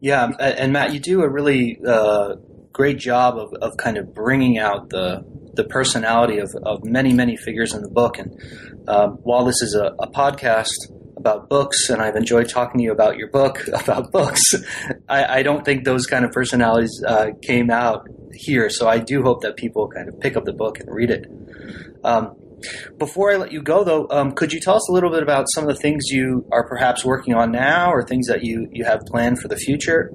Yeah, 0.00 0.30
and 0.40 0.72
Matt, 0.72 0.92
you 0.92 0.98
do 0.98 1.22
a 1.22 1.28
really 1.28 1.78
uh, 1.86 2.34
great 2.72 2.98
job 2.98 3.38
of, 3.38 3.52
of 3.62 3.76
kind 3.76 3.96
of 3.96 4.14
bringing 4.14 4.58
out 4.58 4.90
the 4.90 5.24
the 5.54 5.64
personality 5.64 6.38
of, 6.38 6.50
of 6.64 6.82
many 6.84 7.12
many 7.12 7.36
figures 7.36 7.74
in 7.74 7.82
the 7.82 7.90
book. 7.90 8.18
And 8.18 8.38
um, 8.88 9.18
while 9.22 9.44
this 9.44 9.62
is 9.62 9.74
a, 9.74 9.94
a 9.98 10.10
podcast 10.10 10.70
about 11.22 11.48
books, 11.48 11.88
and 11.88 12.02
I've 12.02 12.16
enjoyed 12.16 12.48
talking 12.48 12.78
to 12.78 12.84
you 12.84 12.90
about 12.90 13.16
your 13.16 13.28
book 13.28 13.64
about 13.72 14.10
books. 14.10 14.54
I, 15.08 15.38
I 15.38 15.42
don't 15.42 15.64
think 15.64 15.84
those 15.84 16.06
kind 16.06 16.24
of 16.24 16.32
personalities 16.32 17.02
uh, 17.06 17.30
came 17.42 17.70
out 17.70 18.08
here, 18.34 18.68
so 18.68 18.88
I 18.88 18.98
do 18.98 19.22
hope 19.22 19.42
that 19.42 19.56
people 19.56 19.88
kind 19.88 20.08
of 20.08 20.18
pick 20.20 20.36
up 20.36 20.44
the 20.44 20.52
book 20.52 20.80
and 20.80 20.88
read 20.92 21.10
it. 21.10 21.26
Um, 22.02 22.34
before 22.98 23.32
I 23.32 23.36
let 23.36 23.52
you 23.52 23.62
go, 23.62 23.84
though, 23.84 24.08
um, 24.10 24.32
could 24.32 24.52
you 24.52 24.60
tell 24.60 24.76
us 24.76 24.88
a 24.88 24.92
little 24.92 25.10
bit 25.10 25.22
about 25.22 25.46
some 25.54 25.64
of 25.64 25.74
the 25.74 25.80
things 25.80 26.04
you 26.10 26.44
are 26.50 26.66
perhaps 26.66 27.04
working 27.04 27.34
on 27.34 27.52
now, 27.52 27.92
or 27.92 28.04
things 28.04 28.26
that 28.26 28.44
you 28.44 28.68
you 28.72 28.84
have 28.84 29.00
planned 29.06 29.40
for 29.40 29.48
the 29.48 29.56
future? 29.56 30.12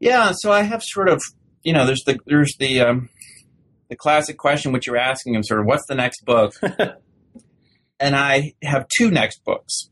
Yeah, 0.00 0.32
so 0.34 0.52
I 0.52 0.62
have 0.62 0.82
sort 0.82 1.08
of, 1.08 1.20
you 1.62 1.72
know, 1.72 1.84
there's 1.84 2.02
the 2.06 2.18
there's 2.26 2.54
the 2.58 2.80
um, 2.80 3.08
the 3.88 3.96
classic 3.96 4.36
question 4.38 4.72
which 4.72 4.86
you're 4.86 4.96
asking 4.96 5.34
him, 5.34 5.42
sort 5.42 5.60
of, 5.60 5.66
what's 5.66 5.84
the 5.88 5.94
next 5.94 6.24
book? 6.24 6.52
and 8.00 8.16
I 8.16 8.54
have 8.62 8.86
two 8.96 9.10
next 9.10 9.44
books. 9.44 9.90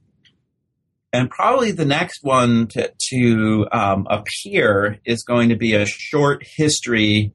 And 1.13 1.31
probably 1.31 1.73
the 1.73 1.85
next 1.85 2.23
one 2.23 2.67
to, 2.69 2.93
to 3.11 3.67
um, 3.73 4.07
appear 4.11 4.99
is 5.05 5.23
going 5.23 5.49
to 5.49 5.57
be 5.57 5.75
a 5.75 5.87
short 5.87 6.45
history 6.45 7.33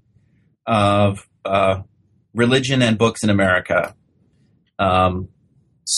of 0.67 1.27
uh, 1.45 1.81
religion 2.33 2.81
and 2.81 2.97
books 2.97 3.23
in 3.23 3.29
America. 3.29 3.95
Um, 4.77 5.29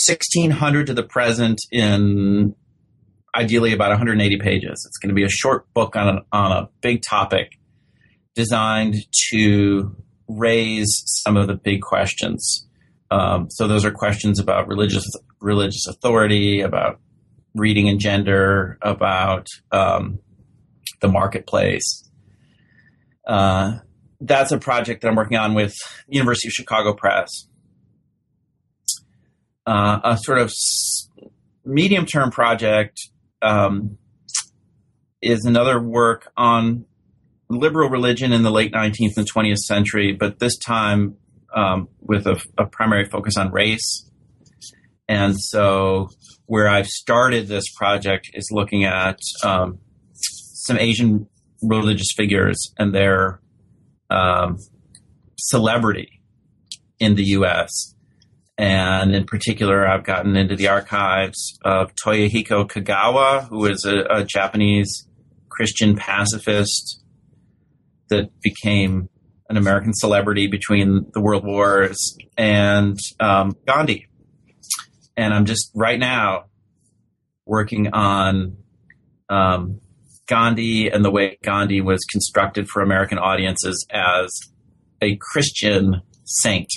1600 0.07 0.87
to 0.87 0.93
the 0.93 1.03
present 1.03 1.59
in 1.71 2.55
ideally 3.35 3.73
about 3.73 3.89
180 3.89 4.37
pages. 4.37 4.85
It's 4.87 4.97
going 4.97 5.09
to 5.09 5.15
be 5.15 5.23
a 5.23 5.29
short 5.29 5.71
book 5.73 5.95
on 5.95 6.17
a, 6.17 6.21
on 6.31 6.51
a 6.51 6.69
big 6.81 7.01
topic 7.01 7.57
designed 8.35 8.95
to 9.31 9.95
raise 10.27 11.03
some 11.05 11.37
of 11.37 11.47
the 11.47 11.55
big 11.55 11.81
questions. 11.81 12.67
Um, 13.13 13.51
so 13.51 13.67
those 13.67 13.85
are 13.85 13.91
questions 13.91 14.39
about 14.39 14.67
religious 14.67 15.05
religious 15.39 15.85
authority, 15.87 16.61
about 16.61 16.99
reading 17.53 17.87
and 17.87 17.99
gender, 17.99 18.79
about 18.81 19.45
um, 19.71 20.17
the 20.99 21.07
marketplace. 21.07 22.09
Uh, 23.27 23.77
that's 24.19 24.51
a 24.51 24.57
project 24.57 25.03
that 25.03 25.09
I'm 25.09 25.15
working 25.15 25.37
on 25.37 25.53
with 25.53 25.75
University 26.07 26.47
of 26.47 26.53
Chicago 26.53 26.95
Press. 26.95 27.29
Uh, 29.67 29.99
a 30.03 30.17
sort 30.17 30.39
of 30.39 30.51
medium 31.63 32.07
term 32.07 32.31
project 32.31 32.99
um, 33.43 33.99
is 35.21 35.45
another 35.45 35.79
work 35.79 36.31
on 36.35 36.85
liberal 37.47 37.91
religion 37.91 38.33
in 38.33 38.41
the 38.41 38.49
late 38.49 38.73
19th 38.73 39.17
and 39.17 39.31
20th 39.31 39.59
century, 39.59 40.13
but 40.13 40.39
this 40.39 40.57
time 40.57 41.17
um, 41.53 41.87
with 42.01 42.25
a, 42.27 42.41
a, 42.57 42.65
primary 42.65 43.05
focus 43.05 43.37
on 43.37 43.51
race. 43.51 44.09
And 45.07 45.39
so, 45.39 46.09
where 46.45 46.67
I've 46.67 46.87
started 46.87 47.47
this 47.47 47.65
project 47.75 48.31
is 48.33 48.49
looking 48.51 48.85
at 48.85 49.19
um, 49.43 49.79
some 50.13 50.77
Asian 50.77 51.27
religious 51.61 52.13
figures 52.15 52.73
and 52.77 52.93
their 52.93 53.39
um, 54.09 54.57
celebrity 55.37 56.21
in 56.99 57.15
the 57.15 57.23
U.S. 57.37 57.95
And 58.57 59.15
in 59.15 59.25
particular, 59.25 59.87
I've 59.87 60.03
gotten 60.03 60.35
into 60.35 60.55
the 60.55 60.67
archives 60.67 61.57
of 61.65 61.93
Toyohiko 61.95 62.67
Kagawa, 62.67 63.47
who 63.49 63.65
is 63.65 63.85
a, 63.85 64.03
a 64.09 64.23
Japanese 64.23 65.07
Christian 65.49 65.95
pacifist 65.95 67.03
that 68.09 68.29
became 68.41 69.09
an 69.53 69.57
American 69.57 69.93
celebrity 69.93 70.47
between 70.47 71.05
the 71.13 71.21
world 71.21 71.45
wars 71.45 72.17
and 72.35 72.97
um, 73.19 73.55
Gandhi. 73.67 74.07
And 75.15 75.31
I'm 75.31 75.45
just 75.45 75.69
right 75.75 75.99
now 75.99 76.45
working 77.45 77.93
on 77.93 78.57
um, 79.29 79.79
Gandhi 80.25 80.87
and 80.89 81.05
the 81.05 81.11
way 81.11 81.37
Gandhi 81.43 81.81
was 81.81 81.99
constructed 82.11 82.67
for 82.67 82.81
American 82.81 83.19
audiences 83.19 83.85
as 83.91 84.31
a 85.03 85.17
Christian 85.17 86.01
saint, 86.23 86.71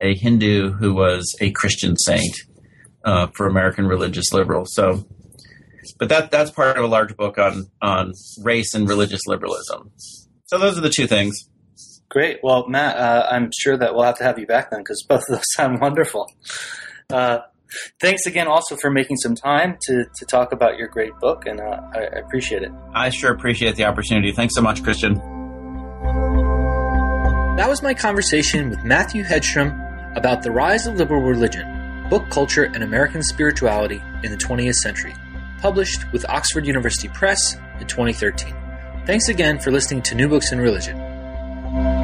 a 0.00 0.16
Hindu 0.16 0.72
who 0.72 0.94
was 0.94 1.32
a 1.40 1.52
Christian 1.52 1.96
saint 1.96 2.38
uh, 3.04 3.28
for 3.28 3.46
American 3.46 3.86
religious 3.86 4.32
liberals. 4.32 4.74
So, 4.74 5.06
but 6.00 6.08
that 6.08 6.32
that's 6.32 6.50
part 6.50 6.76
of 6.76 6.82
a 6.82 6.88
larger 6.88 7.14
book 7.14 7.38
on 7.38 7.66
on 7.80 8.14
race 8.42 8.74
and 8.74 8.88
religious 8.88 9.20
liberalism. 9.28 9.92
So 10.46 10.58
those 10.58 10.76
are 10.76 10.82
the 10.82 10.90
two 10.90 11.06
things. 11.06 11.48
Great. 12.12 12.40
Well, 12.42 12.68
Matt, 12.68 12.98
uh, 12.98 13.26
I'm 13.30 13.48
sure 13.58 13.74
that 13.74 13.94
we'll 13.94 14.04
have 14.04 14.18
to 14.18 14.24
have 14.24 14.38
you 14.38 14.46
back 14.46 14.70
then 14.70 14.80
because 14.80 15.02
both 15.08 15.22
of 15.30 15.36
those 15.36 15.44
sound 15.54 15.80
wonderful. 15.80 16.30
Uh, 17.10 17.38
thanks 18.02 18.26
again 18.26 18.46
also 18.46 18.76
for 18.76 18.90
making 18.90 19.16
some 19.16 19.34
time 19.34 19.78
to, 19.86 20.04
to 20.16 20.26
talk 20.26 20.52
about 20.52 20.76
your 20.76 20.88
great 20.88 21.14
book, 21.22 21.46
and 21.46 21.58
uh, 21.58 21.80
I, 21.94 22.00
I 22.00 22.18
appreciate 22.18 22.64
it. 22.64 22.70
I 22.92 23.08
sure 23.08 23.32
appreciate 23.32 23.76
the 23.76 23.84
opportunity. 23.84 24.30
Thanks 24.30 24.54
so 24.54 24.60
much, 24.60 24.82
Christian. 24.82 25.14
That 27.56 27.66
was 27.66 27.82
my 27.82 27.94
conversation 27.94 28.68
with 28.68 28.84
Matthew 28.84 29.24
Hedstrom 29.24 29.72
about 30.14 30.42
the 30.42 30.50
rise 30.50 30.86
of 30.86 30.96
liberal 30.96 31.22
religion, 31.22 32.08
book 32.10 32.28
culture, 32.28 32.64
and 32.64 32.82
American 32.82 33.22
spirituality 33.22 34.02
in 34.22 34.30
the 34.30 34.36
20th 34.36 34.74
century, 34.74 35.14
published 35.62 36.12
with 36.12 36.28
Oxford 36.28 36.66
University 36.66 37.08
Press 37.08 37.56
in 37.80 37.86
2013. 37.86 38.54
Thanks 39.06 39.28
again 39.30 39.58
for 39.58 39.70
listening 39.70 40.02
to 40.02 40.14
New 40.14 40.28
Books 40.28 40.52
in 40.52 40.60
Religion. 40.60 42.01